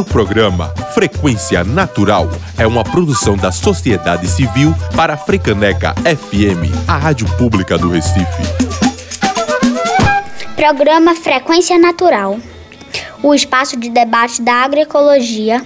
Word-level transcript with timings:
O 0.00 0.04
programa 0.04 0.68
Frequência 0.94 1.62
Natural 1.62 2.26
é 2.56 2.66
uma 2.66 2.82
produção 2.82 3.36
da 3.36 3.52
sociedade 3.52 4.26
civil 4.26 4.74
para 4.96 5.12
a 5.12 5.16
Frecaneca 5.18 5.94
FM, 5.96 6.72
a 6.88 6.96
rádio 6.96 7.26
pública 7.36 7.76
do 7.76 7.90
Recife. 7.90 8.24
Programa 10.56 11.14
Frequência 11.14 11.78
Natural, 11.78 12.38
o 13.22 13.34
espaço 13.34 13.78
de 13.78 13.90
debate 13.90 14.40
da 14.40 14.54
agroecologia, 14.54 15.62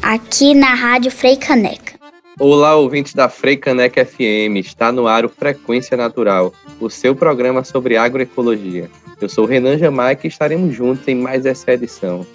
aqui 0.00 0.54
na 0.54 0.72
Rádio 0.72 1.10
Freicaneca. 1.10 1.92
Olá, 2.40 2.74
ouvintes 2.74 3.12
da 3.12 3.28
Freicaneca 3.28 4.02
FM, 4.02 4.56
está 4.60 4.90
no 4.90 5.06
ar 5.06 5.26
o 5.26 5.28
Frequência 5.28 5.94
Natural, 5.94 6.54
o 6.80 6.88
seu 6.88 7.14
programa 7.14 7.62
sobre 7.62 7.98
agroecologia. 7.98 8.90
Eu 9.20 9.28
sou 9.28 9.44
o 9.44 9.46
Renan 9.46 9.76
Jamaica 9.76 10.26
e 10.26 10.30
estaremos 10.30 10.74
juntos 10.74 11.06
em 11.06 11.14
mais 11.14 11.44
essa 11.44 11.70
edição. 11.70 12.26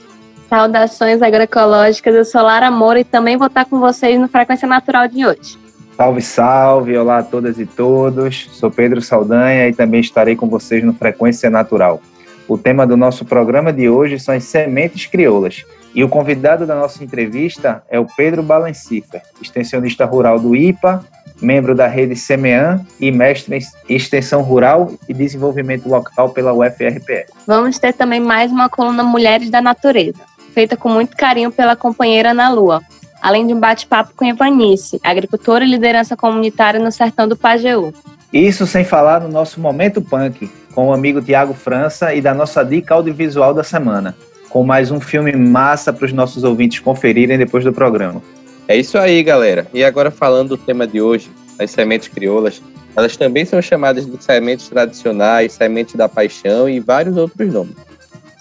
Saudações 0.54 1.20
agroecológicas, 1.20 2.14
eu 2.14 2.23
sou 2.23 2.43
Lara 2.43 2.69
Moura 2.69 3.00
e 3.00 3.04
também 3.04 3.36
vou 3.36 3.47
estar 3.47 3.65
com 3.65 3.79
vocês 3.79 4.19
no 4.19 4.28
Frequência 4.28 4.68
Natural 4.68 5.07
de 5.07 5.25
hoje. 5.25 5.57
Salve, 5.97 6.21
salve! 6.21 6.95
Olá 6.95 7.18
a 7.18 7.23
todas 7.23 7.57
e 7.57 7.65
todos. 7.65 8.51
Sou 8.51 8.69
Pedro 8.69 9.01
Saldanha 9.01 9.68
e 9.68 9.73
também 9.73 10.00
estarei 10.00 10.36
com 10.36 10.47
vocês 10.47 10.83
no 10.83 10.93
Frequência 10.93 11.50
Natural. 11.50 12.00
O 12.47 12.55
tema 12.55 12.86
do 12.86 12.95
nosso 12.95 13.25
programa 13.25 13.73
de 13.73 13.89
hoje 13.89 14.19
são 14.19 14.36
as 14.36 14.43
sementes 14.43 15.07
crioulas. 15.07 15.65
E 15.95 16.04
o 16.04 16.09
convidado 16.09 16.67
da 16.67 16.75
nossa 16.75 17.04
entrevista 17.04 17.81
é 17.89 18.00
o 18.00 18.06
Pedro 18.06 18.43
Balencifer, 18.43 19.23
extensionista 19.42 20.06
rural 20.06 20.39
do 20.39 20.56
IPA, 20.56 21.04
membro 21.42 21.73
da 21.73 21.87
rede 21.87 22.15
SEMEAN 22.15 22.86
e 23.00 23.11
mestre 23.11 23.57
em 23.57 23.95
extensão 23.95 24.43
rural 24.43 24.92
e 25.09 25.14
desenvolvimento 25.14 25.89
local 25.89 26.29
pela 26.29 26.54
UFRPE. 26.54 27.25
Vamos 27.45 27.79
ter 27.79 27.93
também 27.93 28.20
mais 28.20 28.51
uma 28.51 28.70
coluna 28.70 29.04
Mulheres 29.04 29.50
da 29.50 29.61
Natureza, 29.61 30.20
feita 30.54 30.78
com 30.78 30.88
muito 30.88 31.18
carinho 31.18 31.52
pela 31.52 31.75
companheira 31.75 32.31
Ana 32.31 32.50
Lua, 32.50 32.81
além 33.22 33.48
de 33.48 33.54
um 33.54 33.59
bate-papo 33.59 34.14
com 34.16 34.26
Evanice, 34.26 35.00
agricultora 35.04 35.66
e 35.66 35.70
liderança 35.70 36.16
comunitária 36.16 36.80
no 36.80 36.92
sertão 36.92 37.28
do 37.28 37.36
Pajeú. 37.36 37.94
Isso 38.32 38.66
sem 38.66 38.84
falar 38.84 39.22
no 39.22 39.30
nosso 39.30 39.60
Momento 39.60 40.02
Punk, 40.02 40.50
com 40.73 40.88
o 40.88 40.94
amigo 40.94 41.22
Tiago 41.22 41.54
França 41.54 42.14
e 42.14 42.22
da 42.22 42.34
nossa 42.34 42.64
dica 42.64 42.94
audiovisual 42.94 43.54
da 43.54 43.64
semana, 43.64 44.16
com 44.50 44.64
mais 44.64 44.92
um 44.92 45.00
filme 45.00 45.32
massa 45.34 45.92
para 45.92 46.06
os 46.06 46.14
nossos 46.14 46.44
ouvintes 46.44 46.80
conferirem 46.80 47.38
depois 47.38 47.64
do 47.64 47.73
programa. 47.73 48.22
É 48.67 48.76
isso 48.76 48.98
aí, 48.98 49.22
galera. 49.23 49.67
E 49.73 49.84
agora 49.84 50.10
falando 50.10 50.50
do 50.50 50.58
tema 50.58 50.88
de 50.88 51.02
hoje, 51.02 51.30
as 51.60 51.72
sementes 51.72 52.08
crioulas, 52.08 52.62
elas 52.95 53.17
também 53.17 53.45
são 53.45 53.62
chamadas 53.62 54.06
de 54.06 54.23
sementes 54.23 54.67
tradicionais, 54.70 55.54
sementes 55.54 55.95
da 55.95 56.08
paixão 56.08 56.70
e 56.70 56.80
vários 56.80 57.17
outros 57.17 57.52
nomes. 57.52 57.76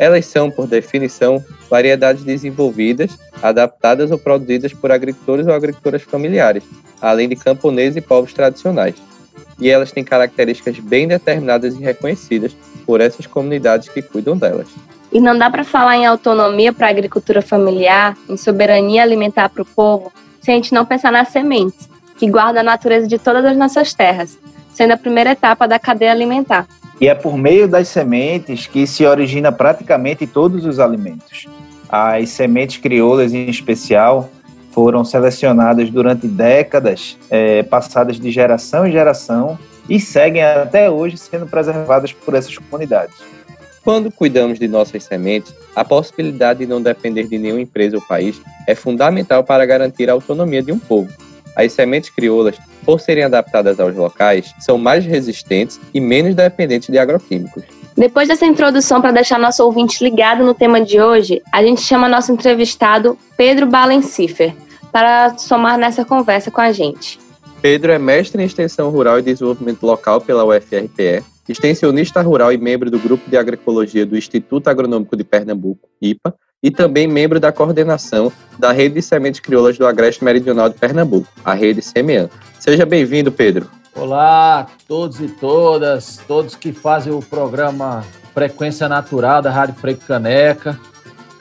Elas 0.03 0.27
são, 0.27 0.51
por 0.51 0.67
definição, 0.67 1.41
variedades 1.71 2.25
desenvolvidas, 2.25 3.17
adaptadas 3.41 4.11
ou 4.11 4.19
produzidas 4.19 4.73
por 4.73 4.91
agricultores 4.91 5.47
ou 5.47 5.55
agricultoras 5.55 6.03
familiares, 6.03 6.65
além 7.01 7.29
de 7.29 7.37
camponeses 7.37 7.99
e 7.99 8.01
povos 8.01 8.33
tradicionais. 8.33 8.97
E 9.61 9.71
elas 9.71 9.93
têm 9.93 10.03
características 10.03 10.81
bem 10.81 11.07
determinadas 11.07 11.77
e 11.77 11.79
reconhecidas 11.79 12.51
por 12.85 13.01
essas 13.01 13.29
comunidades 13.29 13.89
que 13.89 14.03
cuidam 14.03 14.37
delas. 14.37 14.67
E 15.13 15.21
não 15.21 15.39
dá 15.39 15.49
para 15.49 15.63
falar 15.63 15.97
em 15.97 16.05
autonomia 16.05 16.73
para 16.73 16.89
a 16.89 16.91
agricultura 16.91 17.41
familiar, 17.41 18.17
em 18.29 18.37
soberania 18.37 19.05
alimentar 19.05 19.51
para 19.51 19.63
o 19.63 19.67
povo, 19.67 20.13
se 20.41 20.51
a 20.51 20.55
gente 20.55 20.75
não 20.75 20.85
pensar 20.85 21.13
nas 21.13 21.29
sementes, 21.29 21.89
que 22.17 22.29
guardam 22.29 22.63
a 22.63 22.65
natureza 22.65 23.07
de 23.07 23.21
todas 23.21 23.45
as 23.45 23.57
nossas 23.57 23.95
terras, 23.95 24.37
sendo 24.75 24.95
a 24.95 24.97
primeira 24.97 25.31
etapa 25.31 25.69
da 25.69 25.79
cadeia 25.79 26.11
alimentar. 26.11 26.67
E 27.03 27.09
é 27.09 27.17
por 27.17 27.37
meio 27.37 27.67
das 27.67 27.89
sementes 27.89 28.69
que 28.69 28.87
se 28.87 29.05
origina 29.05 29.51
praticamente 29.51 30.25
todos 30.25 30.65
os 30.65 30.79
alimentos. 30.79 31.49
As 31.89 32.29
sementes 32.29 32.77
crioulas, 32.77 33.35
em 33.35 33.51
especial, 33.51 34.31
foram 34.71 35.05
selecionadas 35.05 35.91
durante 35.91 36.29
décadas, 36.29 37.19
é, 37.29 37.65
passadas 37.65 38.21
de 38.21 38.31
geração 38.31 38.87
em 38.87 38.93
geração, 38.93 39.59
e 39.89 39.99
seguem 39.99 40.45
até 40.45 40.89
hoje 40.89 41.17
sendo 41.17 41.45
preservadas 41.45 42.13
por 42.13 42.35
essas 42.35 42.57
comunidades. 42.57 43.17
Quando 43.83 44.09
cuidamos 44.09 44.61
de 44.61 44.69
nossas 44.69 45.03
sementes, 45.03 45.53
a 45.75 45.85
possibilidade 45.85 46.61
de 46.61 46.67
não 46.67 46.81
depender 46.81 47.25
de 47.25 47.37
nenhuma 47.37 47.63
empresa 47.63 47.97
ou 47.97 48.03
país 48.03 48.41
é 48.65 48.77
fundamental 48.77 49.43
para 49.43 49.67
garantir 49.67 50.09
a 50.09 50.13
autonomia 50.13 50.63
de 50.63 50.71
um 50.71 50.79
povo. 50.79 51.13
As 51.57 51.73
sementes 51.73 52.11
crioulas, 52.11 52.57
por 52.85 53.01
serem 53.01 53.25
adaptadas 53.25 53.79
aos 53.79 53.95
locais, 53.95 54.55
são 54.61 54.79
mais 54.79 55.05
resistentes 55.05 55.81
e 55.93 56.01
menos 56.01 56.35
dependentes 56.35 56.89
de 56.89 56.99
agroquímicos. 56.99 57.63
Depois 57.97 58.29
dessa 58.29 58.47
introdução 58.47 59.01
para 59.01 59.13
deixar 59.13 59.39
nosso 59.39 59.63
ouvinte 59.65 60.03
ligado 60.03 60.45
no 60.45 60.55
tema 60.55 60.81
de 60.81 61.01
hoje, 61.01 61.43
a 61.53 61.63
gente 61.63 61.83
chama 61.83 62.09
nosso 62.09 62.33
entrevistado 62.33 63.19
Pedro 63.37 63.67
Balencifer 63.67 64.55
para 64.91 65.37
somar 65.37 65.79
nessa 65.79 66.05
conversa 66.05 66.51
com 66.51 66.61
a 66.61 66.73
gente. 66.73 67.19
Pedro 67.61 67.93
é 67.93 67.99
mestre 67.99 68.43
em 68.43 68.47
extensão 68.47 68.91
rural 68.91 69.19
e 69.19 69.23
desenvolvimento 69.23 69.85
local 69.85 70.21
pela 70.21 70.45
UFRPE, 70.45 71.23
extensionista 71.49 72.21
rural 72.23 72.53
e 72.53 72.57
membro 72.57 72.91
do 72.91 72.99
Grupo 72.99 73.29
de 73.29 73.37
Agroecologia 73.37 74.07
do 74.07 74.17
Instituto 74.17 74.69
Agronômico 74.69 75.17
de 75.17 75.23
Pernambuco, 75.23 75.89
IPA, 76.01 76.35
e 76.63 76.71
também 76.71 77.07
membro 77.07 77.41
da 77.41 77.51
coordenação 77.51 78.33
da 78.59 78.71
Rede 78.71 78.97
de 78.97 79.03
Sementes 79.03 79.41
Crioulas 79.41 79.77
do 79.77 79.87
Agreste 79.87 80.23
Meridional 80.23 80.69
de 80.69 80.79
Pernambuco, 80.79 81.27
a 81.45 81.55
Rede 81.55 81.83
SEMEAN. 81.83 82.31
Seja 82.61 82.87
bem-vindo, 82.87 83.33
Pedro. 83.33 83.69
Olá, 83.95 84.69
todos 84.87 85.21
e 85.21 85.29
todas, 85.29 86.21
todos 86.29 86.55
que 86.55 86.73
fazem 86.73 87.13
o 87.13 87.21
programa 87.21 88.05
Frequência 88.33 88.89
Natural 88.89 89.43
da 89.43 89.51
Rádio 89.51 89.75
Freio 89.75 89.99
Caneca, 89.99 90.79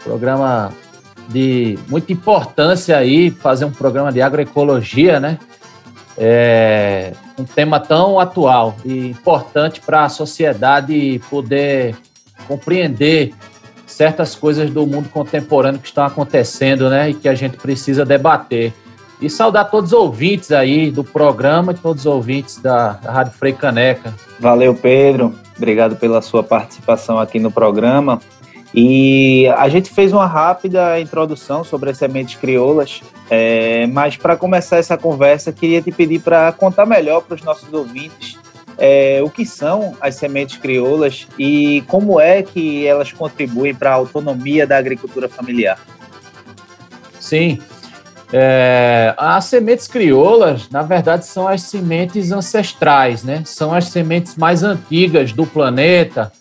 programa 0.03 0.73
de 1.29 1.77
muita 1.88 2.11
importância 2.11 2.97
aí, 2.97 3.29
fazer 3.29 3.65
um 3.65 3.71
programa 3.71 4.11
de 4.11 4.21
agroecologia, 4.21 5.19
né? 5.19 5.38
É 6.17 7.13
um 7.38 7.45
tema 7.45 7.79
tão 7.79 8.19
atual 8.19 8.75
e 8.83 9.07
importante 9.09 9.79
para 9.79 10.03
a 10.03 10.09
sociedade 10.09 11.21
poder 11.29 11.95
compreender 12.47 13.33
certas 14.01 14.35
coisas 14.35 14.67
do 14.72 14.88
mundo 14.88 15.09
contemporâneo 15.09 15.79
que 15.79 15.88
estão 15.88 16.03
acontecendo, 16.03 16.89
né, 16.89 17.12
e 17.12 17.13
que 17.13 17.29
a 17.29 17.35
gente 17.35 17.56
precisa 17.57 18.03
debater. 18.03 18.73
E 19.22 19.29
saudar 19.29 19.69
todos 19.69 19.94
os 19.94 20.00
ouvintes 20.00 20.51
aí 20.51 20.89
do 20.89 21.03
programa 21.03 21.72
e 21.72 21.75
todos 21.75 22.07
os 22.07 22.12
ouvintes 22.12 22.57
da, 22.57 23.00
Rádio 23.06 23.34
Frei 23.34 23.53
Caneca. 23.53 24.12
Valeu, 24.39 24.73
Pedro. 24.73 25.35
Obrigado 25.56 25.95
pela 25.97 26.19
sua 26.19 26.41
participação 26.41 27.19
aqui 27.19 27.38
no 27.39 27.51
programa. 27.51 28.19
E 28.73 29.47
a 29.56 29.69
gente 29.69 29.91
fez 29.91 30.12
uma 30.12 30.25
rápida 30.25 31.00
introdução 31.00 31.63
sobre 31.63 31.91
as 31.91 31.97
sementes 32.00 32.33
crioulas, 32.33 33.03
é, 33.29 33.85
mas 33.85 34.18
para 34.18 34.35
começar 34.35 34.78
essa 34.78 34.97
conversa, 34.97 35.51
queria 35.51 35.79
te 35.79 35.91
pedir 35.91 36.22
para 36.22 36.51
contar 36.53 36.88
melhor 36.88 37.22
para 37.22 37.35
os 37.35 37.44
nossos 37.44 37.72
ouvintes 37.72 38.41
é, 38.84 39.22
o 39.24 39.30
que 39.30 39.46
são 39.46 39.96
as 40.02 40.16
sementes 40.16 40.58
crioulas 40.58 41.28
e 41.38 41.84
como 41.88 42.19
é 42.19 42.42
que 42.42 42.88
elas 42.88 43.12
contribuem 43.14 43.75
para 43.75 43.92
a 43.92 43.94
autonomia 43.94 44.66
da 44.66 44.75
agricultura 44.75 45.30
familiar. 45.30 45.78
Sim. 47.19 47.59
É, 48.34 49.14
as 49.18 49.46
sementes 49.46 49.88
crioulas, 49.88 50.68
na 50.72 50.81
verdade, 50.81 51.28
são 51.28 51.47
as 51.47 51.62
sementes 51.62 52.31
ancestrais, 52.31 53.24
né? 53.24 53.44
São 53.46 53.72
as 53.72 53.86
sementes 53.86 54.36
mais 54.36 54.64
antigas 54.64 55.31
do 55.31 55.46
planeta, 55.46 56.31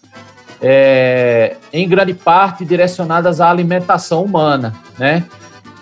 é, 0.62 1.57
em 1.71 1.87
grande 1.87 2.15
parte 2.15 2.65
direcionadas 2.65 3.39
à 3.39 3.51
alimentação 3.51 4.25
humana, 4.25 4.75
né? 4.99 5.27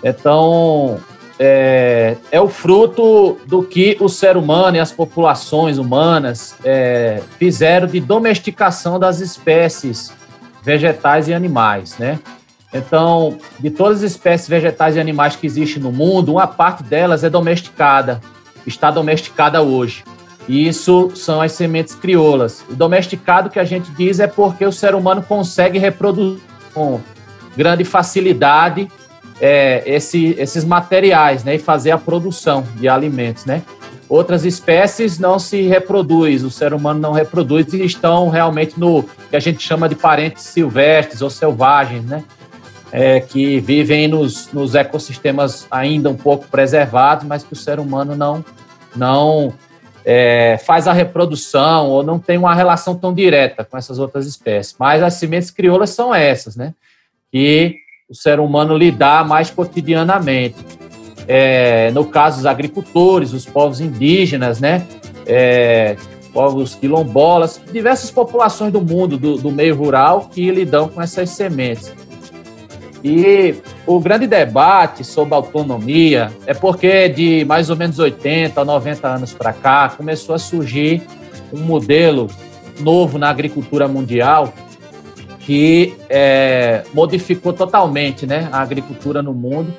Então, 0.03 0.99
é, 1.39 2.17
é, 2.31 2.41
o 2.41 2.49
fruto 2.49 3.37
do 3.47 3.63
que 3.63 3.95
o 4.01 4.09
ser 4.09 4.35
humano 4.35 4.75
e 4.75 4.79
as 4.79 4.91
populações 4.91 5.77
humanas 5.77 6.55
é, 6.65 7.23
fizeram 7.37 7.87
de 7.87 8.01
domesticação 8.01 8.99
das 8.99 9.21
espécies 9.21 10.11
vegetais 10.61 11.29
e 11.29 11.33
animais, 11.33 11.97
né? 11.97 12.19
Então, 12.73 13.37
de 13.57 13.71
todas 13.71 14.03
as 14.03 14.11
espécies 14.11 14.49
vegetais 14.49 14.97
e 14.97 14.99
animais 14.99 15.35
que 15.37 15.47
existem 15.47 15.81
no 15.81 15.91
mundo, 15.91 16.33
uma 16.33 16.45
parte 16.45 16.83
delas 16.83 17.23
é 17.23 17.29
domesticada, 17.29 18.21
está 18.67 18.91
domesticada 18.91 19.61
hoje. 19.61 20.03
E 20.47 20.67
isso 20.67 21.11
são 21.15 21.41
as 21.41 21.53
sementes 21.53 21.95
crioulas. 21.95 22.63
O 22.69 22.75
domesticado 22.75 23.49
que 23.49 23.59
a 23.59 23.63
gente 23.63 23.89
diz 23.91 24.19
é 24.19 24.27
porque 24.27 24.65
o 24.65 24.71
ser 24.71 24.93
humano 24.93 25.23
consegue 25.23 25.79
reproduzir 25.79 26.41
com 26.73 26.99
grande 27.55 27.83
facilidade 27.83 28.89
é, 29.41 29.83
esse, 29.85 30.35
esses 30.37 30.65
materiais, 30.65 31.43
né, 31.43 31.55
e 31.55 31.59
fazer 31.59 31.91
a 31.91 31.97
produção 31.97 32.65
de 32.75 32.87
alimentos, 32.87 33.45
né. 33.45 33.61
Outras 34.07 34.43
espécies 34.43 35.19
não 35.19 35.37
se 35.37 35.61
reproduz, 35.63 36.43
o 36.43 36.49
ser 36.49 36.73
humano 36.73 36.99
não 36.99 37.11
reproduz 37.11 37.71
e 37.73 37.85
estão 37.85 38.29
realmente 38.29 38.79
no 38.79 39.03
que 39.29 39.35
a 39.35 39.39
gente 39.39 39.61
chama 39.61 39.87
de 39.87 39.95
parentes 39.95 40.43
silvestres 40.43 41.21
ou 41.21 41.29
selvagens, 41.29 42.03
né, 42.05 42.23
é, 42.91 43.19
que 43.19 43.59
vivem 43.59 44.07
nos, 44.07 44.51
nos 44.51 44.73
ecossistemas 44.73 45.67
ainda 45.69 46.09
um 46.09 46.17
pouco 46.17 46.47
preservados, 46.47 47.25
mas 47.25 47.43
que 47.43 47.53
o 47.53 47.55
ser 47.55 47.79
humano 47.79 48.15
não 48.15 48.43
não 48.95 49.53
é, 50.03 50.57
faz 50.65 50.87
a 50.87 50.93
reprodução 50.93 51.87
ou 51.89 52.03
não 52.03 52.17
tem 52.17 52.37
uma 52.37 52.55
relação 52.55 52.95
tão 52.95 53.13
direta 53.13 53.63
com 53.63 53.77
essas 53.77 53.99
outras 53.99 54.25
espécies. 54.25 54.75
Mas 54.79 55.03
as 55.03 55.13
sementes 55.15 55.51
crioulas 55.51 55.91
são 55.91 56.13
essas, 56.13 56.55
né? 56.55 56.73
Que 57.31 57.77
o 58.09 58.15
ser 58.15 58.39
humano 58.39 58.75
lidar 58.75 59.27
mais 59.27 59.51
cotidianamente. 59.51 60.55
É, 61.27 61.91
no 61.91 62.05
caso, 62.05 62.39
os 62.39 62.45
agricultores, 62.47 63.33
os 63.33 63.45
povos 63.45 63.79
indígenas, 63.79 64.59
né? 64.59 64.87
É, 65.27 65.95
povos 66.33 66.73
quilombolas, 66.73 67.61
diversas 67.71 68.09
populações 68.09 68.73
do 68.73 68.81
mundo, 68.81 69.15
do, 69.15 69.37
do 69.37 69.51
meio 69.51 69.75
rural, 69.75 70.27
que 70.33 70.49
lidam 70.49 70.89
com 70.89 70.99
essas 70.99 71.29
sementes. 71.29 71.93
E 73.03 73.55
o 73.85 73.99
grande 73.99 74.25
debate 74.25 75.03
sobre 75.03 75.35
autonomia 75.35 76.31
é 76.47 76.53
porque 76.53 77.07
de 77.09 77.45
mais 77.45 77.69
ou 77.69 77.75
menos 77.75 77.99
80 77.99 78.59
a 78.59 78.65
90 78.65 79.07
anos 79.07 79.33
para 79.33 79.53
cá 79.53 79.87
começou 79.95 80.33
a 80.33 80.39
surgir 80.39 81.03
um 81.53 81.59
modelo 81.59 82.27
novo 82.79 83.17
na 83.17 83.29
agricultura 83.29 83.87
mundial 83.87 84.53
que 85.49 85.95
é, 86.07 86.83
modificou 86.93 87.51
totalmente 87.51 88.27
né, 88.27 88.47
a 88.51 88.61
agricultura 88.61 89.23
no 89.23 89.33
mundo, 89.33 89.73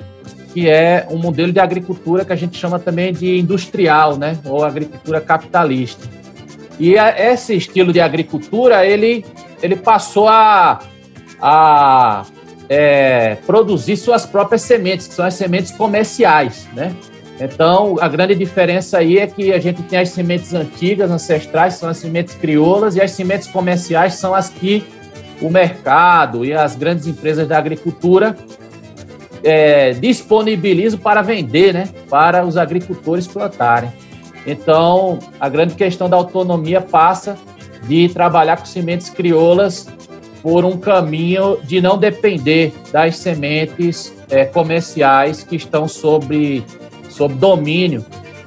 que 0.53 0.67
é 0.67 1.07
um 1.09 1.15
modelo 1.15 1.53
de 1.53 1.61
agricultura 1.61 2.25
que 2.25 2.33
a 2.33 2.35
gente 2.35 2.57
chama 2.57 2.77
também 2.77 3.13
de 3.13 3.39
industrial, 3.39 4.17
né, 4.17 4.37
ou 4.43 4.65
agricultura 4.65 5.21
capitalista. 5.21 6.05
E 6.77 6.97
a, 6.97 7.17
esse 7.17 7.55
estilo 7.55 7.93
de 7.93 8.01
agricultura 8.01 8.85
ele, 8.85 9.23
ele 9.63 9.77
passou 9.77 10.27
a, 10.27 10.79
a 11.41 12.25
é, 12.67 13.35
produzir 13.47 13.95
suas 13.95 14.25
próprias 14.25 14.63
sementes, 14.63 15.07
que 15.07 15.13
são 15.13 15.23
as 15.23 15.35
sementes 15.35 15.71
comerciais, 15.71 16.67
né? 16.73 16.93
Então, 17.39 17.95
a 18.01 18.09
grande 18.09 18.35
diferença 18.35 18.97
aí 18.97 19.19
é 19.19 19.25
que 19.25 19.53
a 19.53 19.59
gente 19.59 19.81
tem 19.83 19.99
as 19.99 20.09
sementes 20.09 20.53
antigas, 20.53 21.09
ancestrais, 21.09 21.75
são 21.75 21.87
as 21.87 21.95
sementes 21.95 22.35
crioulas, 22.35 22.97
e 22.97 23.01
as 23.01 23.11
sementes 23.11 23.47
comerciais 23.47 24.15
são 24.15 24.35
as 24.35 24.49
que 24.49 24.83
o 25.41 25.49
mercado 25.49 26.45
e 26.45 26.53
as 26.53 26.75
grandes 26.75 27.07
empresas 27.07 27.47
da 27.47 27.57
agricultura 27.57 28.35
é, 29.43 29.93
disponibilizam 29.93 30.99
para 30.99 31.21
vender, 31.21 31.73
né? 31.73 31.89
Para 32.09 32.45
os 32.45 32.57
agricultores 32.57 33.27
plantarem. 33.27 33.91
Então, 34.45 35.19
a 35.39 35.49
grande 35.49 35.75
questão 35.75 36.09
da 36.09 36.17
autonomia 36.17 36.81
passa 36.81 37.37
de 37.87 38.09
trabalhar 38.09 38.57
com 38.57 38.65
sementes 38.65 39.09
crioulas 39.09 39.87
por 40.41 40.65
um 40.65 40.77
caminho 40.77 41.59
de 41.63 41.81
não 41.81 41.97
depender 41.97 42.73
das 42.91 43.17
sementes 43.17 44.13
é, 44.29 44.45
comerciais 44.45 45.43
que 45.43 45.55
estão 45.55 45.87
sob, 45.87 46.63
sob 47.09 47.33
domínio 47.35 48.03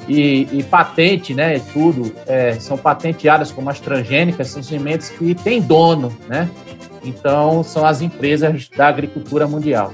e, 0.08 0.48
e 0.52 0.62
patente, 0.64 1.34
né? 1.34 1.60
Tudo 1.72 2.12
é, 2.26 2.54
são 2.54 2.76
patenteadas 2.76 3.52
como 3.52 3.70
as 3.70 3.80
transgênicas, 3.80 4.48
são 4.48 4.62
sementes 4.62 5.10
que 5.10 5.34
têm 5.34 5.60
dono, 5.60 6.16
né? 6.28 6.48
Então, 7.04 7.62
são 7.62 7.84
as 7.84 8.00
empresas 8.00 8.68
da 8.68 8.88
agricultura 8.88 9.46
mundial. 9.46 9.92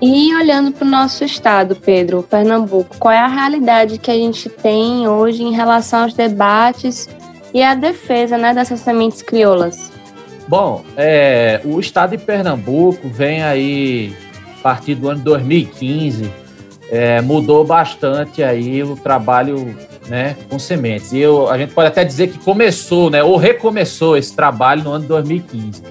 E 0.00 0.34
olhando 0.34 0.72
para 0.72 0.86
o 0.86 0.90
nosso 0.90 1.24
estado, 1.24 1.76
Pedro, 1.76 2.22
Pernambuco, 2.22 2.96
qual 2.98 3.12
é 3.12 3.18
a 3.18 3.26
realidade 3.26 3.98
que 3.98 4.10
a 4.10 4.14
gente 4.14 4.48
tem 4.48 5.06
hoje 5.06 5.42
em 5.42 5.52
relação 5.52 6.04
aos 6.04 6.14
debates 6.14 7.06
e 7.52 7.62
à 7.62 7.74
defesa 7.74 8.38
né, 8.38 8.54
dessas 8.54 8.80
sementes 8.80 9.20
crioulas? 9.20 9.92
Bom, 10.48 10.82
é, 10.96 11.60
o 11.64 11.78
estado 11.78 12.16
de 12.16 12.24
Pernambuco 12.24 13.08
vem 13.08 13.42
aí, 13.42 14.16
a 14.58 14.62
partir 14.62 14.94
do 14.94 15.10
ano 15.10 15.20
2015, 15.20 16.32
é, 16.90 17.20
mudou 17.20 17.64
bastante 17.64 18.42
aí 18.42 18.82
o 18.82 18.96
trabalho 18.96 19.76
né, 20.10 20.36
com 20.50 20.58
sementes. 20.58 21.12
E 21.12 21.18
eu, 21.20 21.48
a 21.48 21.56
gente 21.56 21.72
pode 21.72 21.86
até 21.86 22.04
dizer 22.04 22.28
que 22.28 22.38
começou, 22.40 23.08
né, 23.08 23.22
ou 23.22 23.36
recomeçou 23.36 24.16
esse 24.16 24.34
trabalho 24.34 24.82
no 24.82 24.90
ano 24.90 25.06
2015. 25.06 25.82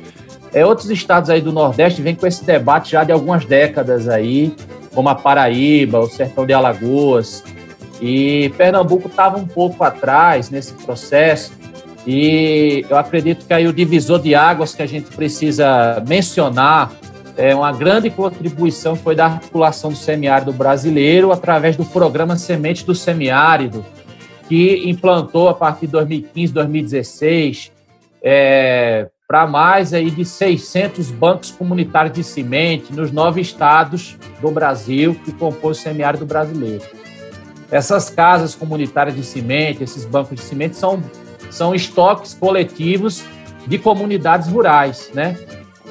É, 0.53 0.65
outros 0.65 0.89
estados 0.89 1.29
aí 1.29 1.41
do 1.41 1.53
Nordeste 1.53 2.01
vêm 2.01 2.13
com 2.13 2.27
esse 2.27 2.43
debate 2.43 2.91
já 2.91 3.05
de 3.05 3.13
algumas 3.13 3.45
décadas 3.45 4.09
aí, 4.09 4.53
como 4.93 5.07
a 5.07 5.15
Paraíba, 5.15 5.99
o 5.99 6.09
Sertão 6.09 6.45
de 6.45 6.51
Alagoas. 6.51 7.43
E 8.01 8.51
Pernambuco 8.57 9.07
estava 9.07 9.37
um 9.37 9.47
pouco 9.47 9.83
atrás 9.83 10.49
nesse 10.49 10.73
processo, 10.73 11.53
e 12.05 12.85
eu 12.89 12.97
acredito 12.97 13.45
que 13.45 13.53
aí 13.53 13.67
o 13.67 13.73
divisor 13.73 14.19
de 14.19 14.33
águas 14.33 14.73
que 14.73 14.81
a 14.81 14.85
gente 14.85 15.15
precisa 15.15 16.03
mencionar 16.07 16.91
é 17.37 17.55
uma 17.55 17.71
grande 17.71 18.09
contribuição 18.09 18.95
foi 18.95 19.15
da 19.15 19.25
articulação 19.25 19.91
do 19.91 19.97
semiárido 19.97 20.51
brasileiro 20.51 21.31
através 21.31 21.77
do 21.77 21.85
programa 21.85 22.35
Semente 22.35 22.85
do 22.85 22.93
Semiárido, 22.93 23.85
que 24.49 24.89
implantou 24.89 25.47
a 25.47 25.53
partir 25.53 25.85
de 25.85 25.93
2015, 25.93 26.51
2016, 26.51 27.71
é, 28.21 29.07
para 29.27 29.45
mais 29.45 29.93
aí 29.93 30.09
de 30.09 30.25
600 30.25 31.11
bancos 31.11 31.51
comunitários 31.51 32.13
de 32.13 32.23
semente 32.23 32.91
nos 32.91 33.11
nove 33.11 33.39
estados 33.39 34.17
do 34.41 34.49
Brasil 34.49 35.15
que 35.23 35.31
compõem 35.31 35.71
o 35.71 35.75
semiárido 35.75 36.25
brasileiro. 36.25 36.83
Essas 37.71 38.09
casas 38.09 38.55
comunitárias 38.55 39.15
de 39.15 39.23
semente, 39.23 39.83
esses 39.83 40.03
bancos 40.03 40.35
de 40.35 40.41
semente 40.41 40.75
são 40.75 41.01
são 41.51 41.73
estoques 41.73 42.33
coletivos 42.33 43.23
de 43.67 43.77
comunidades 43.77 44.47
rurais, 44.47 45.11
né? 45.13 45.37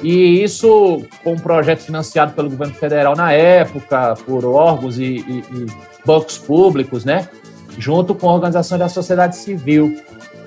E 0.01 0.41
isso, 0.43 1.05
com 1.23 1.33
um 1.33 1.39
projeto 1.39 1.81
financiado 1.81 2.33
pelo 2.33 2.49
governo 2.49 2.73
federal 2.73 3.15
na 3.15 3.33
época, 3.33 4.15
por 4.25 4.45
órgãos 4.45 4.97
e, 4.97 5.03
e, 5.03 5.43
e 5.51 5.65
bancos 6.05 6.37
públicos, 6.37 7.03
né? 7.03 7.27
Junto 7.77 8.13
com 8.15 8.27
organizações 8.27 8.79
da 8.79 8.89
sociedade 8.89 9.37
civil. 9.37 10.01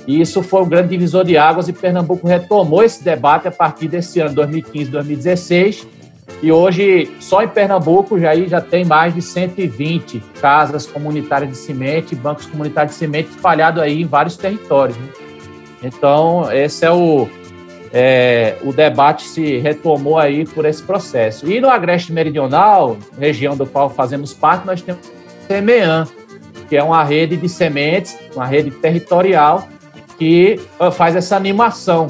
E 0.06 0.20
isso 0.20 0.42
foi 0.42 0.62
um 0.62 0.68
grande 0.68 0.88
divisor 0.88 1.24
de 1.24 1.36
águas 1.36 1.68
e 1.68 1.72
Pernambuco 1.72 2.26
retomou 2.26 2.82
esse 2.82 3.04
debate 3.04 3.46
a 3.46 3.50
partir 3.50 3.88
desse 3.88 4.20
ano, 4.20 4.34
2015, 4.34 4.90
2016. 4.90 5.86
E 6.42 6.50
hoje, 6.50 7.08
só 7.20 7.42
em 7.42 7.48
Pernambuco, 7.48 8.18
já, 8.18 8.34
já 8.34 8.60
tem 8.60 8.84
mais 8.84 9.14
de 9.14 9.22
120 9.22 10.20
casas 10.40 10.86
comunitárias 10.86 11.50
de 11.50 11.56
semente, 11.56 12.16
bancos 12.16 12.46
comunitários 12.46 12.94
de 12.94 12.98
semente 12.98 13.30
espalhados 13.30 13.80
aí 13.80 14.02
em 14.02 14.06
vários 14.06 14.36
territórios. 14.36 14.96
Né? 14.96 15.08
Então, 15.84 16.50
esse 16.52 16.84
é 16.84 16.90
o, 16.90 17.28
é, 17.92 18.56
o 18.62 18.72
debate 18.72 19.24
se 19.24 19.58
retomou 19.58 20.18
aí 20.18 20.44
por 20.44 20.64
esse 20.64 20.82
processo. 20.82 21.48
E 21.48 21.60
no 21.60 21.68
Agreste 21.68 22.12
Meridional, 22.12 22.96
região 23.18 23.56
do 23.56 23.66
qual 23.66 23.90
fazemos 23.90 24.32
parte, 24.32 24.66
nós 24.66 24.82
temos 24.82 25.06
o 25.06 26.21
que 26.72 26.76
é 26.78 26.82
uma 26.82 27.04
rede 27.04 27.36
de 27.36 27.50
sementes, 27.50 28.16
uma 28.34 28.46
rede 28.46 28.70
territorial, 28.70 29.68
que 30.16 30.58
ah, 30.80 30.90
faz 30.90 31.14
essa 31.14 31.36
animação 31.36 32.06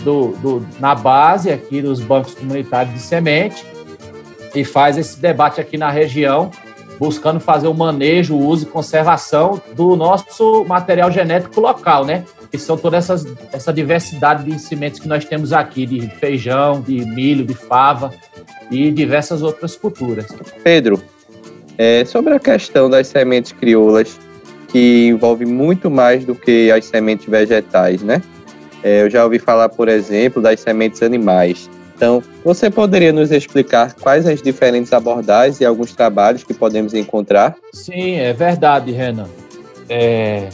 do, 0.00 0.32
do, 0.38 0.66
na 0.80 0.96
base 0.96 1.48
aqui 1.48 1.80
dos 1.80 2.00
bancos 2.00 2.34
comunitários 2.34 2.92
de 2.92 2.98
semente 2.98 3.64
e 4.52 4.64
faz 4.64 4.98
esse 4.98 5.20
debate 5.20 5.60
aqui 5.60 5.78
na 5.78 5.92
região, 5.92 6.50
buscando 6.98 7.38
fazer 7.38 7.68
o 7.68 7.72
manejo, 7.72 8.36
uso 8.36 8.64
e 8.64 8.66
conservação 8.66 9.62
do 9.76 9.94
nosso 9.94 10.64
material 10.64 11.12
genético 11.12 11.60
local, 11.60 12.04
né? 12.04 12.24
Que 12.50 12.58
são 12.58 12.76
toda 12.76 12.96
essas, 12.96 13.24
essa 13.52 13.72
diversidade 13.72 14.42
de 14.42 14.58
sementes 14.58 14.98
que 14.98 15.06
nós 15.06 15.24
temos 15.24 15.52
aqui, 15.52 15.86
de 15.86 16.08
feijão, 16.16 16.80
de 16.80 17.04
milho, 17.04 17.44
de 17.44 17.54
fava 17.54 18.12
e 18.72 18.90
diversas 18.90 19.40
outras 19.40 19.76
culturas. 19.76 20.26
Pedro, 20.64 21.00
é, 21.80 22.04
sobre 22.04 22.34
a 22.34 22.38
questão 22.38 22.90
das 22.90 23.06
sementes 23.06 23.52
crioulas, 23.52 24.20
que 24.68 25.06
envolve 25.06 25.46
muito 25.46 25.90
mais 25.90 26.26
do 26.26 26.34
que 26.34 26.70
as 26.70 26.84
sementes 26.84 27.26
vegetais, 27.26 28.02
né? 28.02 28.20
É, 28.84 29.00
eu 29.00 29.08
já 29.08 29.24
ouvi 29.24 29.38
falar, 29.38 29.70
por 29.70 29.88
exemplo, 29.88 30.42
das 30.42 30.60
sementes 30.60 31.02
animais. 31.02 31.70
Então, 31.96 32.22
você 32.44 32.68
poderia 32.68 33.14
nos 33.14 33.32
explicar 33.32 33.94
quais 33.94 34.26
as 34.26 34.42
diferentes 34.42 34.92
abordagens 34.92 35.58
e 35.62 35.64
alguns 35.64 35.94
trabalhos 35.94 36.44
que 36.44 36.52
podemos 36.52 36.92
encontrar? 36.92 37.56
Sim, 37.72 38.16
é 38.16 38.34
verdade, 38.34 38.92
Renan. 38.92 39.28
É, 39.88 40.50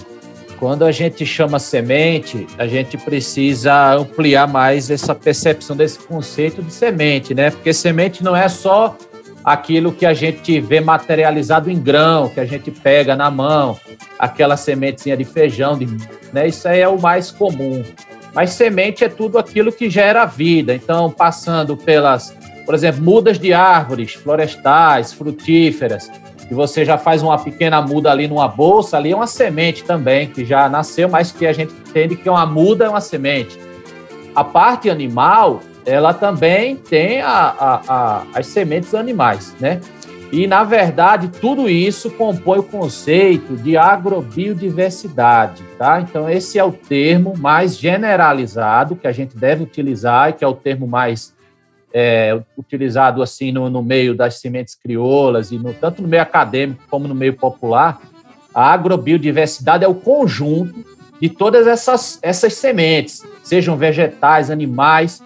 quando 0.60 0.84
a 0.84 0.92
gente 0.92 1.26
chama 1.26 1.58
semente, 1.58 2.46
a 2.56 2.68
gente 2.68 2.96
precisa 2.96 3.94
ampliar 3.94 4.46
mais 4.46 4.92
essa 4.92 5.12
percepção 5.12 5.76
desse 5.76 5.98
conceito 5.98 6.62
de 6.62 6.72
semente, 6.72 7.34
né? 7.34 7.50
Porque 7.50 7.72
semente 7.72 8.22
não 8.22 8.36
é 8.36 8.48
só 8.48 8.96
aquilo 9.46 9.92
que 9.92 10.04
a 10.04 10.12
gente 10.12 10.58
vê 10.58 10.80
materializado 10.80 11.70
em 11.70 11.80
grão, 11.80 12.28
que 12.28 12.40
a 12.40 12.44
gente 12.44 12.68
pega 12.72 13.14
na 13.14 13.30
mão, 13.30 13.78
aquela 14.18 14.56
sementezinha 14.56 15.16
de 15.16 15.24
feijão, 15.24 15.78
de, 15.78 15.86
né? 16.32 16.48
Isso 16.48 16.66
aí 16.66 16.80
é 16.80 16.88
o 16.88 17.00
mais 17.00 17.30
comum. 17.30 17.84
Mas 18.34 18.50
semente 18.50 19.04
é 19.04 19.08
tudo 19.08 19.38
aquilo 19.38 19.70
que 19.70 19.88
gera 19.88 20.26
vida. 20.26 20.74
Então, 20.74 21.12
passando 21.12 21.76
pelas, 21.76 22.36
por 22.64 22.74
exemplo, 22.74 23.04
mudas 23.04 23.38
de 23.38 23.52
árvores 23.52 24.14
florestais, 24.14 25.12
frutíferas, 25.12 26.10
que 26.48 26.52
você 26.52 26.84
já 26.84 26.98
faz 26.98 27.22
uma 27.22 27.38
pequena 27.38 27.80
muda 27.80 28.10
ali 28.10 28.26
numa 28.26 28.48
bolsa, 28.48 28.96
ali 28.96 29.12
é 29.12 29.16
uma 29.16 29.28
semente 29.28 29.84
também, 29.84 30.26
que 30.26 30.44
já 30.44 30.68
nasceu, 30.68 31.08
mas 31.08 31.30
que 31.30 31.46
a 31.46 31.52
gente 31.52 31.72
entende 31.72 32.16
que 32.16 32.28
uma 32.28 32.44
muda 32.44 32.86
é 32.86 32.88
uma 32.88 33.00
semente. 33.00 33.56
A 34.34 34.42
parte 34.42 34.90
animal, 34.90 35.62
ela 35.86 36.12
também 36.12 36.76
tem 36.76 37.22
a, 37.22 37.30
a, 37.30 37.82
a, 37.88 38.26
as 38.34 38.48
sementes 38.48 38.94
animais, 38.94 39.54
né? 39.60 39.80
E, 40.32 40.48
na 40.48 40.64
verdade, 40.64 41.28
tudo 41.28 41.70
isso 41.70 42.10
compõe 42.10 42.58
o 42.58 42.62
conceito 42.64 43.56
de 43.56 43.76
agrobiodiversidade, 43.76 45.62
tá? 45.78 46.00
Então, 46.00 46.28
esse 46.28 46.58
é 46.58 46.64
o 46.64 46.72
termo 46.72 47.34
mais 47.38 47.78
generalizado 47.78 48.96
que 48.96 49.06
a 49.06 49.12
gente 49.12 49.36
deve 49.36 49.62
utilizar 49.62 50.30
e 50.30 50.32
que 50.32 50.44
é 50.44 50.48
o 50.48 50.54
termo 50.54 50.88
mais 50.88 51.32
é, 51.94 52.38
utilizado 52.58 53.22
assim 53.22 53.52
no, 53.52 53.70
no, 53.70 53.84
meio 53.84 54.16
das 54.16 54.40
sementes 54.40 54.74
crioulas 54.74 55.52
e 55.52 55.58
no, 55.58 55.72
tanto 55.72 56.02
no 56.02 56.08
meio 56.08 56.22
acadêmico 56.22 56.82
como 56.90 57.06
no 57.06 57.14
meio 57.14 57.34
popular, 57.34 58.00
a 58.52 58.72
agrobiodiversidade 58.72 59.84
é 59.84 59.88
o 59.88 59.94
conjunto 59.94 60.84
de 61.20 61.28
todas 61.28 61.68
essas, 61.68 62.18
essas 62.20 62.54
sementes, 62.54 63.24
sejam 63.44 63.76
vegetais, 63.76 64.50
animais, 64.50 65.22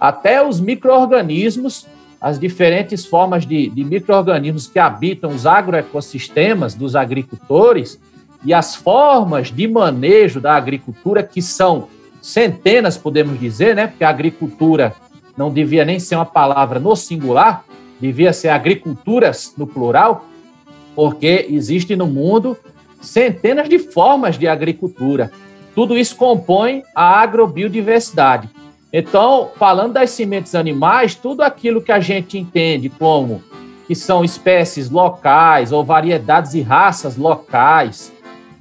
até 0.00 0.46
os 0.46 0.60
micro-organismos, 0.60 1.86
as 2.20 2.38
diferentes 2.38 3.04
formas 3.04 3.46
de, 3.46 3.68
de 3.68 3.84
micro-organismos 3.84 4.66
que 4.66 4.78
habitam 4.78 5.30
os 5.30 5.46
agroecossistemas 5.46 6.74
dos 6.74 6.96
agricultores 6.96 7.98
e 8.44 8.52
as 8.52 8.74
formas 8.74 9.50
de 9.50 9.66
manejo 9.66 10.40
da 10.40 10.54
agricultura, 10.54 11.22
que 11.22 11.40
são 11.40 11.88
centenas, 12.20 12.96
podemos 12.96 13.38
dizer, 13.38 13.74
né? 13.74 13.86
Porque 13.86 14.04
a 14.04 14.08
agricultura 14.08 14.94
não 15.36 15.50
devia 15.50 15.84
nem 15.84 15.98
ser 15.98 16.16
uma 16.16 16.26
palavra 16.26 16.78
no 16.78 16.94
singular, 16.94 17.64
devia 18.00 18.32
ser 18.32 18.48
agriculturas 18.48 19.54
no 19.56 19.66
plural, 19.66 20.26
porque 20.94 21.46
existe 21.50 21.96
no 21.96 22.06
mundo 22.06 22.56
centenas 23.00 23.68
de 23.68 23.78
formas 23.78 24.38
de 24.38 24.46
agricultura. 24.46 25.30
Tudo 25.74 25.96
isso 25.98 26.16
compõe 26.16 26.82
a 26.94 27.20
agrobiodiversidade. 27.20 28.48
Então, 28.96 29.50
falando 29.58 29.94
das 29.94 30.10
sementes 30.10 30.54
animais, 30.54 31.16
tudo 31.16 31.42
aquilo 31.42 31.82
que 31.82 31.90
a 31.90 31.98
gente 31.98 32.38
entende 32.38 32.88
como 32.88 33.42
que 33.88 33.94
são 33.96 34.22
espécies 34.22 34.88
locais 34.88 35.72
ou 35.72 35.84
variedades 35.84 36.54
e 36.54 36.62
raças 36.62 37.16
locais. 37.16 38.12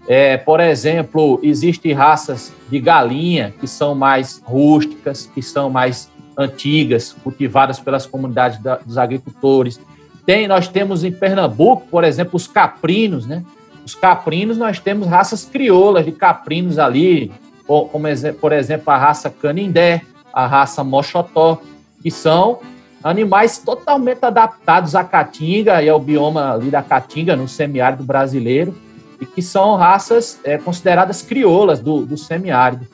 É, 0.08 0.36
por 0.36 0.60
exemplo, 0.60 1.40
existem 1.44 1.94
raças 1.94 2.52
de 2.68 2.80
galinha 2.80 3.54
que 3.60 3.68
são 3.68 3.94
mais 3.94 4.42
rústicas, 4.44 5.30
que 5.36 5.42
são 5.44 5.70
mais 5.70 6.10
antigas, 6.36 7.16
cultivadas 7.24 7.80
pelas 7.80 8.08
comunidades 8.08 8.60
da, 8.60 8.78
dos 8.78 8.98
agricultores. 8.98 9.80
Tem, 10.25 10.48
nós 10.48 10.68
temos 10.68 11.04
em 11.04 11.12
Pernambuco, 11.12 11.86
por 11.92 12.04
exemplo, 12.04 12.38
os 12.38 12.48
caprinos, 12.48 13.28
né? 13.28 13.44
Os 13.86 13.94
caprinos, 13.94 14.58
nós 14.58 14.80
temos 14.80 15.08
raças 15.08 15.46
crioulas 15.46 16.06
de 16.06 16.12
caprinos 16.12 16.80
ali, 16.80 17.32
como, 17.68 18.08
por 18.42 18.52
exemplo, 18.52 18.92
a 18.92 18.98
raça 18.98 19.30
Canindé, 19.30 20.02
a 20.34 20.48
raça 20.48 20.84
Mochotó, 20.84 21.62
que 22.02 22.10
são 22.10 22.60
animais 23.04 23.58
totalmente 23.58 24.24
adaptados 24.24 24.96
à 24.96 25.04
caatinga 25.04 25.84
e 25.84 25.90
ao 25.90 26.00
bioma 26.00 26.54
ali 26.54 26.72
da 26.72 26.82
caatinga, 26.82 27.36
no 27.36 27.48
semiárido 27.48 28.04
brasileiro, 28.04 28.74
e 29.22 29.25
que 29.25 29.42
são 29.42 29.75
raças 29.75 30.40
é, 30.44 30.58
consideradas 30.58 31.22
crioulas 31.22 31.80
do, 31.80 32.06
do 32.06 32.18
semiárido. 32.18 32.88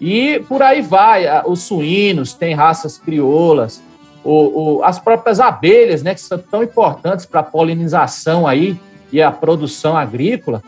E 0.00 0.40
por 0.48 0.62
aí 0.62 0.82
vai, 0.82 1.24
os 1.46 1.60
suínos 1.60 2.34
têm 2.34 2.54
raças 2.54 2.98
crioulas, 2.98 3.80
o, 4.24 4.78
o, 4.78 4.84
as 4.84 4.98
próprias 4.98 5.38
abelhas, 5.38 6.02
né, 6.02 6.14
que 6.14 6.20
são 6.20 6.38
tão 6.38 6.62
importantes 6.62 7.26
para 7.26 7.40
a 7.40 7.44
polinização 7.44 8.46
aí 8.46 8.78
e 9.12 9.20
a 9.20 9.30
produção 9.30 9.96
agrícola. 9.96 10.62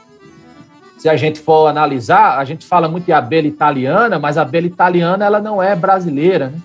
Se 1.04 1.08
a 1.10 1.18
gente 1.18 1.38
for 1.38 1.66
analisar, 1.66 2.38
a 2.38 2.46
gente 2.46 2.64
fala 2.64 2.88
muito 2.88 3.04
de 3.04 3.12
abelha 3.12 3.46
italiana, 3.46 4.18
mas 4.18 4.38
a 4.38 4.40
abelha 4.40 4.66
italiana 4.66 5.22
ela 5.22 5.38
não 5.38 5.62
é 5.62 5.76
brasileira, 5.76 6.48
né? 6.48 6.58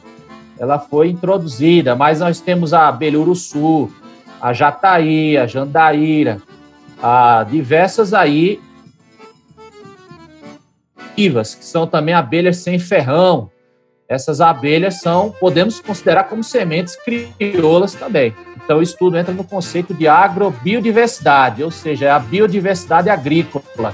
Ela 0.57 0.79
foi 0.79 1.09
introduzida, 1.09 1.93
mas 1.93 2.21
nós 2.21 2.39
temos 2.39 2.73
a 2.73 2.87
abelha 2.87 3.19
uruçu, 3.19 3.91
a 4.41 4.53
jataí, 4.53 5.37
a 5.37 5.45
jandaíra, 5.45 6.37
a 7.03 7.45
diversas 7.49 8.13
aí 8.13 8.61
que 11.15 11.65
são 11.65 11.85
também 11.85 12.15
abelhas 12.15 12.59
sem 12.59 12.79
ferrão. 12.79 13.51
Essas 14.07 14.39
abelhas 14.39 15.01
são, 15.01 15.35
podemos 15.37 15.81
considerar 15.81 16.29
como 16.29 16.45
sementes 16.45 16.97
crioulas 17.37 17.93
também. 17.93 18.33
Então, 18.55 18.77
o 18.77 18.81
estudo 18.81 19.17
entra 19.17 19.33
no 19.33 19.43
conceito 19.43 19.93
de 19.93 20.07
agrobiodiversidade, 20.07 21.61
ou 21.61 21.71
seja, 21.71 22.05
é 22.05 22.09
a 22.09 22.19
biodiversidade 22.19 23.09
agrícola. 23.09 23.93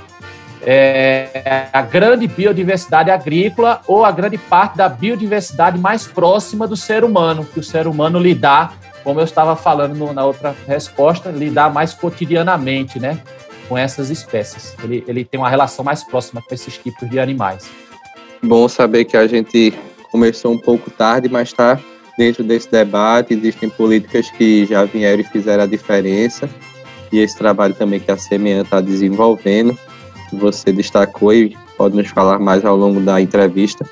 É 0.66 1.68
a 1.72 1.82
grande 1.82 2.28
biodiversidade 2.28 3.12
agrícola 3.12 3.82
ou 3.88 4.04
a 4.04 4.12
grande 4.12 4.38
parte 4.38 4.78
da 4.78 4.90
biodiversidade 4.90 5.78
mais 5.78 6.08
próxima 6.08 6.68
do 6.68 6.76
ser 6.76 7.04
humano, 7.04 7.46
que 7.46 7.60
o 7.60 7.64
ser 7.64 7.86
humano 7.88 8.18
lidar, 8.18 8.74
como 9.04 9.20
eu 9.20 9.24
estava 9.24 9.56
falando 9.56 10.12
na 10.12 10.26
outra 10.26 10.56
resposta, 10.68 11.30
lidar 11.30 11.72
mais 11.72 11.94
cotidianamente, 11.94 13.00
né? 13.00 13.22
com 13.68 13.78
essas 13.78 14.10
espécies. 14.10 14.76
Ele, 14.84 15.04
ele 15.08 15.26
tem 15.26 15.40
uma 15.40 15.50
relação 15.50 15.84
mais 15.84 16.04
próxima 16.04 16.42
com 16.42 16.54
esses 16.54 16.78
tipos 16.78 17.10
de 17.10 17.20
animais. 17.20 17.70
Bom 18.44 18.68
saber 18.68 19.06
que 19.06 19.18
a 19.18 19.28
gente 19.28 19.74
começou 20.12 20.54
um 20.54 20.58
pouco 20.58 20.90
tarde, 20.92 21.28
mas 21.30 21.50
está 21.50 21.80
dentro 22.18 22.44
desse 22.44 22.70
debate. 22.72 23.34
Existem 23.34 23.70
políticas 23.70 24.30
que 24.30 24.66
já 24.66 24.86
vieram 24.86 25.22
e 25.22 25.24
fizeram 25.24 25.64
a 25.64 25.68
diferença. 25.68 26.50
E 27.12 27.20
esse 27.20 27.38
trabalho 27.38 27.74
também 27.74 28.00
que 28.00 28.12
a 28.12 28.18
CMEAN 28.18 28.62
está 28.62 28.82
desenvolvendo, 28.82 29.78
você 30.36 30.72
destacou 30.72 31.34
e 31.34 31.58
pode 31.78 31.96
nos 31.96 32.08
falar 32.08 32.40
mais 32.40 32.64
ao 32.66 32.76
longo 32.76 33.00
da 33.00 33.20
entrevista. 33.22 33.86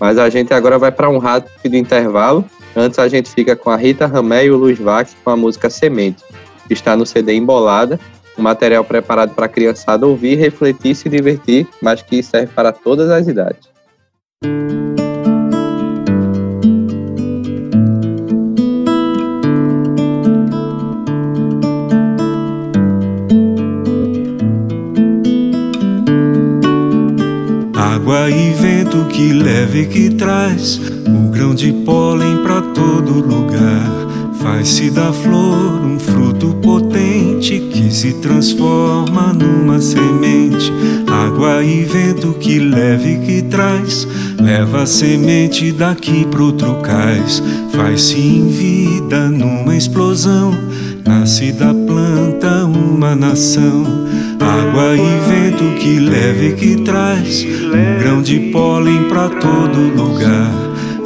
Mas 0.00 0.18
a 0.18 0.28
gente 0.28 0.52
agora 0.52 0.78
vai 0.78 0.92
para 0.92 1.08
um 1.08 1.18
rápido 1.18 1.76
intervalo. 1.76 2.44
Antes 2.76 2.98
a 2.98 3.08
gente 3.08 3.30
fica 3.30 3.54
com 3.54 3.70
a 3.70 3.76
Rita 3.76 4.06
Ramé 4.06 4.46
e 4.46 4.50
o 4.50 4.56
Luiz 4.56 4.78
Vac 4.78 5.08
com 5.22 5.30
a 5.30 5.36
música 5.36 5.70
Semente, 5.70 6.22
que 6.66 6.74
está 6.74 6.96
no 6.96 7.06
CD 7.06 7.34
Embolada, 7.34 8.00
um 8.36 8.42
material 8.42 8.84
preparado 8.84 9.34
para 9.34 9.46
a 9.46 9.48
criançada 9.48 10.06
ouvir, 10.06 10.34
refletir, 10.36 10.94
se 10.94 11.08
divertir, 11.08 11.68
mas 11.80 12.02
que 12.02 12.22
serve 12.22 12.52
para 12.52 12.72
todas 12.72 13.10
as 13.10 13.28
idades. 13.28 13.68
Água 28.04 28.28
e 28.28 28.52
vento 28.52 29.06
que 29.06 29.32
leva 29.32 29.78
e 29.78 29.86
que 29.86 30.10
traz 30.10 30.78
o 31.08 31.30
grão 31.30 31.54
de 31.54 31.72
pólen 31.72 32.36
para 32.42 32.60
todo 32.60 33.12
lugar 33.14 34.04
Faz-se 34.44 34.90
da 34.90 35.10
flor 35.10 35.80
um 35.82 35.98
fruto 35.98 36.48
potente 36.62 37.60
que 37.72 37.90
se 37.90 38.12
transforma 38.20 39.32
numa 39.32 39.80
semente. 39.80 40.70
Água 41.06 41.64
e 41.64 41.82
vento 41.82 42.34
que 42.34 42.58
leva 42.58 43.08
e 43.08 43.20
que 43.20 43.40
traz, 43.40 44.06
leva 44.38 44.82
a 44.82 44.86
semente 44.86 45.72
daqui 45.72 46.26
pro 46.26 46.48
outro 46.48 46.74
cais. 46.82 47.42
Faz-se 47.72 48.18
em 48.18 48.46
vida 48.48 49.30
numa 49.30 49.74
explosão, 49.74 50.52
nasce 51.06 51.50
da 51.50 51.72
planta 51.72 52.66
uma 52.66 53.16
nação. 53.16 53.82
Água 54.44 54.94
e 54.94 55.28
vento 55.28 55.64
que 55.80 55.98
leva 55.98 56.44
e 56.44 56.52
que 56.52 56.76
traz, 56.82 57.44
um 57.44 57.98
grão 57.98 58.20
de 58.20 58.38
pólen 58.52 59.04
para 59.08 59.30
todo 59.30 59.96
lugar. 59.96 60.52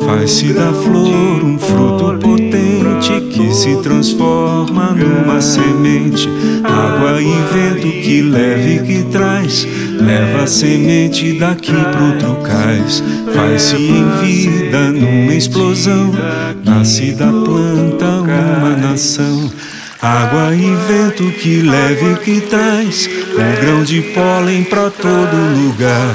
Faz-se 0.04 0.52
da 0.52 0.72
flor 0.72 1.44
um 1.44 1.58
fruto 1.58 2.18
potente 2.18 3.20
que 3.30 3.54
se 3.54 3.76
transforma 3.76 4.90
numa 4.92 5.40
semente. 5.40 6.28
Água 6.64 7.20
e 7.22 7.34
vento 7.52 7.88
que 8.02 8.22
leva 8.22 8.68
e 8.68 8.78
que 8.80 9.02
traz, 9.04 9.68
leva 10.00 10.44
a 10.44 10.46
semente 10.46 11.38
daqui 11.38 11.72
pro 11.72 12.06
outro 12.06 12.42
cais. 12.42 13.02
Faz-se 13.34 13.76
em 13.76 14.08
vida 14.20 14.90
numa 14.90 15.34
explosão, 15.34 16.10
nasce 16.64 17.12
da 17.12 17.26
planta 17.26 18.06
uma 18.20 18.76
nação. 18.76 19.50
Água 20.00 20.54
e 20.54 20.76
vento 20.86 21.28
que 21.40 21.60
leva 21.60 22.12
e 22.12 22.16
que 22.18 22.40
traz 22.42 23.10
um 23.32 23.60
grão 23.60 23.82
de 23.82 24.00
pólen 24.00 24.62
para 24.62 24.90
todo 24.90 25.36
lugar. 25.60 26.14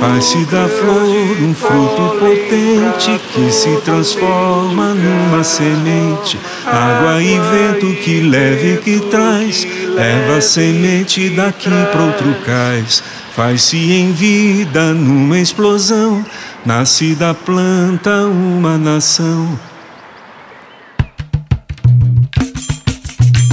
Faz-se 0.00 0.44
da 0.46 0.66
flor 0.66 1.36
um 1.40 1.54
fruto 1.54 2.18
potente 2.18 3.20
que 3.32 3.52
se 3.52 3.76
transforma 3.82 4.94
numa 4.94 5.44
semente. 5.44 6.40
Água 6.66 7.22
e 7.22 7.38
vento 7.38 7.94
que 8.02 8.20
leva 8.20 8.66
e 8.66 8.76
que 8.78 8.98
traz, 8.98 9.64
leva 9.94 10.38
a 10.38 10.40
semente 10.40 11.28
daqui 11.30 11.70
para 11.92 12.02
outro 12.02 12.34
cais. 12.44 13.00
Faz-se 13.36 13.92
em 13.92 14.10
vida 14.10 14.92
numa 14.92 15.38
explosão, 15.38 16.24
nasce 16.66 17.14
da 17.14 17.32
planta 17.32 18.22
uma 18.26 18.76
nação. 18.76 19.69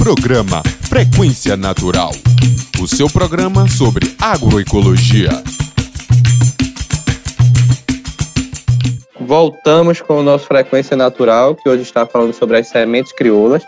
Programa 0.08 0.62
Frequência 0.88 1.54
Natural. 1.54 2.10
O 2.80 2.88
seu 2.88 3.10
programa 3.10 3.68
sobre 3.68 4.16
agroecologia. 4.18 5.28
voltamos 9.20 10.00
com 10.00 10.20
o 10.20 10.22
nosso 10.22 10.46
Frequência 10.46 10.96
Natural, 10.96 11.54
que 11.54 11.68
hoje 11.68 11.82
está 11.82 12.06
falando 12.06 12.32
sobre 12.32 12.56
as 12.56 12.68
sementes 12.68 13.12
crioulas 13.12 13.62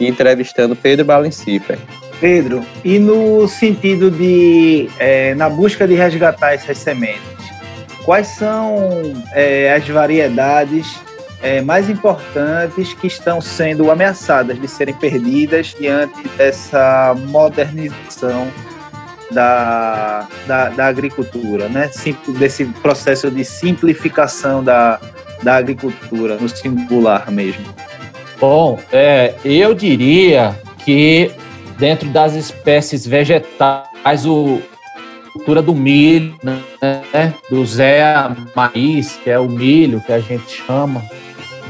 e 0.00 0.08
entrevistando 0.08 0.74
Pedro 0.74 1.04
Balencifer. 1.04 1.78
Pedro, 2.18 2.64
e 2.82 2.98
no 2.98 3.46
sentido 3.46 4.10
de, 4.10 4.88
é, 4.98 5.34
na 5.34 5.50
busca 5.50 5.86
de 5.86 5.92
resgatar 5.92 6.54
essas 6.54 6.78
sementes, 6.78 7.20
quais 8.02 8.28
são 8.28 9.12
é, 9.34 9.74
as 9.74 9.86
variedades 9.86 10.86
é, 11.42 11.60
mais 11.60 11.90
importantes 11.90 12.94
que 12.94 13.08
estão 13.08 13.40
sendo 13.40 13.90
ameaçadas 13.90 14.60
de 14.60 14.68
serem 14.68 14.94
perdidas 14.94 15.74
diante 15.78 16.22
dessa 16.36 17.14
modernização 17.28 18.48
da, 19.32 20.28
da, 20.46 20.68
da 20.68 20.86
agricultura, 20.86 21.68
né? 21.68 21.88
Sim, 21.92 22.16
desse 22.38 22.64
processo 22.64 23.30
de 23.30 23.44
simplificação 23.44 24.62
da, 24.62 25.00
da 25.42 25.56
agricultura, 25.56 26.36
no 26.36 26.48
singular 26.48 27.30
mesmo? 27.30 27.64
Bom, 28.38 28.78
é, 28.92 29.34
eu 29.44 29.74
diria 29.74 30.56
que 30.84 31.30
dentro 31.78 32.08
das 32.10 32.34
espécies 32.34 33.06
vegetais, 33.06 34.26
o, 34.26 34.60
cultura 35.32 35.62
do 35.62 35.74
milho, 35.74 36.36
né, 36.42 37.34
do 37.50 37.64
Zé 37.64 38.02
Maíz, 38.54 39.18
que 39.24 39.30
é 39.30 39.38
o 39.38 39.48
milho 39.48 40.00
que 40.00 40.12
a 40.12 40.20
gente 40.20 40.62
chama, 40.66 41.02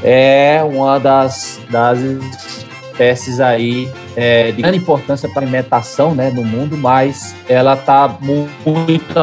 é 0.03 0.61
uma 0.63 0.99
das, 0.99 1.59
das 1.69 1.99
espécies 2.93 3.39
aí 3.39 3.89
é, 4.15 4.51
de 4.51 4.61
grande 4.61 4.77
importância 4.77 5.27
para 5.29 5.41
a 5.41 5.45
alimentação 5.45 6.13
né, 6.13 6.29
no 6.29 6.43
mundo, 6.43 6.77
mas 6.77 7.33
ela 7.47 7.73
está 7.73 8.07
muito 8.07 9.19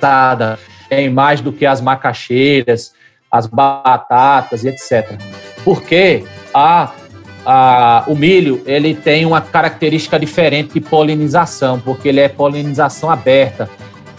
ameaçada 0.00 0.58
em 0.90 1.08
mais 1.10 1.40
do 1.40 1.52
que 1.52 1.64
as 1.66 1.80
macaxeiras, 1.80 2.92
as 3.30 3.46
batatas 3.46 4.62
e 4.62 4.68
etc. 4.68 5.18
Porque 5.64 6.24
a, 6.52 6.92
a, 7.44 8.04
o 8.06 8.14
milho 8.14 8.62
ele 8.66 8.94
tem 8.94 9.26
uma 9.26 9.40
característica 9.40 10.18
diferente 10.20 10.74
de 10.74 10.80
polinização, 10.80 11.80
porque 11.80 12.08
ele 12.08 12.20
é 12.20 12.28
polinização 12.28 13.10
aberta. 13.10 13.68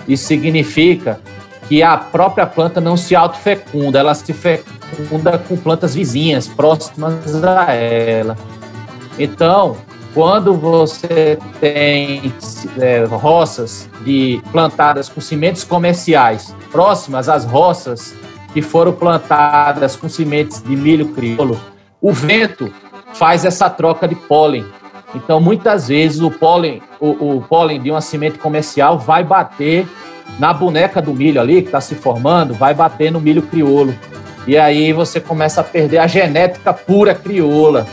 Isso 0.08 0.26
significa 0.26 1.20
que 1.68 1.82
a 1.82 1.98
própria 1.98 2.46
planta 2.46 2.80
não 2.80 2.96
se 2.96 3.16
autofecunda, 3.16 4.00
ela 4.00 4.14
se 4.14 4.32
fecunda 4.34 5.38
com 5.38 5.58
plantas 5.58 5.96
vizinhas, 5.96 6.48
próximas 6.48 7.44
a 7.44 7.74
ela. 7.74 8.38
Então, 9.18 9.78
quando 10.14 10.54
você 10.54 11.38
tem 11.60 12.34
é, 12.80 13.04
roças 13.06 13.90
de, 14.04 14.42
plantadas 14.52 15.10
com 15.10 15.20
sementes 15.20 15.64
comerciais 15.64 16.56
próximas 16.72 17.28
às 17.28 17.44
roças 17.44 18.16
que 18.54 18.62
foram 18.62 18.94
plantadas 18.94 19.96
com 19.96 20.08
sementes 20.08 20.62
de 20.62 20.76
milho 20.76 21.10
crioulo, 21.10 21.60
o 22.02 22.14
vento 22.14 22.72
faz 23.14 23.44
essa 23.44 23.70
troca 23.70 24.08
de 24.08 24.16
pólen. 24.16 24.66
Então, 25.14 25.40
muitas 25.40 25.88
vezes, 25.88 26.22
o 26.22 26.30
pólen, 26.30 26.82
o, 27.00 27.38
o 27.38 27.42
pólen 27.42 27.82
de 27.82 27.90
uma 27.90 28.02
semente 28.02 28.38
comercial 28.38 29.00
vai 29.00 29.24
bater 29.24 29.88
na 30.40 30.54
boneca 30.54 31.02
do 31.02 31.14
milho 31.14 31.40
ali, 31.40 31.62
que 31.62 31.68
está 31.68 31.82
se 31.82 31.96
formando, 31.96 32.54
vai 32.54 32.74
bater 32.74 33.12
no 33.12 33.20
milho 33.22 33.42
crioulo. 33.42 33.96
E 34.48 34.58
aí 34.58 34.94
você 34.94 35.20
começa 35.20 35.62
a 35.62 35.64
perder 35.64 36.00
a 36.00 36.08
genética 36.08 36.74
pura 36.74 37.16
crioula. 37.16 37.88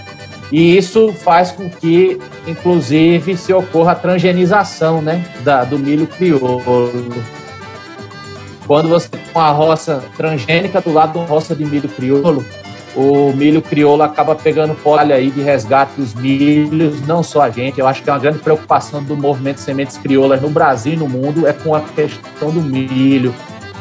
E 0.50 0.76
isso 0.76 1.12
faz 1.14 1.50
com 1.50 1.68
que, 1.70 2.20
inclusive, 2.46 3.36
se 3.36 3.52
ocorra 3.54 3.92
a 3.92 3.94
transgenização 3.94 5.00
né, 5.00 5.24
da, 5.42 5.64
do 5.64 5.78
milho 5.78 6.06
crioulo. 6.06 6.62
Quando 8.66 8.88
você 8.88 9.08
tem 9.08 9.20
uma 9.34 9.50
roça 9.50 10.04
transgênica 10.16 10.80
do 10.80 10.92
lado 10.92 11.12
de 11.12 11.18
uma 11.18 11.26
roça 11.26 11.54
de 11.54 11.64
milho 11.64 11.88
crioulo, 11.88 12.44
o 12.94 13.32
milho 13.32 13.62
crioulo 13.62 14.02
acaba 14.02 14.34
pegando 14.34 14.74
folha 14.74 15.14
aí 15.14 15.30
de 15.30 15.40
resgate 15.40 15.92
dos 15.96 16.14
milhos, 16.14 17.00
não 17.06 17.22
só 17.22 17.42
a 17.42 17.50
gente. 17.50 17.80
Eu 17.80 17.86
acho 17.86 18.02
que 18.02 18.10
é 18.10 18.12
uma 18.12 18.18
grande 18.18 18.38
preocupação 18.38 19.02
do 19.02 19.16
movimento 19.16 19.56
de 19.56 19.62
sementes 19.62 19.96
crioulas 19.96 20.40
no 20.42 20.50
Brasil 20.50 20.92
e 20.92 20.96
no 20.96 21.08
mundo 21.08 21.46
é 21.46 21.52
com 21.52 21.74
a 21.74 21.80
questão 21.80 22.50
do 22.50 22.60
milho, 22.60 23.34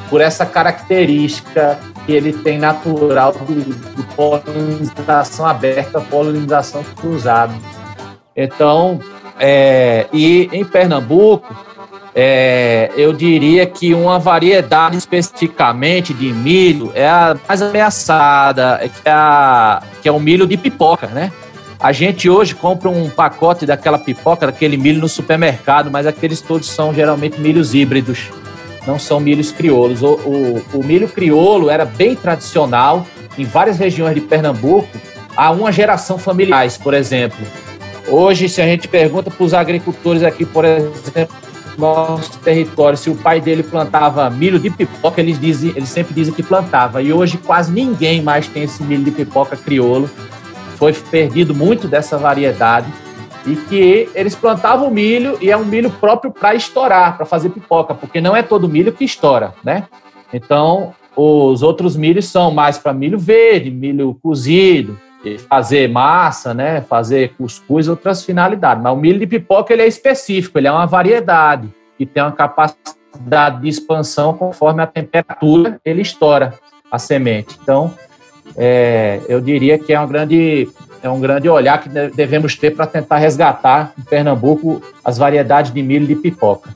por 0.09 0.21
essa 0.21 0.45
característica 0.45 1.77
que 2.05 2.13
ele 2.13 2.33
tem 2.33 2.57
natural 2.57 3.33
de, 3.47 4.03
polinização 4.15 5.45
aberta, 5.45 5.99
polinização 6.01 6.83
cruzada. 6.95 7.53
Então, 8.35 8.99
é, 9.39 10.07
e 10.13 10.49
em 10.51 10.63
Pernambuco, 10.63 11.53
é, 12.13 12.91
eu 12.95 13.13
diria 13.13 13.65
que 13.65 13.93
uma 13.93 14.19
variedade 14.19 14.97
especificamente 14.97 16.13
de 16.13 16.31
milho 16.33 16.91
é 16.93 17.07
a 17.07 17.37
mais 17.47 17.61
ameaçada, 17.61 18.79
é 18.81 18.89
que 18.89 19.01
é, 19.05 19.11
a, 19.11 19.81
que 20.01 20.09
é 20.09 20.11
o 20.11 20.19
milho 20.19 20.45
de 20.45 20.57
pipoca, 20.57 21.07
né? 21.07 21.31
A 21.79 21.91
gente 21.91 22.29
hoje 22.29 22.53
compra 22.53 22.89
um 22.89 23.09
pacote 23.09 23.65
daquela 23.65 23.97
pipoca, 23.97 24.45
daquele 24.45 24.77
milho 24.77 25.01
no 25.01 25.09
supermercado, 25.09 25.89
mas 25.89 26.05
aqueles 26.05 26.39
todos 26.39 26.69
são 26.69 26.93
geralmente 26.93 27.39
milhos 27.39 27.73
híbridos, 27.73 28.29
não 28.85 28.99
são 28.99 29.19
milhos 29.19 29.51
crioulos. 29.51 30.03
O, 30.03 30.13
o, 30.13 30.63
o 30.73 30.83
milho 30.83 31.07
crioulo 31.07 31.69
era 31.71 31.85
bem 31.85 32.15
tradicional 32.15 33.07
em 33.37 33.45
várias 33.45 33.79
regiões 33.79 34.13
de 34.13 34.21
Pernambuco, 34.21 34.87
há 35.35 35.49
uma 35.49 35.71
geração 35.71 36.17
familiares, 36.17 36.77
por 36.77 36.93
exemplo. 36.93 37.39
Hoje, 38.07 38.49
se 38.49 38.61
a 38.61 38.65
gente 38.65 38.87
pergunta 38.87 39.31
para 39.31 39.43
os 39.43 39.53
agricultores 39.53 40.21
aqui, 40.21 40.45
por 40.45 40.65
exemplo, 40.65 41.35
nosso 41.77 42.39
território, 42.39 42.97
se 42.97 43.09
o 43.09 43.15
pai 43.15 43.41
dele 43.41 43.63
plantava 43.63 44.29
milho 44.29 44.59
de 44.59 44.69
pipoca, 44.69 45.21
eles, 45.21 45.39
dizem, 45.39 45.71
eles 45.75 45.89
sempre 45.89 46.13
dizem 46.13 46.33
que 46.33 46.43
plantava. 46.43 47.01
E 47.01 47.11
hoje 47.11 47.37
quase 47.37 47.71
ninguém 47.71 48.21
mais 48.21 48.47
tem 48.47 48.63
esse 48.63 48.83
milho 48.83 49.03
de 49.03 49.11
pipoca 49.11 49.55
crioulo. 49.55 50.09
Foi 50.75 50.93
perdido 50.93 51.53
muito 51.53 51.87
dessa 51.87 52.17
variedade. 52.17 52.87
E 53.45 53.55
que 53.55 54.07
eles 54.13 54.35
plantavam 54.35 54.91
milho 54.91 55.37
e 55.41 55.49
é 55.49 55.57
um 55.57 55.65
milho 55.65 55.89
próprio 55.89 56.31
para 56.31 56.53
estourar, 56.53 57.17
para 57.17 57.25
fazer 57.25 57.49
pipoca, 57.49 57.95
porque 57.95 58.21
não 58.21 58.35
é 58.35 58.43
todo 58.43 58.69
milho 58.69 58.93
que 58.93 59.03
estoura, 59.03 59.55
né? 59.63 59.87
Então, 60.31 60.93
os 61.15 61.63
outros 61.63 61.95
milhos 61.95 62.25
são 62.25 62.51
mais 62.51 62.77
para 62.77 62.93
milho 62.93 63.17
verde, 63.17 63.71
milho 63.71 64.15
cozido, 64.21 64.97
fazer 65.49 65.87
massa, 65.87 66.53
né, 66.53 66.81
fazer 66.81 67.33
cuscuz, 67.37 67.87
outras 67.87 68.23
finalidades. 68.23 68.83
Mas 68.83 68.93
o 68.93 68.95
milho 68.95 69.19
de 69.19 69.27
pipoca 69.27 69.73
ele 69.73 69.83
é 69.83 69.87
específico, 69.87 70.57
ele 70.57 70.67
é 70.67 70.71
uma 70.71 70.85
variedade 70.85 71.69
que 71.97 72.05
tem 72.05 72.23
uma 72.23 72.31
capacidade 72.31 73.61
de 73.61 73.69
expansão 73.69 74.33
conforme 74.33 74.81
a 74.81 74.87
temperatura 74.87 75.79
ele 75.85 76.01
estoura 76.01 76.53
a 76.91 76.97
semente. 76.97 77.57
Então, 77.61 77.93
é, 78.57 79.21
eu 79.29 79.39
diria 79.39 79.77
que 79.77 79.93
é 79.93 79.99
um 79.99 80.07
grande 80.07 80.69
é 81.03 81.09
um 81.09 81.19
grande 81.19 81.49
olhar 81.49 81.81
que 81.81 81.89
devemos 81.89 82.55
ter 82.55 82.75
para 82.75 82.85
tentar 82.85 83.17
resgatar 83.17 83.91
em 83.97 84.03
Pernambuco 84.03 84.83
as 85.03 85.17
variedades 85.17 85.73
de 85.73 85.81
milho 85.81 86.05
de 86.05 86.15
pipoca. 86.15 86.69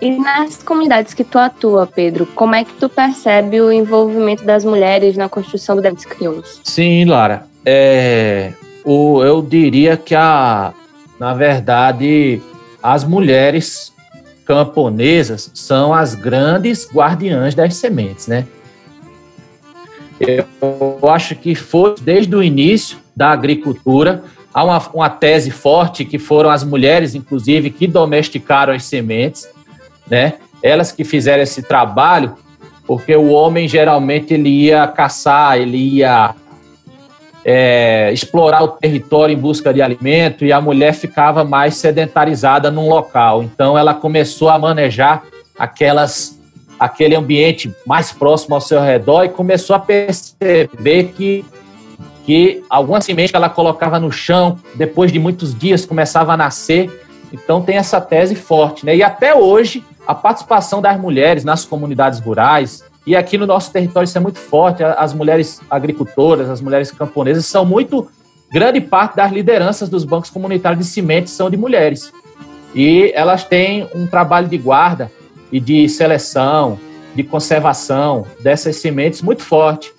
E 0.00 0.10
nas 0.10 0.62
comunidades 0.62 1.14
que 1.14 1.24
tu 1.24 1.38
atua, 1.38 1.86
Pedro, 1.86 2.26
como 2.26 2.54
é 2.54 2.64
que 2.64 2.74
tu 2.74 2.88
percebe 2.88 3.60
o 3.60 3.72
envolvimento 3.72 4.44
das 4.44 4.64
mulheres 4.64 5.16
na 5.16 5.28
construção 5.28 5.74
do 5.74 5.82
Dentes 5.82 6.04
Crioulos? 6.04 6.60
Sim, 6.64 7.06
Lara. 7.06 7.46
É, 7.64 8.52
o, 8.84 9.22
eu 9.24 9.40
diria 9.40 9.96
que, 9.96 10.14
a, 10.14 10.74
na 11.18 11.32
verdade, 11.32 12.42
as 12.82 13.04
mulheres 13.04 13.92
camponesas 14.44 15.50
são 15.54 15.92
as 15.92 16.14
grandes 16.14 16.88
guardiãs 16.92 17.54
das 17.54 17.74
sementes, 17.76 18.26
né? 18.26 18.46
Eu 20.20 20.98
acho 21.08 21.34
que 21.34 21.54
foi 21.54 21.94
desde 22.00 22.34
o 22.34 22.42
início 22.42 22.98
da 23.14 23.30
agricultura 23.30 24.22
há 24.52 24.64
uma, 24.64 24.78
uma 24.94 25.10
tese 25.10 25.50
forte 25.50 26.04
que 26.04 26.18
foram 26.18 26.48
as 26.48 26.64
mulheres, 26.64 27.14
inclusive, 27.14 27.70
que 27.70 27.86
domesticaram 27.86 28.72
as 28.72 28.84
sementes 28.84 29.46
né? 30.08 30.34
Elas 30.62 30.92
que 30.92 31.04
fizeram 31.04 31.42
esse 31.42 31.62
trabalho, 31.62 32.34
porque 32.86 33.14
o 33.14 33.30
homem 33.30 33.68
geralmente 33.68 34.34
ele 34.34 34.48
ia 34.48 34.86
caçar, 34.86 35.58
ele 35.58 35.76
ia 35.76 36.34
é, 37.44 38.10
explorar 38.12 38.64
o 38.64 38.68
território 38.68 39.32
em 39.32 39.38
busca 39.38 39.72
de 39.72 39.80
alimento 39.80 40.44
e 40.44 40.52
a 40.52 40.60
mulher 40.60 40.92
ficava 40.92 41.44
mais 41.44 41.76
sedentarizada 41.76 42.70
num 42.70 42.88
local. 42.88 43.42
Então 43.42 43.78
ela 43.78 43.94
começou 43.94 44.48
a 44.48 44.58
manejar 44.58 45.22
aquelas 45.58 46.36
aquele 46.78 47.14
ambiente 47.14 47.74
mais 47.86 48.12
próximo 48.12 48.54
ao 48.54 48.60
seu 48.60 48.82
redor 48.82 49.24
e 49.24 49.28
começou 49.30 49.74
a 49.74 49.78
perceber 49.78 51.12
que 51.16 51.44
que 52.24 52.64
alguma 52.68 53.00
semente 53.00 53.36
ela 53.36 53.48
colocava 53.48 54.00
no 54.00 54.10
chão, 54.10 54.58
depois 54.74 55.12
de 55.12 55.18
muitos 55.18 55.56
dias 55.56 55.86
começava 55.86 56.32
a 56.32 56.36
nascer. 56.36 56.90
Então 57.32 57.62
tem 57.62 57.76
essa 57.76 58.00
tese 58.00 58.34
forte, 58.34 58.84
né? 58.84 58.96
E 58.96 59.02
até 59.04 59.32
hoje 59.32 59.84
a 60.06 60.14
participação 60.14 60.80
das 60.80 60.98
mulheres 61.00 61.44
nas 61.44 61.64
comunidades 61.64 62.20
rurais, 62.20 62.84
e 63.06 63.14
aqui 63.14 63.36
no 63.38 63.46
nosso 63.46 63.72
território 63.72 64.06
isso 64.06 64.18
é 64.18 64.20
muito 64.20 64.38
forte, 64.38 64.82
as 64.82 65.12
mulheres 65.12 65.60
agricultoras, 65.70 66.50
as 66.50 66.60
mulheres 66.60 66.90
camponesas 66.90 67.46
são 67.46 67.64
muito, 67.64 68.08
grande 68.50 68.80
parte 68.80 69.16
das 69.16 69.32
lideranças 69.32 69.88
dos 69.88 70.04
bancos 70.04 70.30
comunitários 70.30 70.84
de 70.84 70.90
sementes 70.90 71.32
são 71.32 71.50
de 71.50 71.56
mulheres. 71.56 72.12
E 72.74 73.10
elas 73.14 73.44
têm 73.44 73.88
um 73.94 74.06
trabalho 74.06 74.48
de 74.48 74.58
guarda 74.58 75.10
e 75.50 75.58
de 75.58 75.88
seleção, 75.88 76.78
de 77.14 77.22
conservação 77.22 78.26
dessas 78.40 78.76
sementes 78.76 79.22
muito 79.22 79.42
forte. 79.42 79.92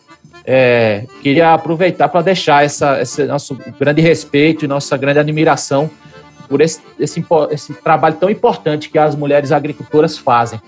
É, 0.45 1.05
queria 1.21 1.53
aproveitar 1.53 2.07
para 2.07 2.21
deixar 2.21 2.63
essa, 2.63 3.01
esse 3.01 3.25
nosso 3.25 3.57
grande 3.79 4.01
respeito 4.01 4.63
e 4.63 4.67
nossa 4.67 4.95
grande 4.95 5.19
admiração 5.19 5.89
por 6.47 6.61
esse, 6.61 6.81
esse, 6.99 7.23
esse 7.51 7.73
trabalho 7.73 8.15
tão 8.15 8.29
importante 8.29 8.89
que 8.89 8.97
as 8.97 9.15
mulheres 9.15 9.51
agricultoras 9.51 10.17
fazem 10.17 10.59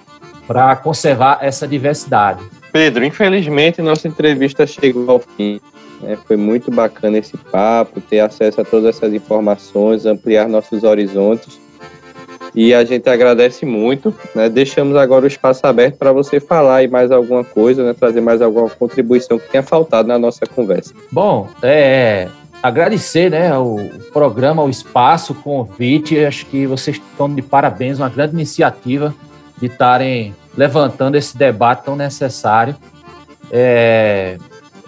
para 0.48 0.76
conservar 0.76 1.40
essa 1.42 1.68
diversidade. 1.68 2.44
Pedro, 2.72 3.04
infelizmente 3.04 3.82
nossa 3.82 4.08
entrevista 4.08 4.66
chegou 4.66 5.10
ao 5.10 5.20
fim. 5.20 5.60
Né? 6.02 6.18
Foi 6.26 6.38
muito 6.38 6.72
bacana 6.72 7.18
esse 7.18 7.38
papo, 7.38 8.02
ter 8.02 8.20
acesso 8.20 8.62
a 8.62 8.66
todas 8.66 8.96
essas 8.96 9.14
informações, 9.14 10.06
ampliar 10.06 10.48
nossos 10.48 10.84
horizontes. 10.84 11.60
E 12.56 12.74
a 12.74 12.84
gente 12.84 13.08
agradece 13.10 13.66
muito. 13.66 14.14
Né? 14.34 14.50
Deixamos 14.50 14.96
agora 14.96 15.26
o 15.26 15.28
espaço 15.28 15.66
aberto 15.68 15.98
para 15.98 16.12
você 16.12 16.40
falar 16.40 16.84
e 16.84 16.88
mais 16.88 17.12
alguma 17.12 17.44
coisa, 17.44 17.84
né? 17.84 17.94
trazer 17.94 18.22
mais 18.22 18.42
alguma 18.42 18.70
contribuição 18.70 19.38
que 19.38 19.50
tenha 19.50 19.64
faltado 19.64 20.08
na 20.08 20.18
nossa 20.18 20.46
conversa. 20.46 20.94
Bom, 21.12 21.48
é, 21.62 22.28
agradecer 22.62 23.32
né, 23.32 23.58
o 23.58 23.90
programa, 24.12 24.64
o 24.64 24.70
espaço, 24.70 25.34
o 25.34 25.36
convite. 25.36 26.24
Acho 26.24 26.46
que 26.46 26.68
vocês 26.68 26.98
estão 26.98 27.34
de 27.34 27.42
parabéns, 27.42 28.00
uma 28.00 28.10
grande 28.10 28.34
iniciativa 28.34 29.14
de 29.60 29.68
estarem 29.68 30.36
levantando 30.58 31.16
esse 31.16 31.38
debate 31.38 31.84
tão 31.86 31.96
necessário. 31.96 32.76
É, 33.52 34.38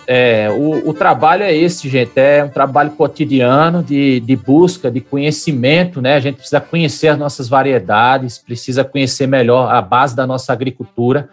é, 0.08 0.50
o, 0.52 0.90
o, 0.90 0.94
trabalho 0.94 1.44
é 1.44 1.54
esse, 1.54 1.88
gente, 1.88 2.12
é 2.20 2.44
um 2.44 2.50
trabalho 2.50 2.92
cotidiano 2.92 3.82
de, 3.82 4.20
de 4.20 4.36
busca 4.36 4.92
de 4.92 5.00
conhecimento, 5.00 6.02
né? 6.02 6.16
A 6.16 6.20
gente 6.20 6.36
precisa 6.36 6.60
conhecer 6.60 7.08
as 7.08 7.18
nossas 7.18 7.48
variedades, 7.48 8.38
precisa 8.38 8.84
conhecer 8.84 9.28
melhor 9.28 9.74
a 9.74 9.82
base 9.82 10.16
da 10.16 10.28
nossa 10.28 10.52
agricultura. 10.52 11.30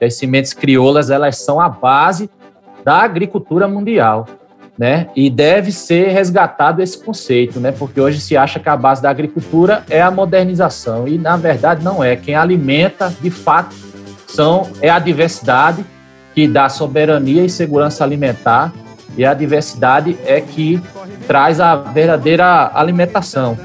As 0.00 0.14
sementes 0.14 0.52
crioulas, 0.52 1.10
elas 1.10 1.38
são 1.38 1.60
a 1.60 1.68
base 1.68 2.30
da 2.84 3.02
agricultura 3.02 3.66
mundial, 3.68 4.26
né? 4.80 5.08
E 5.14 5.28
deve 5.28 5.70
ser 5.72 6.08
resgatado 6.08 6.80
esse 6.80 6.96
conceito, 6.96 7.60
né? 7.60 7.70
Porque 7.70 8.00
hoje 8.00 8.18
se 8.18 8.34
acha 8.34 8.58
que 8.58 8.66
a 8.66 8.74
base 8.74 9.02
da 9.02 9.10
agricultura 9.10 9.84
é 9.90 10.00
a 10.00 10.10
modernização 10.10 11.06
e 11.06 11.18
na 11.18 11.36
verdade 11.36 11.84
não 11.84 12.02
é. 12.02 12.16
Quem 12.16 12.34
alimenta, 12.34 13.14
de 13.20 13.30
fato, 13.30 13.76
são 14.26 14.70
é 14.80 14.88
a 14.88 14.98
diversidade 14.98 15.84
que 16.34 16.48
dá 16.48 16.70
soberania 16.70 17.44
e 17.44 17.50
segurança 17.50 18.02
alimentar, 18.02 18.72
e 19.18 19.22
a 19.22 19.34
diversidade 19.34 20.16
é 20.24 20.40
que 20.40 20.80
traz 21.26 21.60
a 21.60 21.76
verdadeira 21.76 22.70
alimentação. 22.72 23.58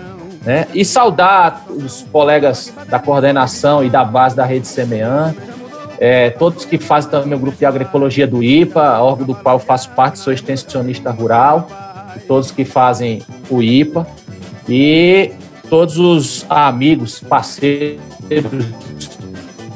Né? 0.43 0.67
E 0.73 0.83
saudar 0.83 1.63
os 1.69 2.05
colegas 2.11 2.73
da 2.89 2.99
coordenação 2.99 3.85
e 3.85 3.89
da 3.89 4.03
base 4.03 4.35
da 4.35 4.43
Rede 4.43 4.67
Semean, 4.67 5.33
é, 5.99 6.29
todos 6.29 6.65
que 6.65 6.77
fazem 6.77 7.09
também 7.09 7.37
o 7.37 7.39
grupo 7.39 7.57
de 7.57 7.65
agroecologia 7.65 8.27
do 8.27 8.43
IPA, 8.43 8.99
órgão 8.99 9.27
do 9.27 9.35
qual 9.35 9.55
eu 9.55 9.59
faço 9.59 9.89
parte, 9.91 10.19
sou 10.19 10.33
extensionista 10.33 11.11
rural, 11.11 11.67
e 12.15 12.19
todos 12.19 12.51
que 12.51 12.65
fazem 12.65 13.21
o 13.49 13.61
IPA, 13.61 14.07
e 14.67 15.31
todos 15.69 15.97
os 15.97 16.45
amigos, 16.49 17.19
parceiros 17.19 17.99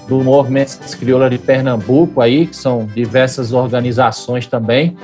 do 0.08 0.24
Movimento 0.24 0.80
Crioula 0.98 1.30
de 1.30 1.38
Pernambuco 1.38 2.22
aí, 2.22 2.48
que 2.48 2.56
são 2.56 2.86
diversas 2.86 3.54
organizações 3.54 4.48
também, 4.48 4.98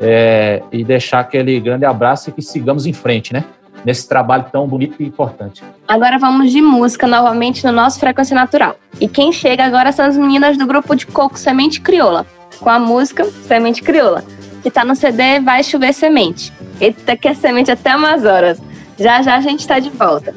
é, 0.00 0.62
e 0.72 0.82
deixar 0.82 1.20
aquele 1.20 1.60
grande 1.60 1.84
abraço 1.84 2.30
e 2.30 2.32
que 2.32 2.40
sigamos 2.40 2.86
em 2.86 2.92
frente, 2.92 3.34
né? 3.34 3.44
Nesse 3.84 4.08
trabalho 4.08 4.46
tão 4.50 4.66
bonito 4.66 4.96
e 5.00 5.06
importante. 5.06 5.62
Agora 5.88 6.18
vamos 6.18 6.52
de 6.52 6.60
música 6.60 7.06
novamente 7.06 7.64
no 7.64 7.72
nosso 7.72 7.98
Frequência 7.98 8.34
Natural. 8.34 8.76
E 9.00 9.08
quem 9.08 9.32
chega 9.32 9.64
agora 9.64 9.92
são 9.92 10.04
as 10.04 10.16
meninas 10.16 10.56
do 10.56 10.66
grupo 10.66 10.94
de 10.94 11.06
coco 11.06 11.38
Semente 11.38 11.80
Crioula, 11.80 12.26
com 12.60 12.68
a 12.68 12.78
música 12.78 13.24
Semente 13.46 13.82
Crioula, 13.82 14.24
que 14.62 14.70
tá 14.70 14.84
no 14.84 14.94
CD 14.94 15.40
Vai 15.40 15.62
Chover 15.62 15.94
Semente. 15.94 16.52
Eita, 16.80 17.16
que 17.16 17.28
é 17.28 17.34
semente 17.34 17.70
até 17.70 17.94
umas 17.96 18.24
horas. 18.24 18.60
Já 18.98 19.22
já 19.22 19.36
a 19.36 19.40
gente 19.40 19.60
está 19.60 19.78
de 19.78 19.90
volta. 19.90 20.34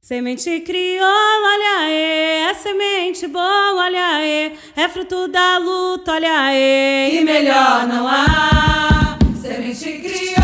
Semente 0.00 0.60
crioula, 0.60 1.48
olha 1.54 1.78
aí, 1.80 2.50
é 2.50 2.54
semente 2.54 3.26
boa, 3.26 3.74
olha 3.74 4.06
aí, 4.16 4.52
é 4.76 4.86
fruto 4.86 5.28
da 5.28 5.56
luta, 5.56 6.12
olha 6.12 6.40
aí, 6.40 7.20
e 7.20 7.24
melhor 7.24 7.86
não 7.88 8.06
há. 8.06 9.16
Semente 9.40 9.92
crioula. 10.02 10.43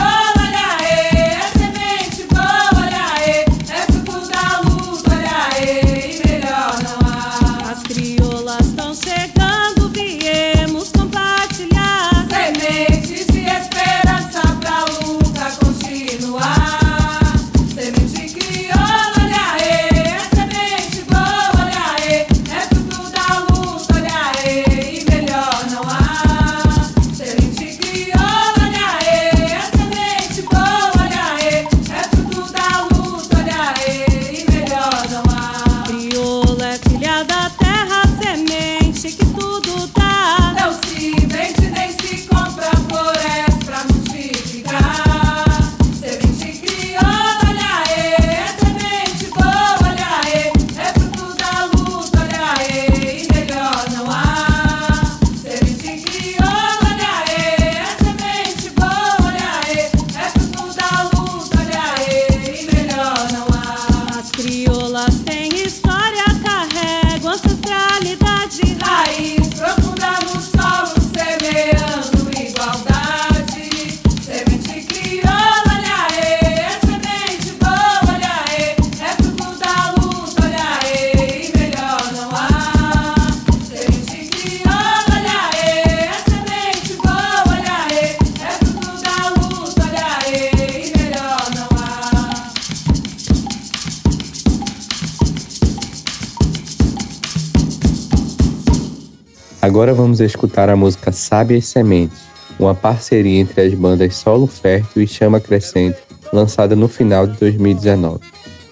Vamos 100.11 100.21
escutar 100.21 100.69
a 100.69 100.75
música 100.75 101.13
Sábias 101.13 101.67
Sementes, 101.67 102.19
uma 102.59 102.75
parceria 102.75 103.39
entre 103.39 103.61
as 103.61 103.73
bandas 103.75 104.17
Solo 104.17 104.49
Fértil 104.49 105.03
e 105.03 105.07
Chama 105.07 105.39
Crescente, 105.39 105.99
lançada 106.33 106.75
no 106.75 106.89
final 106.89 107.29
de 107.29 107.39
2019. 107.39 108.19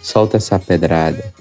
Solta 0.03 0.38
essa 0.38 0.59
pedrada. 0.59 1.33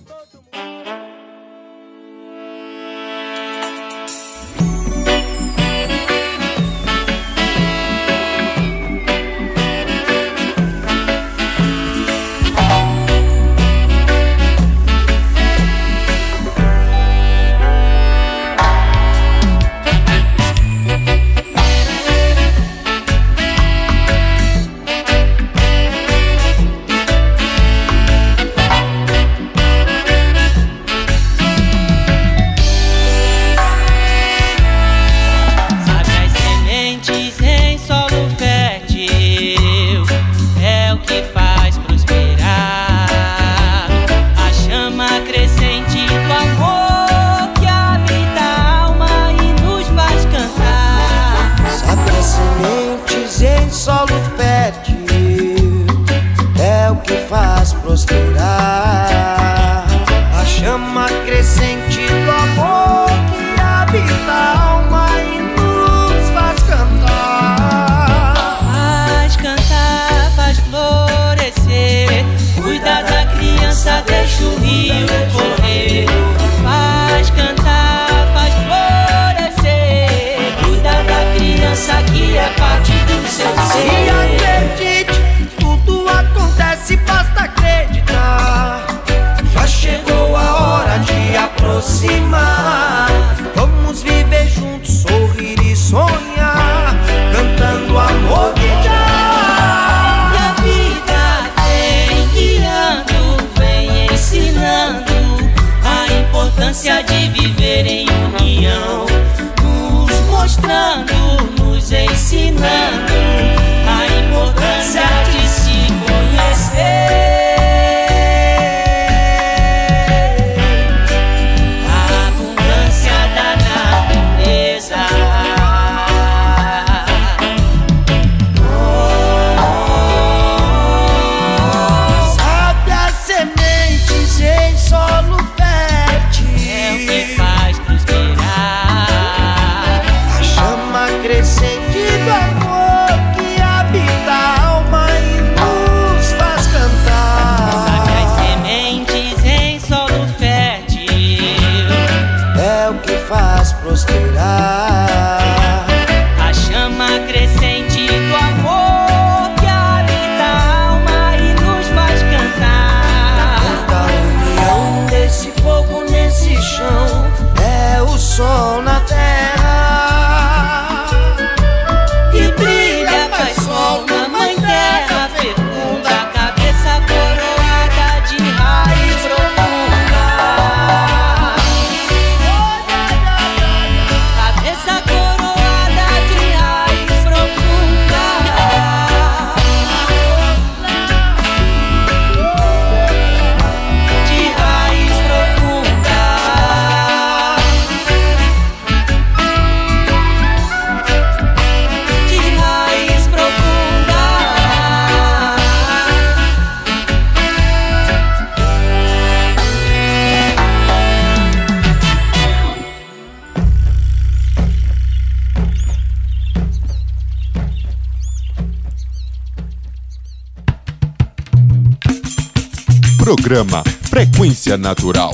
Programa 223.28 223.84
Frequência 224.10 224.78
Natural. 224.78 225.34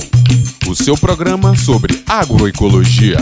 O 0.68 0.74
seu 0.74 0.96
programa 0.96 1.54
sobre 1.54 2.02
agroecologia. 2.08 3.18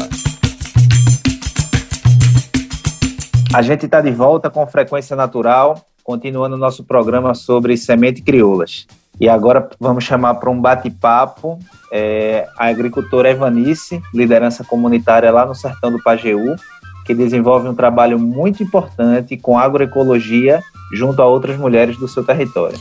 A 3.53 3.61
gente 3.61 3.85
está 3.85 4.01
de 4.01 4.11
volta 4.11 4.49
com 4.49 4.67
Frequência 4.67 5.15
Natural, 5.15 5.79
continuando 6.03 6.57
o 6.57 6.59
nosso 6.59 6.85
programa 6.85 7.35
sobre 7.35 7.77
semente 7.77 8.23
crioulas. 8.23 8.87
E 9.21 9.29
agora 9.29 9.69
vamos 9.79 10.05
chamar 10.05 10.37
para 10.37 10.49
um 10.49 10.59
bate-papo 10.59 11.59
é, 11.93 12.49
a 12.57 12.69
agricultora 12.69 13.29
Evanice, 13.29 14.03
liderança 14.15 14.65
comunitária 14.65 15.31
lá 15.31 15.45
no 15.45 15.55
sertão 15.55 15.93
do 15.93 16.03
Pajeú, 16.03 16.57
que 17.05 17.15
desenvolve 17.15 17.69
um 17.69 17.75
trabalho 17.75 18.19
muito 18.19 18.63
importante 18.63 19.37
com 19.37 19.59
agroecologia 19.59 20.63
junto 20.95 21.21
a 21.21 21.27
outras 21.27 21.59
mulheres 21.59 21.99
do 21.99 22.09
seu 22.09 22.25
território. 22.25 22.79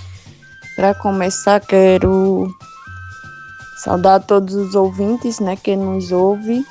Para 0.75 0.93
começar, 0.93 1.60
quero 1.60 2.47
saudar 3.77 4.21
todos 4.21 4.55
os 4.55 4.75
ouvintes 4.75 5.39
né, 5.39 5.55
que 5.55 5.75
nos 5.75 6.12
ouvem. 6.12 6.65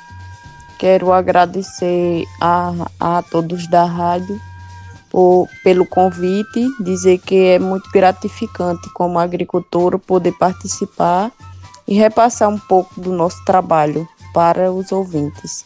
Quero 0.79 1.11
agradecer 1.11 2.25
a, 2.41 2.73
a 2.99 3.21
todos 3.21 3.67
da 3.67 3.85
rádio 3.85 4.39
por, 5.09 5.47
pelo 5.63 5.85
convite, 5.85 6.67
dizer 6.79 7.19
que 7.19 7.35
é 7.35 7.59
muito 7.59 7.89
gratificante 7.91 8.89
como 8.93 9.19
agricultora 9.19 9.99
poder 9.99 10.31
participar 10.33 11.31
e 11.87 11.93
repassar 11.93 12.49
um 12.49 12.57
pouco 12.57 12.99
do 12.99 13.11
nosso 13.11 13.43
trabalho 13.45 14.07
para 14.33 14.71
os 14.71 14.91
ouvintes 14.91 15.65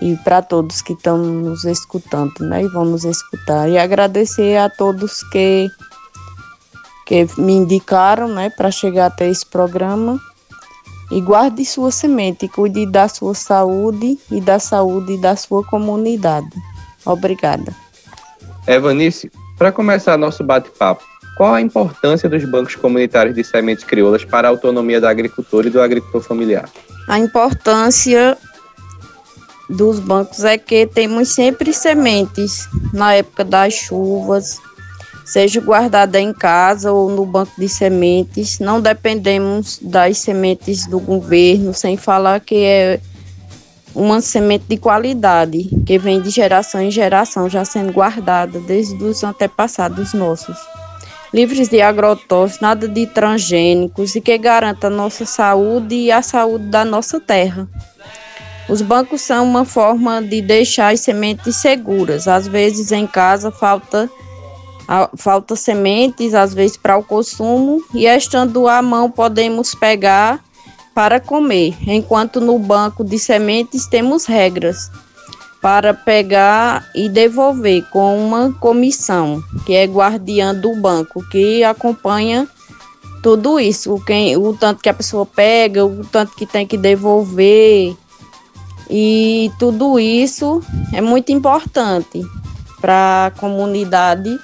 e 0.00 0.14
para 0.16 0.42
todos 0.42 0.80
que 0.80 0.92
estão 0.92 1.18
nos 1.18 1.64
escutando, 1.64 2.32
né? 2.40 2.62
E 2.62 2.68
vão 2.68 2.84
nos 2.84 3.04
escutar. 3.04 3.68
E 3.68 3.78
agradecer 3.78 4.56
a 4.56 4.68
todos 4.68 5.22
que 5.30 5.68
que 7.08 7.26
me 7.38 7.54
indicaram, 7.54 8.28
né, 8.28 8.50
para 8.50 8.70
chegar 8.70 9.06
até 9.06 9.26
esse 9.30 9.46
programa. 9.46 10.20
E 11.10 11.22
guarde 11.22 11.64
sua 11.64 11.90
semente, 11.90 12.46
cuide 12.48 12.84
da 12.84 13.08
sua 13.08 13.34
saúde 13.34 14.18
e 14.30 14.42
da 14.42 14.58
saúde 14.58 15.16
da 15.16 15.34
sua 15.34 15.64
comunidade. 15.64 16.50
Obrigada. 17.06 17.74
Evanice, 18.66 19.32
para 19.56 19.72
começar 19.72 20.18
nosso 20.18 20.44
bate-papo, 20.44 21.02
qual 21.38 21.54
a 21.54 21.62
importância 21.62 22.28
dos 22.28 22.44
bancos 22.44 22.76
comunitários 22.76 23.34
de 23.34 23.42
sementes 23.42 23.84
crioulas 23.84 24.22
para 24.22 24.46
a 24.46 24.50
autonomia 24.50 25.00
da 25.00 25.08
agricultora 25.08 25.68
e 25.68 25.70
do 25.70 25.80
agricultor 25.80 26.20
familiar? 26.20 26.68
A 27.08 27.18
importância 27.18 28.36
dos 29.70 29.98
bancos 29.98 30.44
é 30.44 30.58
que 30.58 30.86
temos 30.86 31.30
sempre 31.30 31.72
sementes 31.72 32.68
na 32.92 33.14
época 33.14 33.44
das 33.44 33.72
chuvas, 33.72 34.60
seja 35.28 35.60
guardada 35.60 36.18
em 36.18 36.32
casa 36.32 36.90
ou 36.90 37.10
no 37.10 37.26
banco 37.26 37.52
de 37.58 37.68
sementes. 37.68 38.58
Não 38.58 38.80
dependemos 38.80 39.78
das 39.82 40.18
sementes 40.18 40.86
do 40.86 40.98
governo, 40.98 41.74
sem 41.74 41.98
falar 41.98 42.40
que 42.40 42.56
é 42.56 43.00
uma 43.94 44.22
semente 44.22 44.64
de 44.68 44.78
qualidade, 44.78 45.68
que 45.84 45.98
vem 45.98 46.20
de 46.20 46.30
geração 46.30 46.80
em 46.80 46.90
geração, 46.90 47.48
já 47.48 47.64
sendo 47.64 47.92
guardada 47.92 48.58
desde 48.60 49.02
os 49.04 49.22
antepassados 49.22 50.14
nossos. 50.14 50.56
Livres 51.32 51.68
de 51.68 51.82
agrotóxicos, 51.82 52.60
nada 52.62 52.88
de 52.88 53.06
transgênicos 53.06 54.16
e 54.16 54.20
que 54.22 54.38
garanta 54.38 54.86
a 54.86 54.90
nossa 54.90 55.26
saúde 55.26 55.94
e 55.94 56.10
a 56.10 56.22
saúde 56.22 56.66
da 56.66 56.86
nossa 56.86 57.20
terra. 57.20 57.68
Os 58.66 58.80
bancos 58.80 59.20
são 59.20 59.44
uma 59.44 59.66
forma 59.66 60.22
de 60.22 60.40
deixar 60.40 60.94
as 60.94 61.00
sementes 61.00 61.56
seguras. 61.56 62.26
Às 62.26 62.46
vezes 62.46 62.92
em 62.92 63.06
casa 63.06 63.50
falta 63.50 64.08
falta 65.16 65.54
sementes, 65.54 66.34
às 66.34 66.54
vezes 66.54 66.76
para 66.76 66.96
o 66.96 67.04
consumo, 67.04 67.82
e 67.94 68.06
estando 68.06 68.66
à 68.66 68.80
mão 68.80 69.10
podemos 69.10 69.74
pegar 69.74 70.42
para 70.94 71.20
comer, 71.20 71.76
enquanto 71.86 72.40
no 72.40 72.58
banco 72.58 73.04
de 73.04 73.18
sementes 73.18 73.86
temos 73.86 74.24
regras 74.24 74.90
para 75.60 75.92
pegar 75.92 76.88
e 76.94 77.08
devolver 77.08 77.84
com 77.90 78.18
uma 78.18 78.52
comissão, 78.54 79.42
que 79.66 79.74
é 79.74 79.84
guardiã 79.84 80.54
do 80.54 80.74
banco, 80.76 81.22
que 81.28 81.62
acompanha 81.62 82.48
tudo 83.22 83.58
isso, 83.58 84.00
quem, 84.06 84.36
o 84.36 84.54
tanto 84.54 84.82
que 84.82 84.88
a 84.88 84.94
pessoa 84.94 85.26
pega, 85.26 85.84
o 85.84 86.04
tanto 86.04 86.34
que 86.34 86.46
tem 86.46 86.66
que 86.66 86.76
devolver. 86.76 87.96
E 88.88 89.50
tudo 89.58 89.98
isso 89.98 90.62
é 90.92 91.00
muito 91.00 91.30
importante 91.30 92.22
para 92.80 93.26
a 93.26 93.30
comunidade 93.38 94.38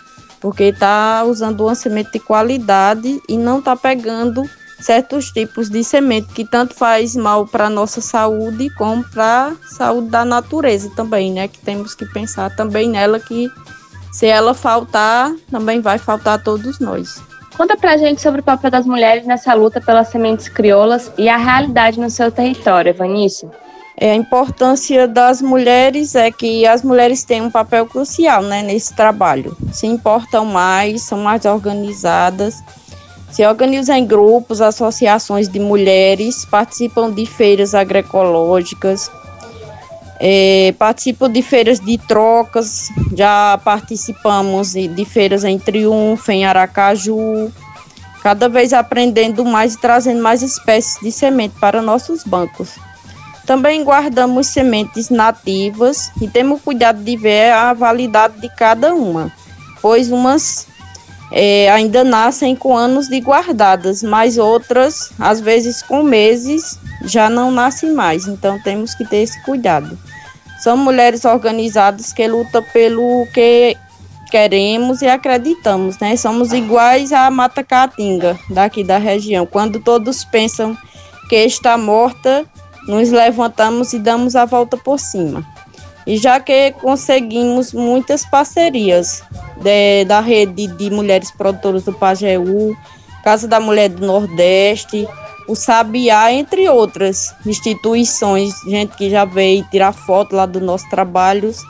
porque 0.44 0.64
está 0.64 1.24
usando 1.24 1.62
uma 1.62 1.74
semente 1.74 2.12
de 2.12 2.20
qualidade 2.20 3.18
e 3.26 3.38
não 3.38 3.60
está 3.60 3.74
pegando 3.74 4.44
certos 4.78 5.30
tipos 5.30 5.70
de 5.70 5.82
semente 5.82 6.34
que 6.34 6.44
tanto 6.44 6.74
faz 6.74 7.16
mal 7.16 7.46
para 7.46 7.64
a 7.64 7.70
nossa 7.70 8.02
saúde 8.02 8.68
como 8.74 9.02
para 9.08 9.52
a 9.52 9.74
saúde 9.74 10.10
da 10.10 10.22
natureza 10.22 10.92
também, 10.94 11.32
né? 11.32 11.48
Que 11.48 11.58
temos 11.60 11.94
que 11.94 12.04
pensar 12.04 12.54
também 12.54 12.90
nela 12.90 13.18
que 13.18 13.50
se 14.12 14.26
ela 14.26 14.52
faltar, 14.52 15.32
também 15.50 15.80
vai 15.80 15.96
faltar 15.96 16.34
a 16.34 16.38
todos 16.38 16.78
nós. 16.78 17.22
Conta 17.56 17.74
pra 17.74 17.96
gente 17.96 18.20
sobre 18.20 18.42
o 18.42 18.44
papel 18.44 18.70
das 18.70 18.84
mulheres 18.84 19.24
nessa 19.24 19.54
luta 19.54 19.80
pelas 19.80 20.08
sementes 20.08 20.46
crioulas 20.46 21.10
e 21.16 21.26
a 21.26 21.38
realidade 21.38 21.98
no 21.98 22.10
seu 22.10 22.30
território, 22.30 22.90
Evanice. 22.90 23.48
É, 23.96 24.10
a 24.10 24.14
importância 24.14 25.06
das 25.06 25.40
mulheres 25.40 26.14
é 26.16 26.30
que 26.30 26.66
as 26.66 26.82
mulheres 26.82 27.22
têm 27.22 27.40
um 27.40 27.50
papel 27.50 27.86
crucial 27.86 28.42
né, 28.42 28.60
nesse 28.62 28.94
trabalho. 28.94 29.56
Se 29.72 29.86
importam 29.86 30.44
mais, 30.44 31.02
são 31.02 31.18
mais 31.18 31.44
organizadas, 31.44 32.62
se 33.30 33.46
organizam 33.46 33.96
em 33.96 34.06
grupos, 34.06 34.60
associações 34.60 35.48
de 35.48 35.60
mulheres, 35.60 36.44
participam 36.44 37.10
de 37.10 37.24
feiras 37.24 37.74
agroecológicas, 37.74 39.10
é, 40.20 40.74
participam 40.78 41.30
de 41.30 41.42
feiras 41.42 41.78
de 41.78 41.96
trocas, 41.98 42.90
já 43.16 43.60
participamos 43.64 44.72
de 44.72 45.04
feiras 45.04 45.44
em 45.44 45.58
Triunfo, 45.58 46.32
em 46.32 46.44
Aracaju, 46.44 47.52
cada 48.22 48.48
vez 48.48 48.72
aprendendo 48.72 49.44
mais 49.44 49.74
e 49.74 49.80
trazendo 49.80 50.22
mais 50.22 50.42
espécies 50.42 50.98
de 51.00 51.12
semente 51.12 51.54
para 51.60 51.82
nossos 51.82 52.24
bancos. 52.24 52.74
Também 53.46 53.84
guardamos 53.84 54.46
sementes 54.46 55.10
nativas 55.10 56.10
e 56.20 56.26
temos 56.28 56.62
cuidado 56.62 57.02
de 57.02 57.16
ver 57.16 57.52
a 57.52 57.72
validade 57.72 58.40
de 58.40 58.48
cada 58.48 58.94
uma, 58.94 59.30
pois 59.82 60.10
umas 60.10 60.66
é, 61.30 61.68
ainda 61.70 62.04
nascem 62.04 62.54
com 62.54 62.76
anos 62.76 63.08
de 63.08 63.20
guardadas, 63.20 64.02
mas 64.02 64.38
outras, 64.38 65.10
às 65.18 65.40
vezes 65.40 65.82
com 65.82 66.02
meses, 66.02 66.78
já 67.04 67.28
não 67.28 67.50
nascem 67.50 67.92
mais. 67.92 68.26
Então 68.26 68.58
temos 68.62 68.94
que 68.94 69.04
ter 69.04 69.18
esse 69.18 69.42
cuidado. 69.42 69.98
São 70.62 70.76
mulheres 70.76 71.24
organizadas 71.24 72.12
que 72.12 72.26
lutam 72.26 72.62
pelo 72.72 73.26
que 73.34 73.76
queremos 74.30 75.02
e 75.02 75.06
acreditamos, 75.06 75.98
né? 75.98 76.16
Somos 76.16 76.52
iguais 76.52 77.12
à 77.12 77.30
Mata 77.30 77.62
Caatinga, 77.62 78.38
daqui 78.48 78.82
da 78.82 78.96
região. 78.96 79.44
Quando 79.44 79.80
todos 79.80 80.24
pensam 80.24 80.76
que 81.28 81.36
está 81.36 81.76
morta, 81.76 82.46
nos 82.86 83.10
levantamos 83.10 83.92
e 83.92 83.98
damos 83.98 84.36
a 84.36 84.44
volta 84.44 84.76
por 84.76 84.98
cima. 84.98 85.44
E 86.06 86.18
já 86.18 86.38
que 86.38 86.72
conseguimos 86.72 87.72
muitas 87.72 88.26
parcerias 88.26 89.22
de, 89.62 90.04
da 90.04 90.20
rede 90.20 90.66
de 90.66 90.90
mulheres 90.90 91.30
produtoras 91.30 91.84
do 91.84 91.92
Pajeú, 91.92 92.76
Casa 93.22 93.48
da 93.48 93.58
Mulher 93.58 93.88
do 93.88 94.06
Nordeste, 94.06 95.08
o 95.48 95.54
Sabiá, 95.54 96.30
entre 96.32 96.68
outras 96.68 97.34
instituições, 97.46 98.54
gente 98.66 98.96
que 98.96 99.08
já 99.08 99.24
veio 99.24 99.64
tirar 99.70 99.92
foto 99.92 100.36
lá 100.36 100.44
dos 100.44 100.62
nossos 100.62 100.88
trabalhos, 100.90 101.62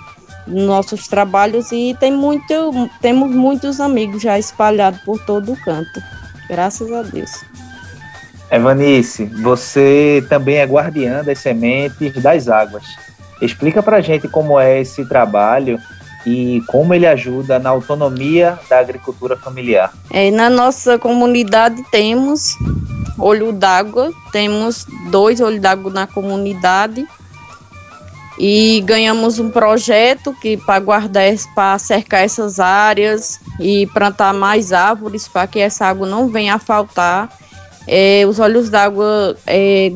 nossos 0.46 1.08
trabalhos 1.08 1.72
e 1.72 1.96
tem 1.98 2.12
muito, 2.12 2.90
temos 3.00 3.30
muitos 3.30 3.80
amigos 3.80 4.22
já 4.22 4.38
espalhados 4.38 5.00
por 5.02 5.24
todo 5.24 5.52
o 5.52 5.56
canto. 5.64 6.02
Graças 6.48 6.90
a 6.92 7.02
Deus. 7.02 7.30
Evanice, 8.50 9.24
você 9.24 10.24
também 10.28 10.56
é 10.56 10.64
guardiã 10.64 11.24
das 11.24 11.38
sementes 11.38 12.22
das 12.22 12.48
águas. 12.48 12.84
Explica 13.40 13.82
pra 13.82 14.00
gente 14.00 14.28
como 14.28 14.58
é 14.58 14.80
esse 14.80 15.04
trabalho 15.06 15.78
e 16.26 16.62
como 16.66 16.94
ele 16.94 17.06
ajuda 17.06 17.58
na 17.58 17.70
autonomia 17.70 18.58
da 18.68 18.78
agricultura 18.78 19.36
familiar. 19.36 19.92
É, 20.10 20.30
na 20.30 20.48
nossa 20.48 20.98
comunidade 20.98 21.82
temos 21.90 22.56
olho 23.18 23.52
d'água, 23.52 24.10
temos 24.32 24.86
dois 25.10 25.40
olhos 25.40 25.60
d'água 25.60 25.92
na 25.92 26.06
comunidade 26.06 27.06
e 28.38 28.82
ganhamos 28.84 29.38
um 29.38 29.50
projeto 29.50 30.34
que 30.40 30.56
para 30.56 30.80
guardar, 30.80 31.24
para 31.54 31.78
cercar 31.78 32.24
essas 32.24 32.58
áreas 32.58 33.38
e 33.60 33.86
plantar 33.88 34.32
mais 34.34 34.72
árvores 34.72 35.28
para 35.28 35.46
que 35.46 35.60
essa 35.60 35.86
água 35.86 36.06
não 36.06 36.28
venha 36.28 36.54
a 36.54 36.58
faltar. 36.58 37.28
É, 37.86 38.24
os 38.26 38.38
olhos 38.38 38.70
d'água 38.70 39.36
é, 39.46 39.92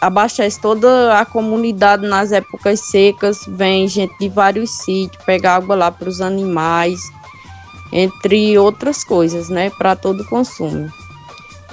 abastece 0.00 0.60
toda 0.60 1.18
a 1.18 1.24
comunidade 1.24 2.06
nas 2.06 2.32
épocas 2.32 2.80
secas, 2.80 3.40
vem 3.48 3.88
gente 3.88 4.16
de 4.18 4.28
vários 4.28 4.70
sítios 4.70 5.22
pegar 5.24 5.56
água 5.56 5.74
lá 5.74 5.90
para 5.90 6.08
os 6.08 6.20
animais, 6.20 7.00
entre 7.92 8.56
outras 8.58 9.02
coisas, 9.02 9.48
né, 9.48 9.70
para 9.70 9.96
todo 9.96 10.24
consumo. 10.26 10.90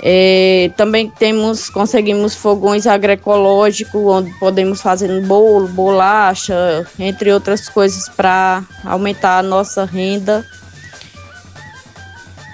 É, 0.01 0.71
também 0.75 1.09
temos, 1.09 1.69
conseguimos 1.69 2.35
fogões 2.35 2.85
agroecológicos, 2.85 4.01
onde 4.05 4.31
podemos 4.39 4.81
fazer 4.81 5.21
bolo, 5.25 5.67
bolacha, 5.69 6.85
entre 6.99 7.31
outras 7.31 7.69
coisas 7.69 8.09
para 8.09 8.63
aumentar 8.83 9.39
a 9.39 9.43
nossa 9.43 9.85
renda. 9.85 10.45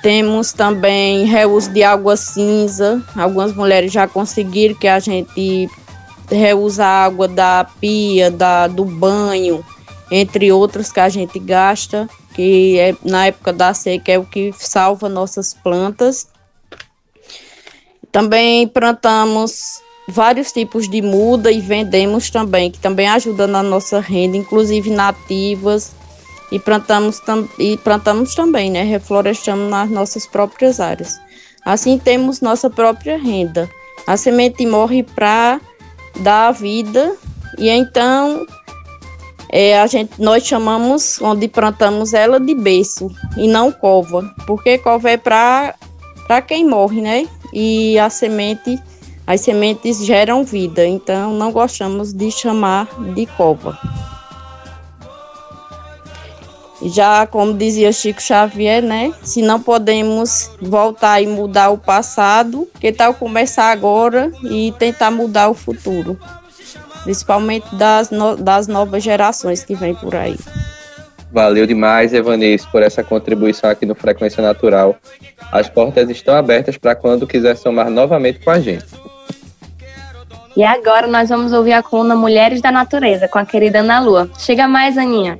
Temos 0.02 0.52
também 0.52 1.26
reuso 1.26 1.70
de 1.72 1.84
água 1.84 2.18
cinza. 2.18 3.04
Algumas 3.16 3.54
mulheres 3.54 3.92
já 3.92 4.08
conseguiram 4.08 4.74
que 4.74 4.88
a 4.88 5.00
gente 5.00 5.70
reusa 6.28 6.86
a 6.86 7.06
água 7.06 7.28
da 7.28 7.68
pia, 7.80 8.32
da, 8.32 8.66
do 8.66 8.84
banho, 8.84 9.64
entre 10.10 10.52
outros 10.52 10.92
que 10.92 11.00
a 11.00 11.08
gente 11.08 11.38
gasta, 11.38 12.10
que 12.34 12.80
é, 12.80 12.96
na 13.04 13.28
época 13.28 13.54
da 13.54 13.74
seca 13.74 14.12
é 14.12 14.18
o 14.18 14.26
que 14.26 14.52
salva 14.58 15.08
nossas 15.08 15.54
plantas. 15.54 16.28
Também 18.12 18.68
plantamos 18.68 19.82
vários 20.08 20.52
tipos 20.52 20.90
de 20.90 21.02
muda 21.02 21.52
e 21.52 21.60
vendemos 21.60 22.32
também, 22.32 22.72
que 22.72 22.80
também 22.80 23.08
ajuda 23.08 23.46
na 23.46 23.62
nossa 23.62 24.00
renda, 24.00 24.36
inclusive 24.36 24.90
nativas 24.90 25.92
e 26.52 26.60
plantamos, 26.60 27.20
tam, 27.20 27.48
e 27.58 27.78
plantamos 27.78 28.36
também, 28.36 28.70
né? 28.70 28.84
Reflorestamos 28.84 29.70
nas 29.70 29.90
nossas 29.90 30.28
próprias 30.28 30.80
áreas. 30.80 31.20
Assim 31.64 31.98
temos 31.98 32.42
nossa 32.42 32.70
própria 32.70 33.18
renda. 33.18 33.70
A 34.06 34.18
semente 34.18 34.66
morre 34.66 35.04
para 35.04 35.62
dar 36.20 36.52
vida 36.52 37.16
e 37.58 37.70
então 37.70 38.46
é, 39.50 39.80
a 39.80 39.86
gente, 39.86 40.14
nós 40.20 40.46
chamamos 40.46 41.22
onde 41.22 41.48
plantamos 41.48 42.14
ela 42.14 42.40
de 42.40 42.56
berço 42.56 43.12
e 43.38 43.48
não 43.48 43.72
cova, 43.72 44.34
porque 44.48 44.78
cova 44.78 45.10
é 45.10 45.18
para 45.18 45.76
quem 46.48 46.68
morre, 46.68 47.02
né? 47.02 47.28
E 47.54 48.00
a 48.00 48.10
semente, 48.10 48.82
as 49.28 49.42
sementes 49.42 50.06
geram 50.06 50.44
vida, 50.46 50.88
então 50.88 51.34
não 51.34 51.52
gostamos 51.52 52.14
de 52.14 52.32
chamar 52.32 52.88
de 53.14 53.26
cova. 53.26 53.78
Já 56.84 57.28
como 57.28 57.54
dizia 57.54 57.92
Chico 57.92 58.22
Xavier, 58.22 58.82
né? 58.82 59.14
Se 59.24 59.42
não 59.42 59.62
podemos 59.62 60.50
voltar 60.62 61.22
e 61.22 61.28
mudar 61.28 61.70
o 61.70 61.78
passado, 61.78 62.68
que 62.80 62.92
tal 62.92 63.14
começar 63.14 63.72
agora 63.72 64.32
e 64.44 64.74
tentar 64.80 65.12
mudar 65.12 65.50
o 65.50 65.54
futuro? 65.54 66.20
Principalmente 67.04 67.74
das, 67.76 68.10
no, 68.10 68.36
das 68.36 68.68
novas 68.68 69.04
gerações 69.04 69.64
que 69.64 69.76
vêm 69.76 69.96
por 69.96 70.16
aí. 70.16 70.38
Valeu 71.32 71.66
demais, 71.66 72.14
Evanês, 72.14 72.66
por 72.66 72.84
essa 72.84 73.04
contribuição 73.04 73.70
aqui 73.70 73.86
no 73.86 73.96
Frequência 73.96 74.44
Natural. 74.44 74.96
As 75.52 75.70
portas 75.70 76.10
estão 76.10 76.36
abertas 76.36 76.78
para 76.78 76.94
quando 76.96 77.26
quiser 77.26 77.56
somar 77.56 77.90
novamente 77.90 78.40
com 78.40 78.52
a 78.52 78.60
gente. 78.60 78.86
E 80.56 80.64
agora 80.64 81.08
nós 81.08 81.30
vamos 81.30 81.54
ouvir 81.54 81.72
a 81.72 81.82
coluna 81.82 82.14
Mulheres 82.16 82.62
da 82.62 82.72
Natureza 82.72 83.28
com 83.28 83.40
a 83.40 83.46
querida 83.46 83.80
Ana 83.80 84.02
Lua. 84.02 84.30
Chega 84.38 84.68
mais, 84.68 84.98
Aninha. 84.98 85.40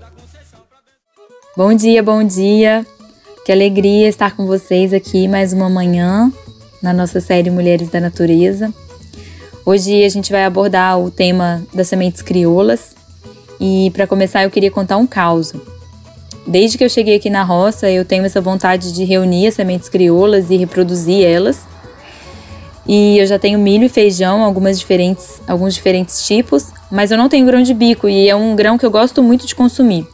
Bom 1.58 1.74
dia, 1.74 2.02
bom 2.02 2.24
dia. 2.24 2.88
Que 3.46 3.52
alegria 3.52 4.08
estar 4.08 4.38
com 4.38 4.46
vocês 4.46 4.94
aqui 4.94 5.28
mais 5.28 5.52
uma 5.52 5.70
manhã 5.70 6.32
na 6.82 6.94
nossa 6.94 7.20
série 7.20 7.50
Mulheres 7.50 7.90
da 7.90 8.00
Natureza. 8.00 8.74
Hoje 9.66 10.02
a 10.06 10.08
gente 10.08 10.32
vai 10.32 10.46
abordar 10.46 10.98
o 10.98 11.12
tema 11.12 11.62
das 11.74 11.90
sementes 11.90 12.22
crioulas 12.22 12.96
e 13.60 13.92
para 13.92 14.08
começar 14.08 14.44
eu 14.44 14.50
queria 14.50 14.72
contar 14.72 14.96
um 14.96 15.06
caos. 15.06 15.52
Desde 16.48 16.78
que 16.78 16.86
eu 16.86 16.90
cheguei 16.90 17.18
aqui 17.18 17.30
na 17.30 17.44
roça, 17.44 17.92
eu 17.92 18.06
tenho 18.06 18.24
essa 18.24 18.40
vontade 18.40 18.94
de 18.94 19.04
reunir 19.04 19.48
as 19.48 19.56
sementes 19.56 19.90
crioulas 19.90 20.50
e 20.50 20.56
reproduzir 20.56 21.26
elas. 21.26 21.68
E 22.88 23.18
eu 23.18 23.26
já 23.26 23.38
tenho 23.38 23.60
milho 23.60 23.84
e 23.84 23.90
feijão, 23.90 24.42
algumas 24.42 24.80
diferentes, 24.80 25.42
alguns 25.46 25.74
diferentes 25.74 26.26
tipos, 26.26 26.68
mas 26.90 27.12
eu 27.12 27.18
não 27.18 27.28
tenho 27.28 27.46
grão 27.46 27.62
de 27.62 27.74
bico 27.74 28.08
e 28.08 28.30
é 28.30 28.36
um 28.38 28.56
grão 28.56 28.78
que 28.78 28.86
eu 28.86 28.90
gosto 28.90 29.22
muito 29.22 29.46
de 29.46 29.54
consumir. 29.54 30.08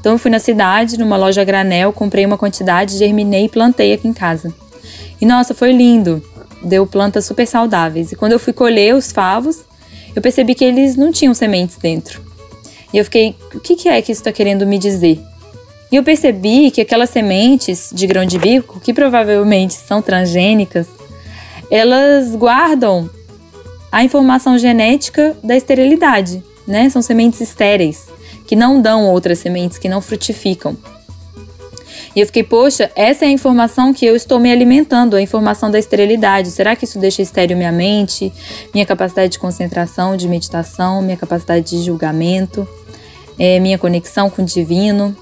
Então 0.00 0.12
eu 0.12 0.18
fui 0.18 0.30
na 0.30 0.38
cidade, 0.38 0.98
numa 0.98 1.18
loja 1.18 1.44
granel, 1.44 1.92
comprei 1.92 2.24
uma 2.24 2.38
quantidade, 2.38 2.96
germinei 2.96 3.44
e 3.44 3.48
plantei 3.48 3.92
aqui 3.92 4.08
em 4.08 4.14
casa. 4.14 4.52
E 5.20 5.26
nossa, 5.26 5.54
foi 5.54 5.72
lindo. 5.72 6.22
Deu 6.62 6.86
plantas 6.86 7.26
super 7.26 7.46
saudáveis. 7.46 8.10
E 8.10 8.16
quando 8.16 8.32
eu 8.32 8.38
fui 8.38 8.54
colher 8.54 8.94
os 8.94 9.12
favos, 9.12 9.60
eu 10.16 10.22
percebi 10.22 10.54
que 10.54 10.64
eles 10.64 10.96
não 10.96 11.12
tinham 11.12 11.34
sementes 11.34 11.76
dentro. 11.76 12.22
E 12.92 12.96
eu 12.96 13.04
fiquei, 13.04 13.36
o 13.54 13.60
que, 13.60 13.88
é 13.88 14.00
que 14.00 14.10
isso 14.10 14.22
está 14.22 14.32
querendo 14.32 14.66
me 14.66 14.78
dizer? 14.78 15.20
E 15.92 15.96
eu 15.96 16.02
percebi 16.02 16.70
que 16.70 16.80
aquelas 16.80 17.10
sementes 17.10 17.90
de 17.92 18.06
grão 18.06 18.24
de 18.24 18.38
bico, 18.38 18.80
que 18.80 18.94
provavelmente 18.94 19.74
são 19.74 20.00
transgênicas, 20.00 20.86
elas 21.70 22.34
guardam 22.34 23.08
a 23.92 24.02
informação 24.02 24.56
genética 24.58 25.36
da 25.42 25.56
esterilidade, 25.56 26.42
né? 26.66 26.88
São 26.88 27.02
sementes 27.02 27.40
estéreis 27.40 28.06
que 28.50 28.56
não 28.56 28.82
dão 28.82 29.06
outras 29.06 29.38
sementes, 29.38 29.78
que 29.78 29.88
não 29.88 30.00
frutificam. 30.00 30.76
E 32.16 32.18
eu 32.18 32.26
fiquei, 32.26 32.42
poxa, 32.42 32.90
essa 32.96 33.24
é 33.24 33.28
a 33.28 33.30
informação 33.30 33.94
que 33.94 34.04
eu 34.04 34.16
estou 34.16 34.40
me 34.40 34.50
alimentando, 34.50 35.14
a 35.14 35.22
informação 35.22 35.70
da 35.70 35.78
esterilidade. 35.78 36.50
Será 36.50 36.74
que 36.74 36.84
isso 36.84 36.98
deixa 36.98 37.22
estéril 37.22 37.56
minha 37.56 37.70
mente, 37.70 38.32
minha 38.74 38.84
capacidade 38.84 39.30
de 39.30 39.38
concentração, 39.38 40.16
de 40.16 40.26
meditação, 40.26 41.00
minha 41.00 41.16
capacidade 41.16 41.70
de 41.70 41.84
julgamento, 41.84 42.66
é, 43.38 43.60
minha 43.60 43.78
conexão 43.78 44.28
com 44.28 44.42
o 44.42 44.44
divino? 44.44 45.16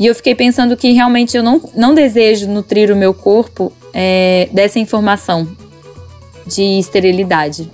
E 0.00 0.06
eu 0.06 0.14
fiquei 0.14 0.34
pensando 0.34 0.74
que 0.74 0.90
realmente 0.92 1.36
eu 1.36 1.42
não, 1.42 1.60
não 1.74 1.94
desejo 1.94 2.48
nutrir 2.48 2.90
o 2.90 2.96
meu 2.96 3.12
corpo 3.12 3.70
é, 3.92 4.48
dessa 4.52 4.78
informação 4.78 5.46
de 6.46 6.62
esterilidade. 6.78 7.70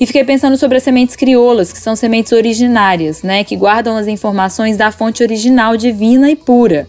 E 0.00 0.06
fiquei 0.06 0.24
pensando 0.24 0.56
sobre 0.56 0.76
as 0.76 0.82
sementes 0.82 1.14
crioulas, 1.14 1.72
que 1.72 1.78
são 1.78 1.94
sementes 1.94 2.32
originárias, 2.32 3.22
né, 3.22 3.44
que 3.44 3.56
guardam 3.56 3.96
as 3.96 4.06
informações 4.06 4.76
da 4.76 4.90
fonte 4.90 5.22
original 5.22 5.76
divina 5.76 6.30
e 6.30 6.36
pura. 6.36 6.88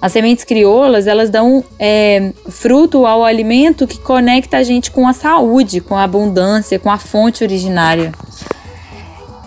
As 0.00 0.12
sementes 0.12 0.44
crioulas, 0.44 1.06
elas 1.06 1.28
dão 1.28 1.62
é, 1.78 2.32
fruto 2.48 3.04
ao 3.04 3.22
alimento 3.22 3.86
que 3.86 3.98
conecta 3.98 4.56
a 4.56 4.62
gente 4.62 4.90
com 4.90 5.06
a 5.06 5.12
saúde, 5.12 5.80
com 5.80 5.94
a 5.94 6.04
abundância, 6.04 6.78
com 6.78 6.90
a 6.90 6.96
fonte 6.96 7.44
originária. 7.44 8.12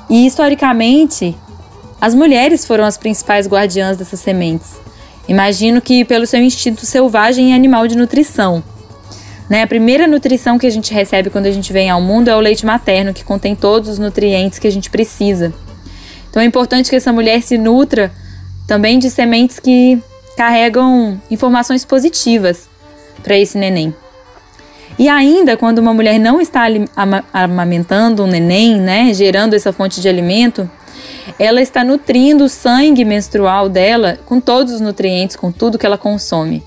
E 0.07 0.27
historicamente, 0.27 1.35
as 1.99 2.13
mulheres 2.13 2.65
foram 2.67 2.83
as 2.83 2.97
principais 2.97 3.47
guardiãs 3.47 3.97
dessas 3.97 4.19
sementes. 4.19 4.73
Imagino 5.27 5.81
que 5.81 6.05
pelo 6.05 6.27
seu 6.27 6.41
instinto 6.41 6.85
selvagem 6.85 7.51
e 7.51 7.55
animal 7.55 7.87
de 7.87 7.97
nutrição. 7.97 8.63
Né? 9.49 9.63
A 9.63 9.67
primeira 9.67 10.07
nutrição 10.07 10.57
que 10.57 10.67
a 10.67 10.69
gente 10.69 10.93
recebe 10.93 11.29
quando 11.29 11.45
a 11.45 11.51
gente 11.51 11.73
vem 11.73 11.89
ao 11.89 12.01
mundo 12.01 12.29
é 12.29 12.35
o 12.35 12.39
leite 12.39 12.65
materno, 12.65 13.13
que 13.13 13.23
contém 13.23 13.55
todos 13.55 13.89
os 13.89 13.99
nutrientes 13.99 14.59
que 14.59 14.67
a 14.67 14.71
gente 14.71 14.89
precisa. 14.89 15.53
Então 16.29 16.41
é 16.41 16.45
importante 16.45 16.89
que 16.89 16.95
essa 16.95 17.11
mulher 17.11 17.41
se 17.41 17.57
nutra 17.57 18.11
também 18.67 18.97
de 18.97 19.09
sementes 19.09 19.59
que 19.59 20.01
carregam 20.35 21.21
informações 21.29 21.85
positivas 21.85 22.67
para 23.21 23.37
esse 23.37 23.57
neném. 23.57 23.93
E 24.97 25.07
ainda 25.09 25.57
quando 25.57 25.79
uma 25.79 25.93
mulher 25.93 26.19
não 26.19 26.39
está 26.39 26.65
amamentando 27.33 28.23
um 28.23 28.27
neném, 28.27 28.79
né, 28.79 29.13
gerando 29.13 29.53
essa 29.53 29.73
fonte 29.73 29.99
de 29.99 30.07
alimento, 30.07 30.69
ela 31.37 31.61
está 31.61 31.83
nutrindo 31.83 32.45
o 32.45 32.49
sangue 32.49 33.03
menstrual 33.03 33.69
dela 33.69 34.17
com 34.25 34.39
todos 34.39 34.73
os 34.73 34.81
nutrientes, 34.81 35.35
com 35.35 35.51
tudo 35.51 35.77
que 35.77 35.85
ela 35.85 35.97
consome 35.97 36.63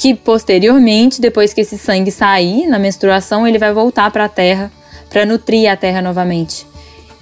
que 0.00 0.14
posteriormente, 0.14 1.20
depois 1.20 1.52
que 1.52 1.60
esse 1.60 1.76
sangue 1.76 2.10
sair 2.10 2.66
na 2.66 2.78
menstruação, 2.78 3.46
ele 3.46 3.58
vai 3.58 3.70
voltar 3.70 4.10
para 4.10 4.24
a 4.24 4.28
terra 4.30 4.72
para 5.10 5.26
nutrir 5.26 5.70
a 5.70 5.76
terra 5.76 6.00
novamente. 6.00 6.66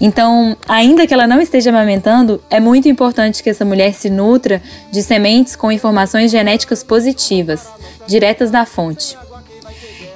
Então, 0.01 0.57
ainda 0.69 1.05
que 1.05 1.13
ela 1.13 1.27
não 1.27 1.41
esteja 1.41 1.71
amamentando, 1.71 2.41
é 2.49 2.61
muito 2.61 2.89
importante 2.89 3.43
que 3.43 3.51
essa 3.51 3.65
mulher 3.65 3.95
se 3.95 4.09
nutra 4.09 4.63
de 4.93 5.03
sementes 5.03 5.57
com 5.57 5.73
informações 5.73 6.31
genéticas 6.31 6.85
positivas, 6.85 7.67
diretas 8.07 8.49
da 8.49 8.65
fonte. 8.65 9.19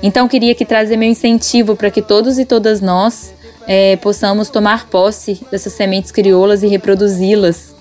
Então, 0.01 0.29
queria 0.29 0.53
aqui 0.53 0.65
trazer 0.65 0.97
meu 0.97 1.09
incentivo 1.09 1.75
para 1.75 1.91
que 1.91 2.01
todos 2.01 2.39
e 2.39 2.45
todas 2.45 2.81
nós 2.81 3.35
é, 3.67 3.97
possamos 3.97 4.49
tomar 4.49 4.87
posse 4.87 5.45
dessas 5.51 5.73
sementes 5.73 6.13
crioulas 6.13 6.63
e 6.63 6.69
reproduzi-las 6.69 7.75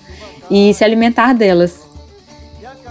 e 0.50 0.74
se 0.74 0.82
alimentar 0.82 1.34
delas. 1.34 1.81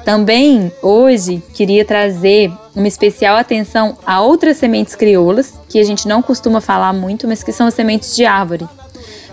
Também 0.03 0.71
hoje 0.81 1.43
queria 1.53 1.85
trazer 1.85 2.51
uma 2.75 2.87
especial 2.87 3.37
atenção 3.37 3.97
a 4.05 4.21
outras 4.21 4.57
sementes 4.57 4.95
crioulas 4.95 5.53
que 5.69 5.79
a 5.79 5.83
gente 5.83 6.07
não 6.07 6.21
costuma 6.21 6.59
falar 6.59 6.93
muito, 6.93 7.27
mas 7.27 7.43
que 7.43 7.51
são 7.51 7.67
as 7.67 7.73
sementes 7.73 8.15
de 8.15 8.25
árvore. 8.25 8.67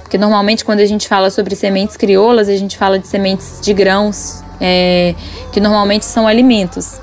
Porque 0.03 0.19
normalmente 0.19 0.65
quando 0.65 0.81
a 0.81 0.87
gente 0.87 1.09
fala 1.09 1.31
sobre 1.31 1.55
sementes 1.55 1.97
crioulas, 1.97 2.49
a 2.49 2.57
gente 2.57 2.77
fala 2.77 2.99
de 2.99 3.07
sementes 3.07 3.61
de 3.63 3.73
grãos, 3.73 4.43
é, 4.61 5.15
que 5.53 5.61
normalmente 5.61 6.05
são 6.05 6.27
alimentos. 6.27 7.01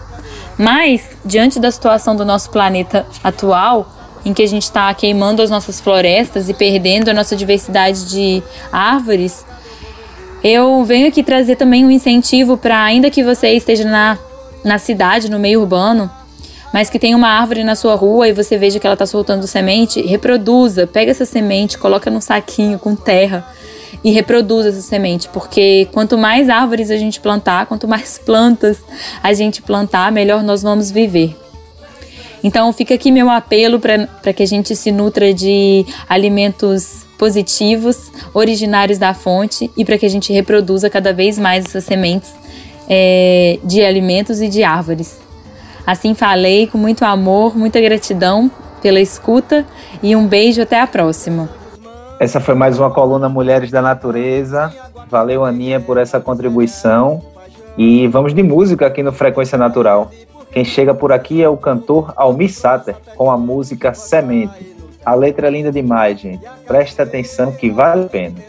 Mas, 0.57 1.09
diante 1.23 1.59
da 1.59 1.69
situação 1.69 2.15
do 2.15 2.23
nosso 2.23 2.49
planeta 2.49 3.05
atual, 3.23 3.91
em 4.23 4.33
que 4.33 4.41
a 4.41 4.47
gente 4.47 4.63
está 4.63 4.91
queimando 4.93 5.41
as 5.41 5.49
nossas 5.49 5.79
florestas 5.79 6.49
e 6.49 6.53
perdendo 6.53 7.09
a 7.09 7.13
nossa 7.13 7.35
diversidade 7.35 8.09
de 8.09 8.41
árvores, 8.71 9.45
eu 10.47 10.83
venho 10.83 11.07
aqui 11.07 11.23
trazer 11.23 11.55
também 11.55 11.83
um 11.83 11.89
incentivo 11.89 12.55
para, 12.55 12.83
ainda 12.83 13.09
que 13.09 13.23
você 13.23 13.49
esteja 13.53 13.83
na, 13.83 14.15
na 14.63 14.77
cidade, 14.77 15.27
no 15.27 15.39
meio 15.39 15.61
urbano, 15.61 16.07
mas 16.71 16.87
que 16.87 16.99
tem 16.99 17.15
uma 17.15 17.29
árvore 17.29 17.63
na 17.63 17.73
sua 17.73 17.95
rua 17.95 18.27
e 18.27 18.31
você 18.31 18.55
veja 18.55 18.79
que 18.79 18.85
ela 18.85 18.93
está 18.93 19.07
soltando 19.07 19.47
semente, 19.47 20.03
reproduza, 20.03 20.85
pega 20.85 21.09
essa 21.09 21.25
semente, 21.25 21.79
coloca 21.79 22.11
num 22.11 22.21
saquinho 22.21 22.77
com 22.77 22.95
terra 22.95 23.43
e 24.03 24.11
reproduza 24.11 24.69
essa 24.69 24.81
semente, 24.81 25.27
porque 25.29 25.87
quanto 25.91 26.15
mais 26.15 26.47
árvores 26.47 26.91
a 26.91 26.97
gente 26.97 27.19
plantar, 27.19 27.65
quanto 27.65 27.87
mais 27.87 28.19
plantas 28.23 28.77
a 29.23 29.33
gente 29.33 29.63
plantar, 29.63 30.11
melhor 30.11 30.43
nós 30.43 30.61
vamos 30.61 30.91
viver. 30.91 31.35
Então 32.43 32.71
fica 32.71 32.93
aqui 32.93 33.09
meu 33.09 33.31
apelo 33.31 33.79
para 33.79 34.31
que 34.31 34.43
a 34.43 34.45
gente 34.45 34.75
se 34.75 34.91
nutra 34.91 35.33
de 35.33 35.83
alimentos 36.07 37.04
positivos, 37.17 38.11
originários 38.33 38.97
da 38.97 39.13
fonte 39.13 39.71
e 39.75 39.83
para 39.83 39.97
que 39.97 40.05
a 40.05 40.09
gente 40.09 40.31
reproduza 40.31 40.89
cada 40.89 41.13
vez 41.13 41.39
mais 41.39 41.65
essas 41.65 41.83
sementes 41.83 42.33
é, 42.89 43.59
de 43.63 43.83
alimentos 43.83 44.41
e 44.41 44.47
de 44.47 44.63
árvores. 44.63 45.19
Assim 45.85 46.13
falei 46.13 46.67
com 46.67 46.77
muito 46.77 47.05
amor, 47.05 47.57
muita 47.57 47.79
gratidão 47.79 48.49
pela 48.81 48.99
escuta 48.99 49.65
e 50.01 50.15
um 50.15 50.27
beijo 50.27 50.61
até 50.61 50.79
a 50.79 50.87
próxima. 50.87 51.49
Essa 52.19 52.39
foi 52.39 52.55
mais 52.55 52.79
uma 52.79 52.89
coluna 52.91 53.27
Mulheres 53.27 53.69
da 53.69 53.81
Natureza. 53.81 54.73
Valeu, 55.09 55.43
Aninha, 55.43 55.79
por 55.79 55.97
essa 55.97 56.19
contribuição. 56.19 57.21
E 57.77 58.07
vamos 58.07 58.33
de 58.33 58.41
música 58.41 58.87
aqui 58.87 59.03
no 59.03 59.11
Frequência 59.11 59.57
Natural. 59.57 60.09
Quem 60.51 60.63
chega 60.63 60.93
por 60.93 61.11
aqui 61.11 61.43
é 61.43 61.49
o 61.49 61.57
cantor 61.57 62.13
Almir 62.15 62.53
Sater, 62.53 62.95
com 63.17 63.29
a 63.29 63.37
música 63.37 63.93
Semente. 63.93 64.74
A 65.05 65.13
letra 65.13 65.47
é 65.47 65.51
linda 65.51 65.71
demais, 65.71 66.19
gente. 66.19 66.43
Presta 66.65 67.03
atenção 67.03 67.51
que 67.51 67.69
vale 67.69 68.05
a 68.05 68.09
pena. 68.09 68.39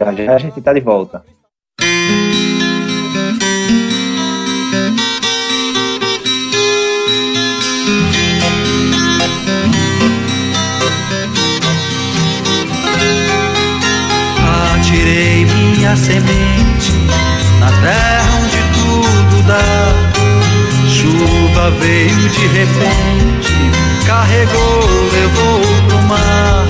Já 0.00 0.12
já 0.12 0.34
a 0.34 0.38
gente 0.38 0.60
tá 0.62 0.72
de 0.72 0.80
volta. 0.80 1.22
Atirei 14.74 15.44
minha 15.44 15.94
semente 15.96 16.92
na 17.60 17.70
terra 17.82 18.28
onde 18.42 18.56
tudo 18.72 19.46
dá. 19.46 20.16
Chuva 20.88 21.70
veio 21.72 22.30
de 22.30 22.46
repente, 22.46 23.52
carregou, 24.06 24.80
levou 25.12 25.95
mar. 26.06 26.66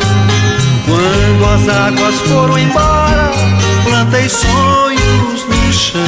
Quando 0.86 1.44
as 1.54 1.68
águas 1.68 2.14
foram 2.22 2.58
embora, 2.58 3.30
plantei 3.84 4.28
sonhos 4.28 5.46
no 5.48 5.72
chão. 5.72 6.00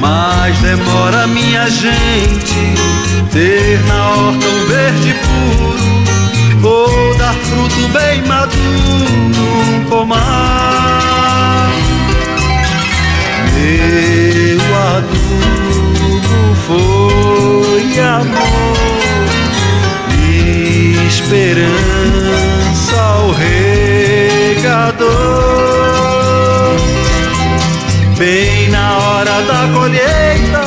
Mas 0.00 0.58
demora, 0.58 1.26
minha 1.26 1.68
gente, 1.70 2.74
ter 3.32 3.80
na 3.86 4.08
horta 4.10 4.46
um 4.46 4.65
esperança 21.36 22.96
ao 22.96 23.30
regador. 23.32 23.66
Bem 28.16 28.70
na 28.70 28.96
hora 28.96 29.42
da 29.42 29.68
colheita, 29.74 30.64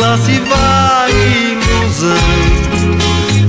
lá 0.00 0.18
se 0.18 0.40
vai 0.40 1.12
ilusão. 1.12 2.18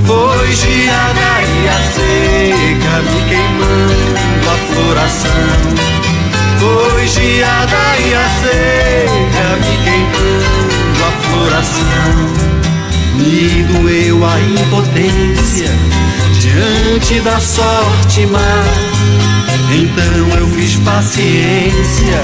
Foi 0.05 0.51
geada 0.53 1.41
e 1.41 1.67
a 1.67 1.79
seca 1.95 3.01
me 3.01 3.19
queimando 3.29 4.19
a 4.47 4.55
floração. 4.71 5.57
Foi 6.59 7.07
geada 7.07 7.83
e 7.99 8.13
a 8.13 8.29
seca 8.43 9.47
me 9.65 9.75
queimando 9.83 10.99
a 11.03 11.11
floração. 11.25 12.13
Me 13.15 13.63
doeu 13.63 14.17
a 14.23 14.39
impotência 14.39 15.71
diante 16.59 17.21
da 17.21 17.39
sorte 17.39 18.25
má. 18.25 18.63
Então 19.71 20.37
eu 20.37 20.47
fiz 20.47 20.75
paciência, 20.77 22.21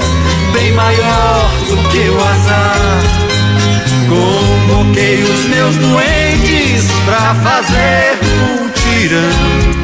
bem 0.52 0.72
maior 0.72 1.50
do 1.68 1.76
que 1.88 2.08
o 2.10 2.20
azar. 2.20 3.00
Convoquei 4.08 5.22
os 5.22 5.46
meus 5.46 5.76
doentes 5.76 6.90
pra 7.06 7.34
fazer 7.36 8.18
um 8.50 8.68
tirão. 8.70 9.76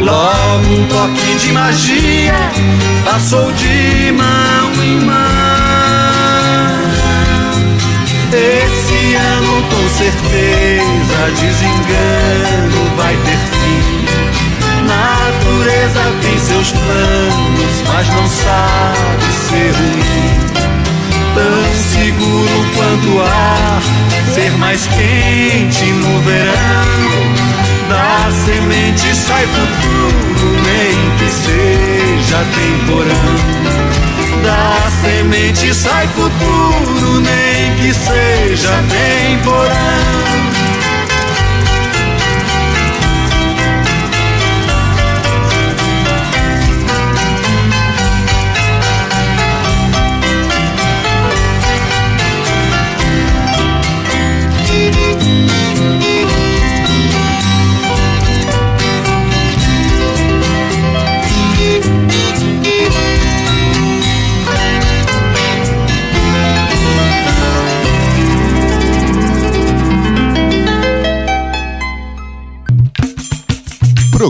Logo 0.00 0.74
um 0.74 0.86
toque 0.88 1.36
de 1.38 1.52
magia 1.52 2.34
passou 3.04 3.50
de 3.52 4.12
mão 4.12 4.84
em 4.84 5.00
mão. 5.00 5.14
Ano 8.36 8.63
com 9.70 9.88
certeza 9.88 11.30
desengano 11.40 12.96
vai 12.96 13.16
ter 13.16 13.38
fim. 13.38 14.04
Natureza 14.86 16.02
tem 16.22 16.38
seus 16.38 16.72
planos, 16.72 17.82
mas 17.88 18.08
não 18.08 18.28
sabe 18.28 19.24
ser 19.48 19.72
ruim. 19.72 20.44
Tão 21.34 21.74
seguro 21.92 22.66
quanto 22.76 23.16
o 23.16 23.20
ar, 23.22 23.82
ser 24.34 24.50
mais 24.58 24.86
quente 24.86 25.84
no 25.84 26.20
verão. 26.22 27.54
Da 27.88 28.30
semente 28.44 29.14
sai 29.14 29.46
futuro, 29.46 30.56
nem 30.62 31.10
que 31.18 31.28
seja 31.30 32.44
temporão. 32.54 33.64
Da 34.42 34.90
semente 35.02 35.74
sai 35.74 36.06
futuro, 36.08 37.20
nem 37.20 37.74
que 37.76 37.94
seja 37.94 38.68
temporão. 38.88 39.13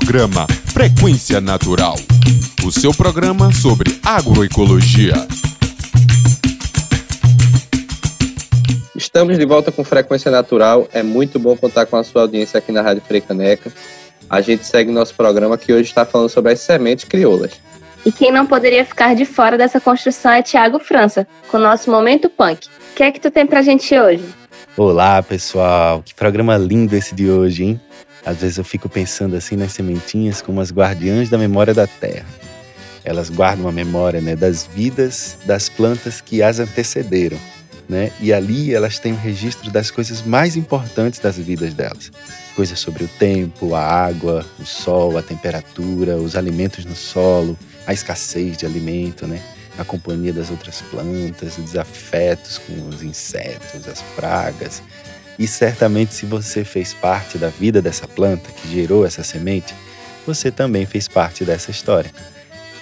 Programa 0.04 0.46
Frequência 0.66 1.40
Natural. 1.40 1.96
O 2.62 2.70
seu 2.70 2.92
programa 2.92 3.50
sobre 3.50 3.98
agroecologia. 4.04 5.14
Estamos 8.94 9.38
de 9.38 9.46
volta 9.46 9.72
com 9.72 9.82
Frequência 9.82 10.30
Natural. 10.30 10.86
É 10.92 11.02
muito 11.02 11.38
bom 11.38 11.56
contar 11.56 11.86
com 11.86 11.96
a 11.96 12.04
sua 12.04 12.22
audiência 12.22 12.58
aqui 12.58 12.70
na 12.70 12.82
Rádio 12.82 13.02
Frecaneca. 13.02 13.72
A 14.28 14.42
gente 14.42 14.66
segue 14.66 14.92
nosso 14.92 15.14
programa 15.14 15.56
que 15.56 15.72
hoje 15.72 15.88
está 15.88 16.04
falando 16.04 16.28
sobre 16.28 16.52
as 16.52 16.60
sementes 16.60 17.06
crioulas. 17.06 17.52
E 18.04 18.12
quem 18.12 18.30
não 18.30 18.44
poderia 18.44 18.84
ficar 18.84 19.14
de 19.14 19.24
fora 19.24 19.56
dessa 19.56 19.80
construção 19.80 20.32
é 20.32 20.42
Tiago 20.42 20.78
França, 20.78 21.26
com 21.50 21.56
o 21.56 21.60
nosso 21.60 21.90
Momento 21.90 22.28
Punk. 22.28 22.66
O 22.66 22.94
que 22.94 23.02
é 23.02 23.10
que 23.10 23.18
tu 23.18 23.30
tem 23.30 23.46
pra 23.46 23.62
gente 23.62 23.98
hoje? 23.98 24.22
Olá, 24.76 25.22
pessoal. 25.22 26.02
Que 26.04 26.14
programa 26.14 26.58
lindo 26.58 26.94
esse 26.94 27.14
de 27.14 27.30
hoje, 27.30 27.64
hein? 27.64 27.80
Às 28.24 28.38
vezes 28.38 28.58
eu 28.58 28.64
fico 28.64 28.88
pensando 28.88 29.36
assim 29.36 29.56
nas 29.56 29.72
sementinhas 29.72 30.40
como 30.40 30.60
as 30.60 30.72
guardiãs 30.72 31.28
da 31.28 31.36
memória 31.36 31.74
da 31.74 31.86
terra. 31.86 32.26
Elas 33.04 33.28
guardam 33.28 33.68
a 33.68 33.72
memória 33.72 34.20
né, 34.20 34.34
das 34.34 34.66
vidas 34.66 35.36
das 35.44 35.68
plantas 35.68 36.20
que 36.20 36.42
as 36.42 36.58
antecederam. 36.58 37.38
Né? 37.86 38.10
E 38.18 38.32
ali 38.32 38.74
elas 38.74 38.98
têm 38.98 39.12
um 39.12 39.20
registro 39.20 39.70
das 39.70 39.90
coisas 39.90 40.22
mais 40.22 40.56
importantes 40.56 41.20
das 41.20 41.36
vidas 41.36 41.74
delas. 41.74 42.10
Coisas 42.56 42.78
sobre 42.78 43.04
o 43.04 43.08
tempo, 43.08 43.74
a 43.74 43.82
água, 43.82 44.44
o 44.58 44.64
sol, 44.64 45.18
a 45.18 45.22
temperatura, 45.22 46.16
os 46.16 46.34
alimentos 46.34 46.86
no 46.86 46.96
solo, 46.96 47.58
a 47.86 47.92
escassez 47.92 48.56
de 48.56 48.64
alimento, 48.64 49.26
né? 49.26 49.38
a 49.78 49.84
companhia 49.84 50.32
das 50.32 50.50
outras 50.50 50.80
plantas, 50.82 51.58
os 51.58 51.64
desafetos 51.64 52.58
com 52.58 52.88
os 52.88 53.02
insetos, 53.02 53.86
as 53.88 54.02
pragas. 54.14 54.82
E 55.38 55.46
certamente, 55.46 56.14
se 56.14 56.26
você 56.26 56.64
fez 56.64 56.94
parte 56.94 57.38
da 57.38 57.48
vida 57.48 57.82
dessa 57.82 58.06
planta 58.06 58.50
que 58.52 58.68
gerou 58.68 59.04
essa 59.04 59.22
semente, 59.22 59.74
você 60.26 60.50
também 60.50 60.86
fez 60.86 61.08
parte 61.08 61.44
dessa 61.44 61.70
história. 61.70 62.10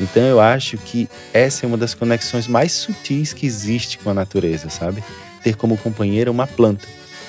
Então, 0.01 0.23
eu 0.23 0.41
acho 0.41 0.77
que 0.79 1.09
essa 1.33 1.65
é 1.65 1.67
uma 1.67 1.77
das 1.77 1.95
conexões 1.95 2.47
mais 2.47 2.73
sutis 2.73 3.33
que 3.33 3.47
existe 3.47 3.99
com 3.99 4.11
a 4.11 4.15
natureza, 4.15 4.69
sabe? 4.69 5.03
Ter 5.43 5.57
como 5.57 5.77
companheira 5.77 6.31
uma 6.31 6.47
planta 6.47 6.87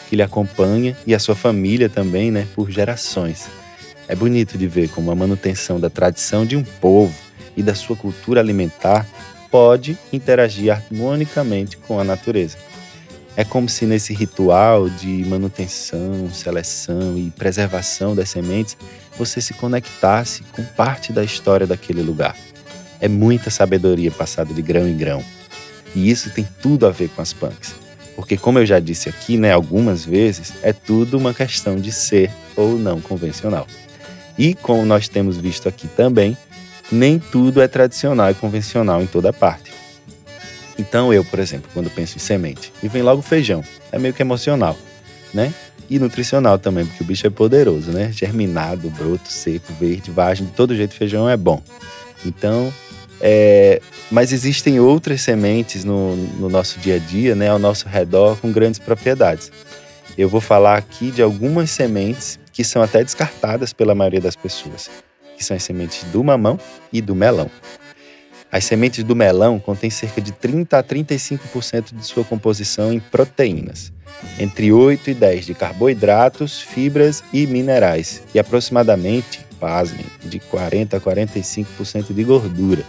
que 0.10 0.16
lhe 0.16 0.22
acompanha 0.22 0.96
e 1.06 1.16
a 1.16 1.20
sua 1.20 1.36
família 1.36 1.90
também, 1.90 2.32
né, 2.32 2.48
por 2.56 2.70
gerações. 2.70 3.48
É 4.08 4.16
bonito 4.16 4.58
de 4.58 4.68
ver 4.68 4.90
como 4.90 5.12
a 5.12 5.16
manutenção 5.16 5.80
da 5.80 5.90
tradição 5.90 6.46
de 6.46 6.56
um 6.56 6.64
povo 6.64 7.14
e 7.56 7.64
da 7.64 7.74
sua 7.74 7.96
cultura 7.96 8.42
alimentar 8.42 9.08
pode 9.50 9.98
interagir 10.12 10.72
harmonicamente 10.72 11.78
com 11.78 12.00
a 12.00 12.04
natureza. 12.04 12.58
É 13.36 13.44
como 13.44 13.68
se 13.68 13.86
nesse 13.86 14.14
ritual 14.14 14.88
de 14.88 15.26
manutenção, 15.26 16.30
seleção 16.32 17.18
e 17.18 17.32
preservação 17.32 18.16
das 18.16 18.30
sementes 18.30 18.78
você 19.18 19.42
se 19.42 19.56
conectasse 19.56 20.44
com 20.52 20.64
parte 20.64 21.12
da 21.12 21.24
história 21.24 21.66
daquele 21.66 22.04
lugar. 22.04 22.36
É 23.02 23.08
muita 23.08 23.50
sabedoria 23.50 24.12
passada 24.12 24.54
de 24.54 24.62
grão 24.62 24.88
em 24.88 24.96
grão. 24.96 25.24
E 25.96 26.10
isso 26.10 26.30
tem 26.30 26.48
tudo 26.62 26.86
a 26.86 26.92
ver 26.92 27.10
com 27.10 27.22
as 27.22 27.34
punks. 27.34 27.74
Porque, 28.16 28.38
como 28.38 28.60
eu 28.60 28.66
já 28.66 28.80
disse 28.80 29.10
aqui, 29.10 29.38
né, 29.38 29.52
algumas 29.52 30.06
vezes, 30.06 30.54
é 30.62 30.72
tudo 30.72 31.18
uma 31.18 31.34
questão 31.34 31.76
de 31.76 31.92
ser 31.92 32.32
ou 32.56 32.78
não 32.78 33.02
convencional. 33.02 33.66
E 34.38 34.54
como 34.54 34.86
nós 34.86 35.08
temos 35.08 35.38
visto 35.38 35.68
aqui 35.68 35.88
também, 35.88 36.38
nem 36.92 37.18
tudo 37.18 37.62
é 37.62 37.68
tradicional 37.68 38.30
e 38.30 38.36
convencional 38.36 39.02
em 39.02 39.08
toda 39.08 39.34
parte. 39.34 39.73
Então 40.78 41.14
eu, 41.14 41.24
por 41.24 41.40
exemplo, 41.40 41.70
quando 41.74 41.90
penso 41.90 42.18
em 42.18 42.20
semente, 42.20 42.74
me 42.82 42.90
vem 42.90 43.02
logo 43.02 43.22
feijão. 43.22 43.64
É 43.92 44.00
meio 44.00 44.14
que 44.14 44.22
emocional, 44.22 44.78
né? 45.34 45.54
E 45.90 46.00
nutricional 46.00 46.58
também, 46.58 46.86
porque 46.86 47.04
o 47.04 47.06
bicho 47.06 47.28
é 47.28 47.30
poderoso, 47.30 47.92
né? 47.92 48.12
Germinado, 48.12 48.90
broto, 48.90 49.30
seco, 49.30 49.72
verde, 49.80 50.10
vagem, 50.10 50.48
de 50.48 50.54
todo 50.54 50.76
jeito 50.76 50.94
feijão 50.96 51.30
é 51.30 51.38
bom. 51.38 51.62
Então, 52.26 52.74
é... 53.22 53.82
mas 54.10 54.32
existem 54.32 54.80
outras 54.80 55.22
sementes 55.22 55.84
no, 55.84 56.16
no 56.16 56.50
nosso 56.50 56.80
dia 56.80 56.96
a 56.96 57.00
dia, 57.00 57.36
né? 57.36 57.50
Ao 57.50 57.60
nosso 57.60 57.88
redor, 57.88 58.38
com 58.38 58.52
grandes 58.52 58.80
propriedades. 58.80 59.52
Eu 60.18 60.30
vou 60.30 60.42
falar 60.42 60.78
aqui 60.78 61.12
de 61.12 61.22
algumas 61.22 61.70
sementes 61.70 62.40
que 62.52 62.64
são 62.64 62.82
até 62.82 63.04
descartadas 63.04 63.74
pela 63.74 63.94
maioria 63.94 64.22
das 64.22 64.36
pessoas 64.36 64.90
que 65.36 65.44
são 65.44 65.58
as 65.58 65.64
sementes 65.64 66.04
do 66.06 66.24
mamão 66.24 66.60
e 66.92 67.02
do 67.02 67.16
melão. 67.16 67.50
As 68.54 68.66
sementes 68.66 69.04
do 69.04 69.16
melão 69.16 69.58
contêm 69.58 69.90
cerca 69.90 70.22
de 70.22 70.32
30 70.32 70.78
a 70.78 70.84
35% 70.84 71.96
de 71.96 72.06
sua 72.06 72.24
composição 72.24 72.94
em 72.94 73.00
proteínas, 73.00 73.92
entre 74.38 74.72
8 74.72 75.10
e 75.10 75.14
10 75.16 75.48
de 75.48 75.56
carboidratos, 75.56 76.62
fibras 76.62 77.24
e 77.34 77.48
minerais, 77.48 78.22
e 78.32 78.38
aproximadamente, 78.38 79.44
pasmem, 79.60 80.06
de 80.24 80.38
40 80.38 80.98
a 80.98 81.02
45% 81.02 82.14
de 82.14 82.24
gordura. 82.24 82.84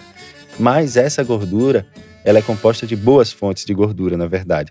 Mas 0.58 0.98
essa 0.98 1.24
gordura, 1.24 1.86
ela 2.26 2.40
é 2.40 2.42
composta 2.42 2.86
de 2.86 2.94
boas 2.94 3.32
fontes 3.32 3.64
de 3.64 3.72
gordura, 3.72 4.18
na 4.18 4.26
verdade, 4.26 4.70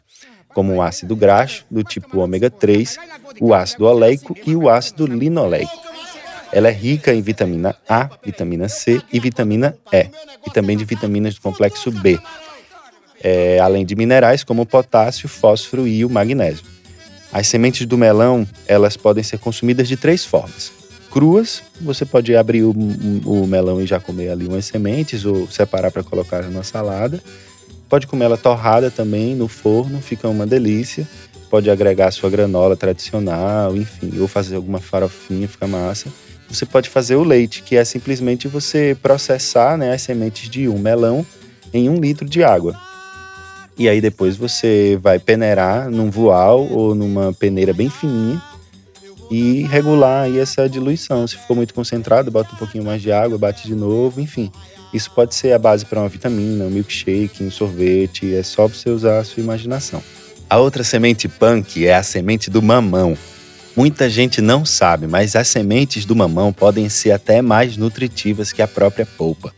como 0.50 0.76
o 0.76 0.82
ácido 0.84 1.16
graxo 1.16 1.66
do 1.72 1.84
tipo 1.84 2.20
ômega 2.20 2.52
3, 2.52 3.00
o 3.42 3.52
ácido 3.52 3.86
oleico 3.86 4.38
e 4.46 4.56
o 4.56 4.70
ácido 4.70 5.08
linoleico. 5.08 5.83
Ela 6.54 6.68
é 6.68 6.72
rica 6.72 7.12
em 7.12 7.22
vitamina 7.22 7.76
A, 7.90 8.08
vitamina 8.24 8.70
C 8.70 9.02
e 9.12 9.20
vitamina 9.20 9.76
E, 9.92 10.08
e 10.46 10.52
também 10.52 10.78
de 10.78 10.86
vitaminas 10.86 11.34
do 11.34 11.42
complexo 11.42 11.90
B, 11.90 12.20
é, 13.24 13.58
além 13.60 13.84
de 13.84 13.96
minerais 13.96 14.44
como 14.44 14.62
o 14.62 14.66
potássio, 14.66 15.28
fósforo 15.28 15.88
e 15.88 16.06
o 16.06 16.10
magnésio. 16.10 16.64
As 17.32 17.48
sementes 17.48 17.88
do 17.88 17.98
melão, 17.98 18.48
elas 18.68 18.96
podem 18.96 19.24
ser 19.24 19.40
consumidas 19.40 19.88
de 19.88 19.98
três 19.98 20.24
formas. 20.24 20.72
Cruas, 21.10 21.64
você 21.82 22.06
pode 22.06 22.36
abrir 22.36 22.62
o, 22.62 22.72
o 22.72 23.48
melão 23.48 23.82
e 23.82 23.88
já 23.88 24.00
comer 24.00 24.30
ali 24.30 24.46
umas 24.46 24.66
sementes 24.66 25.26
ou 25.26 25.50
separar 25.50 25.90
para 25.90 26.04
colocar 26.04 26.44
na 26.44 26.62
salada. 26.62 27.20
Pode 27.90 28.06
comer 28.06 28.26
ela 28.26 28.38
torrada 28.38 28.92
também 28.92 29.36
no 29.36 29.48
forno, 29.48 30.00
fica 30.02 30.30
uma 30.30 30.46
delícia. 30.46 31.08
Pode 31.50 31.70
agregar 31.70 32.12
sua 32.12 32.30
granola 32.30 32.76
tradicional, 32.76 33.76
enfim, 33.76 34.20
ou 34.20 34.28
fazer 34.28 34.56
alguma 34.56 34.80
farofinha, 34.80 35.48
fica 35.48 35.66
massa 35.66 36.10
você 36.54 36.66
pode 36.66 36.90
fazer 36.90 37.16
o 37.16 37.24
leite, 37.24 37.64
que 37.64 37.76
é 37.76 37.84
simplesmente 37.84 38.48
você 38.48 38.96
processar 39.02 39.78
né, 39.78 39.94
as 39.94 40.02
sementes 40.02 40.50
de 40.50 40.68
um 40.68 40.78
melão 40.78 41.26
em 41.74 41.90
um 41.90 42.00
litro 42.00 42.28
de 42.28 42.44
água. 42.44 42.80
E 43.78 43.90
aí 43.90 44.00
depois 44.00 44.38
você 44.38 45.00
vai 45.02 45.18
peneirar 45.18 45.90
num 45.90 46.12
voal 46.12 46.68
ou 46.70 46.94
numa 46.94 47.34
peneira 47.34 47.74
bem 47.74 47.90
fininha 47.90 48.42
e 49.32 49.64
regular 49.64 50.26
aí 50.26 50.38
essa 50.38 50.70
diluição. 50.70 51.28
Se 51.28 51.38
ficou 51.38 51.56
muito 51.56 51.74
concentrado, 51.74 52.30
bota 52.30 52.54
um 52.54 52.58
pouquinho 52.58 52.84
mais 52.84 53.02
de 53.02 53.12
água, 53.12 53.38
bate 53.38 53.68
de 53.68 53.74
novo, 53.74 54.22
enfim. 54.22 54.52
Isso 54.94 55.10
pode 55.10 55.34
ser 55.34 55.54
a 55.54 55.60
base 55.60 55.86
para 55.86 56.00
uma 56.00 56.10
vitamina, 56.10 56.66
um 56.66 56.70
milkshake, 56.70 57.44
um 57.44 57.50
sorvete, 57.50 58.36
é 58.36 58.44
só 58.44 58.68
você 58.68 58.92
usar 58.92 59.20
a 59.20 59.24
sua 59.24 59.42
imaginação. 59.42 60.04
A 60.48 60.60
outra 60.60 60.84
semente 60.84 61.28
punk 61.28 61.84
é 61.84 61.96
a 61.96 62.04
semente 62.04 62.52
do 62.52 62.62
mamão. 62.62 63.18
Muita 63.76 64.08
gente 64.08 64.40
não 64.40 64.64
sabe, 64.64 65.08
mas 65.08 65.36
as 65.36 65.48
sementes 65.48 66.06
do 66.06 66.16
mamão 66.16 66.54
podem 66.54 66.88
ser 66.90 67.12
até 67.12 67.42
mais 67.42 67.76
nutritivas 67.76 68.52
que 68.52 68.62
a 68.62 68.68
própria 68.68 69.06
polpa. 69.06 69.52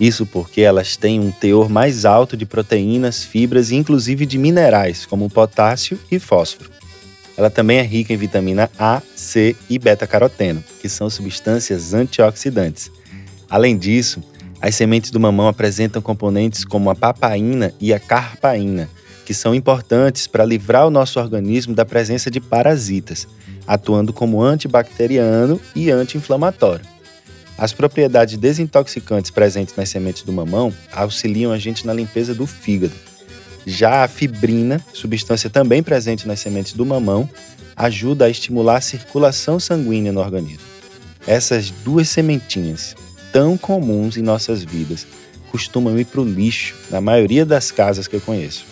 Isso 0.00 0.24
porque 0.24 0.62
elas 0.62 0.96
têm 0.96 1.20
um 1.20 1.30
teor 1.30 1.68
mais 1.68 2.06
alto 2.06 2.38
de 2.38 2.46
proteínas, 2.46 3.22
fibras 3.22 3.70
e 3.70 3.76
inclusive 3.76 4.24
de 4.24 4.38
minerais, 4.38 5.04
como 5.04 5.28
potássio 5.28 6.00
e 6.10 6.18
fósforo. 6.18 6.70
Ela 7.36 7.50
também 7.50 7.78
é 7.78 7.82
rica 7.82 8.14
em 8.14 8.16
vitamina 8.16 8.70
A, 8.78 9.02
C 9.14 9.54
e 9.68 9.78
beta-caroteno, 9.78 10.64
que 10.80 10.88
são 10.88 11.10
substâncias 11.10 11.92
antioxidantes. 11.92 12.90
Além 13.48 13.76
disso, 13.76 14.22
as 14.58 14.74
sementes 14.74 15.10
do 15.10 15.20
mamão 15.20 15.48
apresentam 15.48 16.00
componentes 16.00 16.64
como 16.64 16.88
a 16.88 16.94
papaina 16.94 17.74
e 17.78 17.92
a 17.92 18.00
carpaína, 18.00 18.88
que 19.26 19.34
são 19.34 19.54
importantes 19.54 20.26
para 20.26 20.46
livrar 20.46 20.86
o 20.86 20.90
nosso 20.90 21.20
organismo 21.20 21.74
da 21.74 21.84
presença 21.84 22.30
de 22.30 22.40
parasitas, 22.40 23.28
atuando 23.66 24.12
como 24.12 24.42
antibacteriano 24.42 25.60
e 25.74 25.90
anti-inflamatório. 25.90 26.84
As 27.56 27.72
propriedades 27.72 28.38
desintoxicantes 28.38 29.30
presentes 29.30 29.76
nas 29.76 29.90
sementes 29.90 30.22
do 30.22 30.32
mamão 30.32 30.72
auxiliam 30.92 31.52
a 31.52 31.58
gente 31.58 31.86
na 31.86 31.92
limpeza 31.92 32.34
do 32.34 32.46
fígado. 32.46 32.94
Já 33.66 34.02
a 34.02 34.08
fibrina, 34.08 34.82
substância 34.94 35.50
também 35.50 35.82
presente 35.82 36.26
nas 36.26 36.40
sementes 36.40 36.72
do 36.72 36.86
mamão, 36.86 37.28
ajuda 37.76 38.24
a 38.24 38.30
estimular 38.30 38.76
a 38.76 38.80
circulação 38.80 39.60
sanguínea 39.60 40.10
no 40.10 40.20
organismo. 40.20 40.64
Essas 41.26 41.70
duas 41.70 42.08
sementinhas, 42.08 42.94
tão 43.30 43.58
comuns 43.58 44.16
em 44.16 44.22
nossas 44.22 44.64
vidas, 44.64 45.06
costumam 45.50 45.98
ir 45.98 46.06
para 46.06 46.20
o 46.20 46.24
lixo 46.24 46.74
na 46.90 47.00
maioria 47.00 47.44
das 47.44 47.70
casas 47.70 48.06
que 48.06 48.16
eu 48.16 48.20
conheço. 48.20 48.64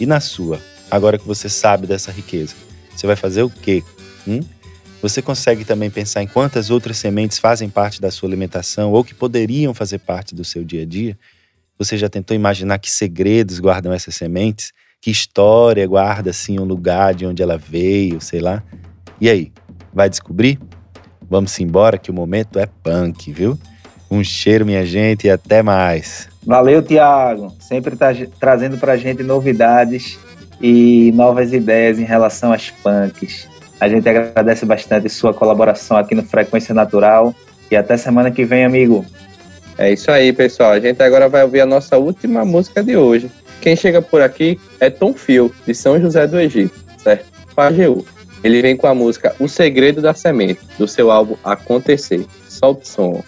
E 0.00 0.06
na 0.06 0.20
sua, 0.20 0.60
agora 0.90 1.18
que 1.18 1.26
você 1.26 1.48
sabe 1.48 1.86
dessa 1.86 2.10
riqueza, 2.10 2.54
você 2.98 3.06
vai 3.06 3.16
fazer 3.16 3.42
o 3.42 3.50
quê 3.50 3.82
Hum? 4.26 4.40
Você 5.00 5.22
consegue 5.22 5.64
também 5.64 5.88
pensar 5.88 6.22
em 6.22 6.26
quantas 6.26 6.70
outras 6.70 6.98
sementes 6.98 7.38
fazem 7.38 7.70
parte 7.70 8.00
da 8.00 8.10
sua 8.10 8.28
alimentação 8.28 8.92
ou 8.92 9.04
que 9.04 9.14
poderiam 9.14 9.72
fazer 9.72 9.98
parte 10.00 10.34
do 10.34 10.44
seu 10.44 10.64
dia 10.64 10.82
a 10.82 10.84
dia? 10.84 11.16
Você 11.78 11.96
já 11.96 12.08
tentou 12.08 12.34
imaginar 12.34 12.78
que 12.78 12.90
segredos 12.90 13.60
guardam 13.60 13.92
essas 13.92 14.16
sementes? 14.16 14.72
Que 15.00 15.10
história 15.10 15.86
guarda 15.86 16.30
assim 16.30 16.58
um 16.58 16.64
lugar 16.64 17.14
de 17.14 17.24
onde 17.24 17.40
ela 17.40 17.56
veio, 17.56 18.20
sei 18.20 18.40
lá? 18.40 18.62
E 19.20 19.30
aí, 19.30 19.52
vai 19.94 20.10
descobrir? 20.10 20.58
Vamos 21.30 21.58
embora 21.60 21.96
que 21.96 22.10
o 22.10 22.14
momento 22.14 22.58
é 22.58 22.66
punk, 22.66 23.32
viu? 23.32 23.56
Um 24.10 24.24
cheiro, 24.24 24.66
minha 24.66 24.84
gente, 24.84 25.28
e 25.28 25.30
até 25.30 25.62
mais. 25.62 26.28
Valeu, 26.44 26.82
Tiago. 26.82 27.54
Sempre 27.60 27.94
tá 27.94 28.08
trazendo 28.40 28.78
pra 28.78 28.96
gente 28.96 29.22
novidades 29.22 30.18
e 30.60 31.12
novas 31.14 31.52
ideias 31.52 31.98
em 31.98 32.04
relação 32.04 32.52
às 32.52 32.70
punks. 32.70 33.48
A 33.80 33.88
gente 33.88 34.08
agradece 34.08 34.66
bastante 34.66 35.08
sua 35.08 35.32
colaboração 35.32 35.96
aqui 35.96 36.14
no 36.14 36.22
Frequência 36.22 36.74
Natural 36.74 37.34
e 37.70 37.76
até 37.76 37.96
semana 37.96 38.30
que 38.30 38.44
vem, 38.44 38.64
amigo. 38.64 39.04
É 39.76 39.92
isso 39.92 40.10
aí, 40.10 40.32
pessoal. 40.32 40.72
A 40.72 40.80
gente 40.80 41.00
agora 41.02 41.28
vai 41.28 41.44
ouvir 41.44 41.60
a 41.60 41.66
nossa 41.66 41.96
última 41.96 42.44
música 42.44 42.82
de 42.82 42.96
hoje. 42.96 43.30
Quem 43.60 43.76
chega 43.76 44.02
por 44.02 44.20
aqui 44.20 44.58
é 44.80 44.90
Tom 44.90 45.14
Fio, 45.14 45.52
de 45.66 45.74
São 45.74 46.00
José 46.00 46.26
do 46.26 46.38
Egito, 46.40 46.74
certo? 46.98 47.26
Pajeú. 47.54 48.04
Ele 48.42 48.62
vem 48.62 48.76
com 48.76 48.86
a 48.86 48.94
música 48.94 49.34
O 49.38 49.48
Segredo 49.48 50.00
da 50.00 50.14
Semente, 50.14 50.60
do 50.78 50.86
seu 50.86 51.10
álbum 51.10 51.36
Acontecer. 51.44 52.24
Solta 52.48 52.82
o 52.82 52.86
som. 52.86 53.24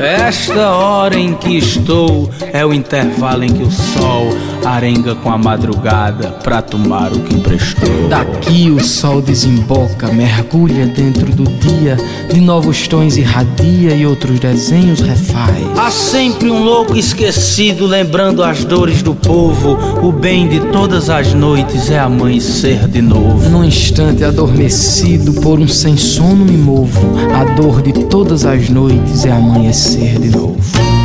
Esta 0.00 0.70
hora 0.76 1.18
em 1.18 1.34
que 1.34 1.58
estou 1.58 2.30
é 2.52 2.64
o 2.64 2.72
intervalo 2.72 3.42
em 3.42 3.52
que 3.52 3.64
o 3.64 3.70
sol 3.70 4.28
arenga 4.64 5.14
com 5.14 5.30
a 5.30 5.38
madrugada 5.38 6.30
pra 6.42 6.60
tomar 6.62 7.12
o 7.12 7.20
que 7.20 7.34
emprestou. 7.34 8.08
Daqui 8.08 8.70
o 8.70 8.82
sol 8.82 9.20
desemboca, 9.20 10.12
mergulha 10.12 10.86
dentro 10.86 11.26
do 11.26 11.44
dia, 11.44 11.96
de 12.32 12.40
novos 12.40 12.86
tons 12.88 13.16
irradia 13.16 13.94
e 13.94 14.06
outros 14.06 14.38
desenhos 14.38 15.00
refaz. 15.00 15.56
Há 15.76 15.90
sempre 15.90 16.50
um 16.50 16.62
louco 16.62 16.96
esquecido 16.96 17.86
lembrando 17.86 18.42
as 18.42 18.64
dores 18.64 19.02
do 19.02 19.14
povo. 19.14 19.78
O 20.02 20.12
bem 20.12 20.48
de 20.48 20.60
todas 20.72 21.10
as 21.10 21.32
noites 21.32 21.90
é 21.90 21.98
amanhecer 21.98 22.88
de 22.88 23.00
novo. 23.00 23.48
Num 23.48 23.64
instante 23.64 24.24
adormecido 24.24 25.40
por 25.40 25.58
um 25.58 25.68
sem 25.68 25.96
sono 25.96 26.44
me 26.44 26.56
movo. 26.56 27.00
A 27.34 27.44
dor 27.44 27.82
de 27.82 27.92
todas 28.04 28.44
as 28.44 28.68
noites 28.68 29.24
é 29.24 29.30
amanhecer 29.30 30.18
de 30.18 30.28
novo. 30.28 30.97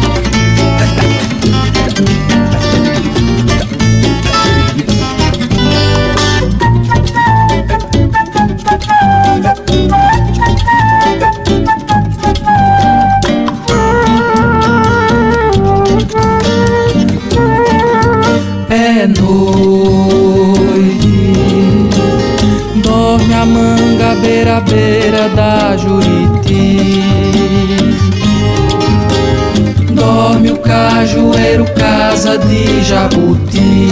Jabuti. 32.94 33.90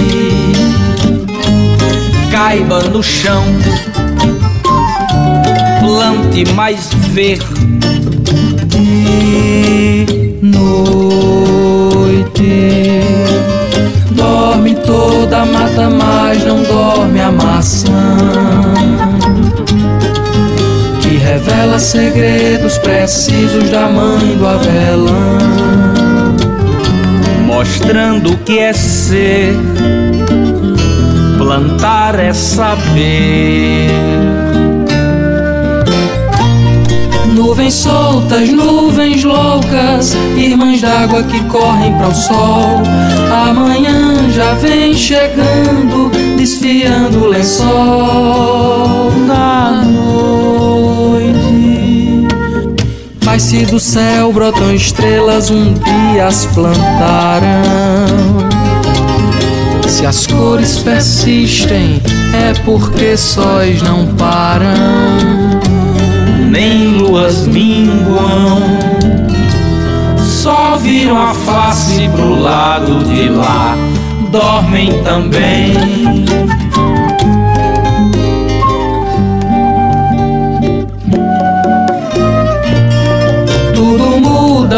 Caiba 2.32 2.82
no 2.82 3.02
chão, 3.02 3.44
plante 5.80 6.46
mais 6.54 6.90
verde. 7.10 7.46
Noite 10.42 11.82
dorme 14.12 14.76
toda 14.76 15.42
a 15.42 15.46
mata, 15.46 15.90
mas 15.90 16.46
não 16.46 16.62
dorme 16.64 17.22
a 17.22 17.32
maçã. 17.32 17.90
Que 21.02 21.18
revela 21.18 21.80
segredos 21.80 22.78
precisos 22.78 23.70
da 23.72 23.90
mãe 23.90 24.38
do 24.38 24.48
avelã. 24.48 25.91
Mostrando 27.62 28.32
o 28.32 28.38
que 28.38 28.58
é 28.58 28.74
ser, 28.74 29.54
plantar 31.38 32.20
é 32.20 32.34
saber. 32.34 33.88
Nuvens 37.36 37.76
soltas, 37.76 38.50
nuvens 38.50 39.24
loucas, 39.24 40.16
irmãs 40.36 40.82
d'água 40.82 41.22
que 41.22 41.40
correm 41.50 41.96
para 42.00 42.08
o 42.08 42.16
sol. 42.16 42.82
Amanhã 43.48 44.28
já 44.32 44.56
vem 44.56 44.96
chegando, 44.96 46.10
desfiando 46.36 47.26
o 47.26 47.28
lençol 47.28 49.12
da 49.28 49.84
noite. 49.86 50.51
Mas 53.34 53.44
se 53.44 53.66
do 53.66 53.80
céu 53.80 54.34
brotam 54.34 54.76
estrelas, 54.76 55.50
um 55.50 55.74
dia 55.74 56.28
as 56.28 56.46
plantarão. 56.48 57.48
Se 59.88 60.06
as 60.06 60.28
cores 60.28 60.80
persistem, 60.80 62.02
é 62.34 62.52
porque 62.66 63.16
sóis 63.16 63.82
não 63.84 64.06
param 64.16 64.68
nem 66.50 66.98
luas 66.98 67.48
minguam, 67.48 68.60
só 70.18 70.76
viram 70.76 71.18
a 71.18 71.34
face 71.34 72.10
pro 72.14 72.38
lado 72.38 73.02
de 73.06 73.30
lá, 73.30 73.78
dormem 74.30 75.02
também. 75.04 75.74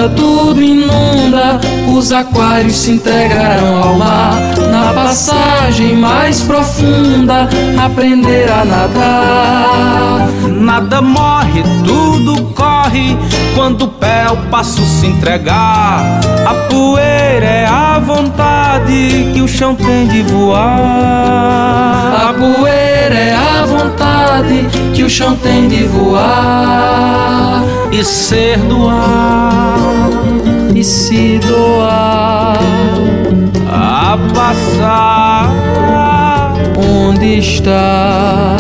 Tudo 0.10 0.62
inunda, 0.62 1.60
os 1.96 2.12
aquários 2.12 2.76
se 2.76 2.92
integrarão 2.92 3.84
ao 3.84 3.98
mar. 3.98 4.36
Na 4.72 4.94
passagem 4.94 5.96
mais 5.96 6.42
profunda, 6.42 7.50
aprender 7.84 8.52
a 8.52 8.66
nadar. 8.66 10.28
Nada 10.50 11.02
morre, 11.02 11.64
tudo 11.86 12.44
corre 12.54 12.73
quando 13.56 13.84
o 13.84 13.88
pé 13.88 14.24
ao 14.24 14.38
passo 14.52 14.82
se 14.84 15.08
entregar. 15.08 16.20
A 16.46 16.54
poeira 16.70 17.46
é 17.46 17.66
a 17.66 18.00
vontade 18.00 19.32
que 19.34 19.42
o 19.42 19.48
chão 19.48 19.76
tem 19.76 20.08
de 20.08 20.22
voar. 20.24 20.64
A 22.30 22.34
poeira 22.34 23.16
é 23.16 23.34
a 23.34 23.66
vontade 23.66 24.68
que 24.94 25.04
o 25.04 25.10
chão 25.10 25.36
tem 25.36 25.68
de 25.68 25.84
voar 25.86 27.64
e 27.92 28.04
ser 28.04 28.58
doar 28.60 30.10
e 30.76 30.84
se 30.84 31.40
doar 31.40 32.58
a 33.70 34.18
passar 34.34 35.52
onde 36.78 37.40
está 37.40 38.58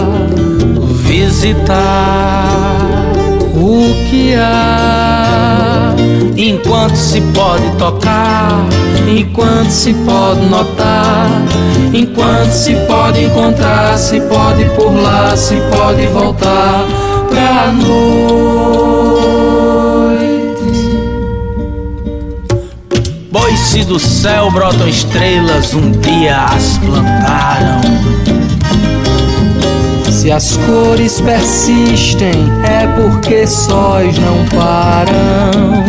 visitar 1.03 2.92
o 3.63 3.93
que 4.09 4.35
há 4.35 5.95
enquanto 6.35 6.97
se 6.97 7.21
pode 7.21 7.71
tocar 7.77 8.67
enquanto 9.07 9.69
se 9.69 9.93
pode 9.93 10.41
notar 10.47 11.29
enquanto 11.93 12.51
se 12.51 12.75
pode 12.87 13.23
encontrar 13.23 13.97
se 13.97 14.19
pode 14.21 14.65
por 14.71 14.93
lá 14.93 15.33
se 15.37 15.55
pode 15.71 16.05
voltar 16.07 16.85
pra 17.29 17.71
noite 17.71 18.33
Pois 23.31 23.59
se 23.59 23.83
do 23.85 23.99
céu 23.99 24.51
brotam 24.51 24.87
estrelas, 24.87 25.73
um 25.73 25.91
dia 25.91 26.45
as 26.45 26.77
plantaram. 26.77 27.81
Se 30.23 30.31
as 30.31 30.55
cores 30.55 31.19
persistem, 31.19 32.49
é 32.63 32.87
porque 32.95 33.45
sóis 33.45 34.17
não 34.17 34.45
param, 34.57 35.83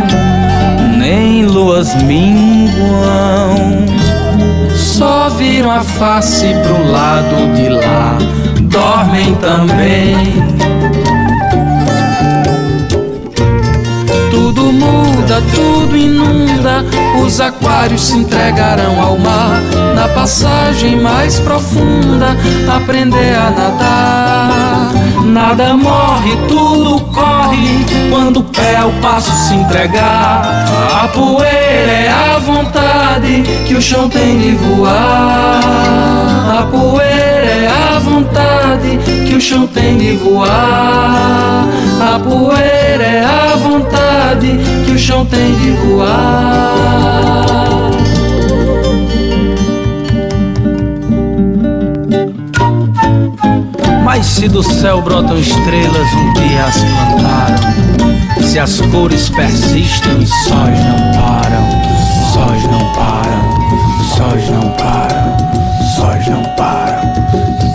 nem 0.98 1.46
luas 1.46 1.94
minguam. 2.02 3.54
Só 4.74 5.28
viram 5.28 5.70
a 5.70 5.82
face 5.82 6.48
pro 6.64 6.90
lado 6.90 7.54
de 7.54 7.68
lá, 7.68 8.18
dormem 8.62 9.36
também. 9.36 10.63
Tudo 14.34 14.72
muda, 14.72 15.40
tudo 15.54 15.96
inunda, 15.96 16.84
os 17.24 17.40
aquários 17.40 18.02
se 18.02 18.16
entregarão 18.16 19.00
ao 19.00 19.16
mar. 19.16 19.62
Na 19.94 20.08
passagem 20.08 21.00
mais 21.00 21.38
profunda, 21.38 22.36
aprender 22.76 23.32
a 23.36 23.50
nadar. 23.52 24.92
Nada 25.24 25.74
morre, 25.74 26.36
tudo 26.48 27.00
corre 27.12 27.86
quando 28.10 28.40
o 28.40 28.42
pé 28.42 28.74
ao 28.74 28.90
passo 28.94 29.30
se 29.30 29.54
entregar. 29.54 30.66
A 31.00 31.06
poeira 31.06 31.92
é 31.92 32.08
a 32.08 32.38
vontade 32.40 33.44
que 33.68 33.76
o 33.76 33.80
chão 33.80 34.08
tem 34.08 34.36
de 34.36 34.50
voar. 34.56 35.60
A 36.58 36.66
poeira 36.72 37.46
é 37.46 37.68
a 37.68 37.98
vontade 38.00 38.98
que 39.28 39.36
o 39.36 39.40
chão 39.40 39.64
tem 39.68 39.96
de 39.96 40.16
voar. 40.16 41.68
A 42.00 42.18
poeira 42.18 43.04
é 43.04 43.24
a 43.24 43.56
vontade 43.56 44.03
que 44.36 44.90
o 44.90 44.98
chão 44.98 45.24
tem 45.26 45.54
de 45.56 45.70
voar. 45.72 47.44
Mas 54.04 54.26
se 54.26 54.48
do 54.48 54.62
céu 54.62 55.00
brotam 55.02 55.38
estrelas 55.38 56.12
um 56.14 56.32
dia 56.34 56.64
as 56.64 56.76
plantaram. 56.76 58.42
Se 58.42 58.58
as 58.58 58.80
cores 58.80 59.28
persistem, 59.30 60.14
os 60.18 60.30
sóis 60.44 60.78
não 60.78 61.12
param, 61.20 61.68
sóis 62.32 62.62
não 62.64 62.92
param, 62.92 63.42
sóis 64.16 64.50
não 64.50 64.70
param, 64.72 65.36
sóis 65.96 66.28
não 66.28 66.42
param. 66.56 67.73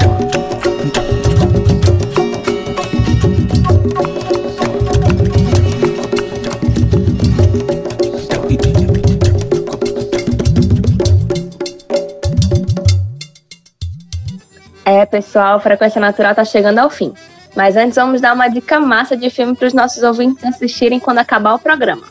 É, 14.99 15.05
pessoal, 15.05 15.61
Frequência 15.61 16.01
Natural 16.01 16.35
tá 16.35 16.43
chegando 16.43 16.79
ao 16.79 16.89
fim. 16.89 17.13
Mas 17.55 17.77
antes 17.77 17.95
vamos 17.95 18.19
dar 18.19 18.33
uma 18.33 18.49
dica 18.49 18.81
massa 18.81 19.15
de 19.15 19.29
filme 19.29 19.55
para 19.55 19.65
os 19.65 19.73
nossos 19.73 20.03
ouvintes 20.03 20.43
assistirem 20.43 20.99
quando 20.99 21.19
acabar 21.19 21.53
o 21.53 21.59
programa. 21.59 22.03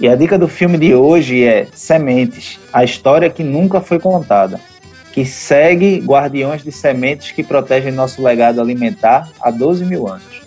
E 0.00 0.08
a 0.08 0.16
dica 0.16 0.36
do 0.36 0.48
filme 0.48 0.76
de 0.76 0.96
hoje 0.96 1.44
é 1.44 1.68
Sementes, 1.72 2.58
a 2.72 2.82
história 2.82 3.30
que 3.30 3.44
nunca 3.44 3.80
foi 3.80 4.00
contada, 4.00 4.58
que 5.12 5.24
segue 5.24 6.00
guardiões 6.00 6.62
de 6.62 6.72
sementes 6.72 7.32
que 7.32 7.42
protegem 7.42 7.92
nosso 7.92 8.22
legado 8.22 8.60
alimentar 8.60 9.28
há 9.40 9.50
12 9.50 9.84
mil 9.84 10.06
anos. 10.06 10.42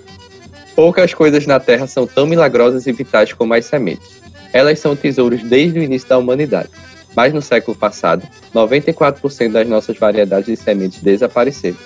Poucas 0.76 1.14
coisas 1.14 1.46
na 1.46 1.60
Terra 1.60 1.88
são 1.88 2.08
tão 2.08 2.26
milagrosas 2.26 2.88
e 2.88 2.92
vitais 2.92 3.34
como 3.34 3.54
as 3.54 3.66
sementes. 3.66 4.22
Elas 4.54 4.80
são 4.80 4.96
tesouros 4.96 5.44
desde 5.44 5.80
o 5.80 5.84
início 5.84 6.08
da 6.08 6.18
humanidade. 6.18 6.70
Mas 7.16 7.34
no 7.34 7.42
século 7.42 7.76
passado, 7.76 8.26
94% 8.56 9.52
das 9.52 9.68
nossas 9.68 9.98
variedades 9.98 10.46
de 10.46 10.56
sementes 10.56 11.02
desapareceram. 11.02 11.78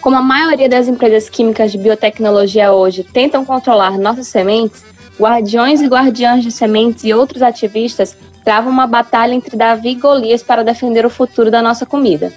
Como 0.00 0.16
a 0.16 0.22
maioria 0.22 0.68
das 0.68 0.88
empresas 0.88 1.30
químicas 1.30 1.70
de 1.70 1.78
biotecnologia 1.78 2.72
hoje 2.72 3.04
tentam 3.04 3.44
controlar 3.44 3.96
nossas 3.96 4.26
sementes, 4.26 4.84
guardiões 5.18 5.80
e 5.80 5.86
guardiãs 5.86 6.42
de 6.42 6.50
sementes 6.50 7.04
e 7.04 7.14
outros 7.14 7.42
ativistas 7.42 8.16
travam 8.44 8.72
uma 8.72 8.86
batalha 8.86 9.34
entre 9.34 9.56
Davi 9.56 9.90
e 9.90 9.94
Golias 9.94 10.42
para 10.42 10.64
defender 10.64 11.04
o 11.06 11.10
futuro 11.10 11.50
da 11.50 11.62
nossa 11.62 11.86
comida. 11.86 12.32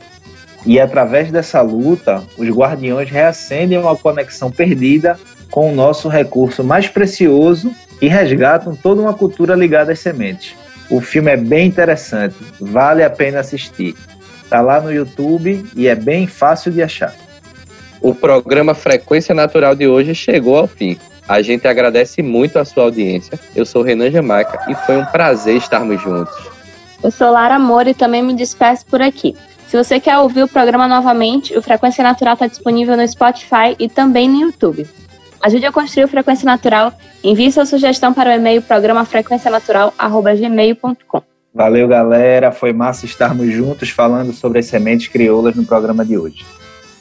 E 0.65 0.79
através 0.79 1.31
dessa 1.31 1.61
luta, 1.61 2.23
os 2.37 2.49
guardiões 2.49 3.09
reacendem 3.09 3.77
uma 3.77 3.95
conexão 3.95 4.49
perdida 4.49 5.19
com 5.51 5.71
o 5.71 5.75
nosso 5.75 6.09
recurso 6.09 6.63
mais 6.63 6.87
precioso 6.87 7.71
e 8.01 8.07
resgatam 8.07 8.75
toda 8.75 9.01
uma 9.01 9.13
cultura 9.13 9.55
ligada 9.55 9.91
às 9.91 9.99
sementes. 9.99 10.55
O 10.89 10.99
filme 11.01 11.31
é 11.31 11.37
bem 11.37 11.67
interessante, 11.67 12.35
vale 12.59 13.03
a 13.03 13.09
pena 13.09 13.39
assistir. 13.39 13.95
Tá 14.49 14.61
lá 14.61 14.79
no 14.79 14.91
YouTube 14.91 15.65
e 15.75 15.87
é 15.87 15.95
bem 15.95 16.27
fácil 16.27 16.71
de 16.71 16.81
achar. 16.81 17.13
O 18.01 18.13
programa 18.13 18.75
Frequência 18.75 19.33
Natural 19.33 19.75
de 19.75 19.87
hoje 19.87 20.13
chegou 20.13 20.57
ao 20.57 20.67
fim. 20.67 20.97
A 21.27 21.41
gente 21.41 21.67
agradece 21.67 22.21
muito 22.21 22.59
a 22.59 22.65
sua 22.65 22.83
audiência. 22.83 23.39
Eu 23.55 23.65
sou 23.65 23.81
Renan 23.81 24.11
Jamaica 24.11 24.59
e 24.69 24.75
foi 24.85 24.97
um 24.97 25.05
prazer 25.05 25.57
estarmos 25.57 25.99
juntos. 26.01 26.35
Eu 27.03 27.11
sou 27.11 27.31
Lara 27.31 27.57
Moura 27.57 27.89
e 27.89 27.93
também 27.93 28.23
me 28.23 28.33
despeço 28.33 28.85
por 28.85 29.01
aqui. 29.01 29.35
Se 29.67 29.75
você 29.75 29.99
quer 29.99 30.17
ouvir 30.19 30.43
o 30.43 30.47
programa 30.47 30.87
novamente, 30.87 31.57
o 31.57 31.61
Frequência 31.61 32.01
Natural 32.03 32.33
está 32.33 32.47
disponível 32.47 32.95
no 32.95 33.05
Spotify 33.07 33.75
e 33.79 33.89
também 33.89 34.29
no 34.29 34.39
YouTube. 34.39 34.87
Ajude 35.41 35.65
a 35.65 35.71
construir 35.71 36.03
o 36.05 36.07
Frequência 36.07 36.45
Natural. 36.45 36.93
Envie 37.23 37.51
sua 37.51 37.65
sugestão 37.65 38.13
para 38.13 38.29
o 38.29 38.33
e-mail 38.33 38.61
programafrequencianatural.gmail.com. 38.61 41.23
Valeu, 41.53 41.87
galera. 41.87 42.51
Foi 42.51 42.73
massa 42.73 43.05
estarmos 43.05 43.51
juntos 43.51 43.89
falando 43.89 44.33
sobre 44.33 44.59
as 44.59 44.67
sementes 44.67 45.07
crioulas 45.07 45.55
no 45.55 45.65
programa 45.65 46.05
de 46.05 46.17
hoje. 46.17 46.45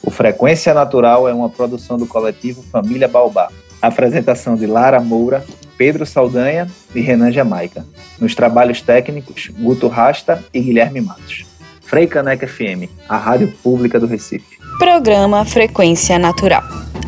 O 0.01 0.09
Frequência 0.11 0.73
Natural 0.73 1.27
é 1.27 1.33
uma 1.33 1.49
produção 1.49 1.97
do 1.97 2.05
coletivo 2.05 2.63
Família 2.63 3.07
Baobá. 3.07 3.49
Apresentação 3.87 4.55
de 4.55 4.65
Lara 4.65 4.99
Moura, 4.99 5.45
Pedro 5.77 6.05
Saldanha 6.05 6.67
e 6.93 7.01
Renan 7.01 7.31
Jamaica. 7.31 7.85
Nos 8.19 8.33
trabalhos 8.33 8.81
técnicos, 8.81 9.51
Guto 9.59 9.87
Rasta 9.87 10.43
e 10.53 10.59
Guilherme 10.59 11.01
Matos. 11.01 11.45
Frei 11.81 12.07
Caneca 12.07 12.47
FM, 12.47 12.89
a 13.07 13.17
rádio 13.17 13.53
pública 13.61 13.99
do 13.99 14.07
Recife. 14.07 14.57
Programa 14.79 15.45
Frequência 15.45 16.17
Natural. 16.17 16.63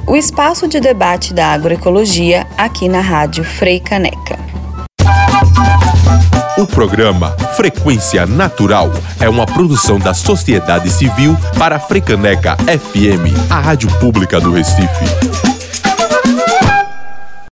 O 0.08 0.16
espaço 0.16 0.68
de 0.68 0.80
debate 0.80 1.34
da 1.34 1.48
agroecologia 1.48 2.48
aqui 2.58 2.88
na 2.88 3.02
Rádio 3.02 3.44
Frei 3.44 3.80
Caneca. 3.80 4.38
O 6.58 6.66
programa 6.66 7.32
Frequência 7.56 8.26
Natural 8.26 8.90
é 9.20 9.30
uma 9.30 9.46
produção 9.46 10.00
da 10.00 10.14
sociedade 10.14 10.90
civil 10.90 11.38
para 11.58 11.76
a 11.76 11.80
Frecaneca 11.80 12.56
FM, 12.58 13.50
a 13.50 13.60
rádio 13.60 13.90
pública 14.00 14.40
do 14.40 14.52
Recife. 14.52 15.57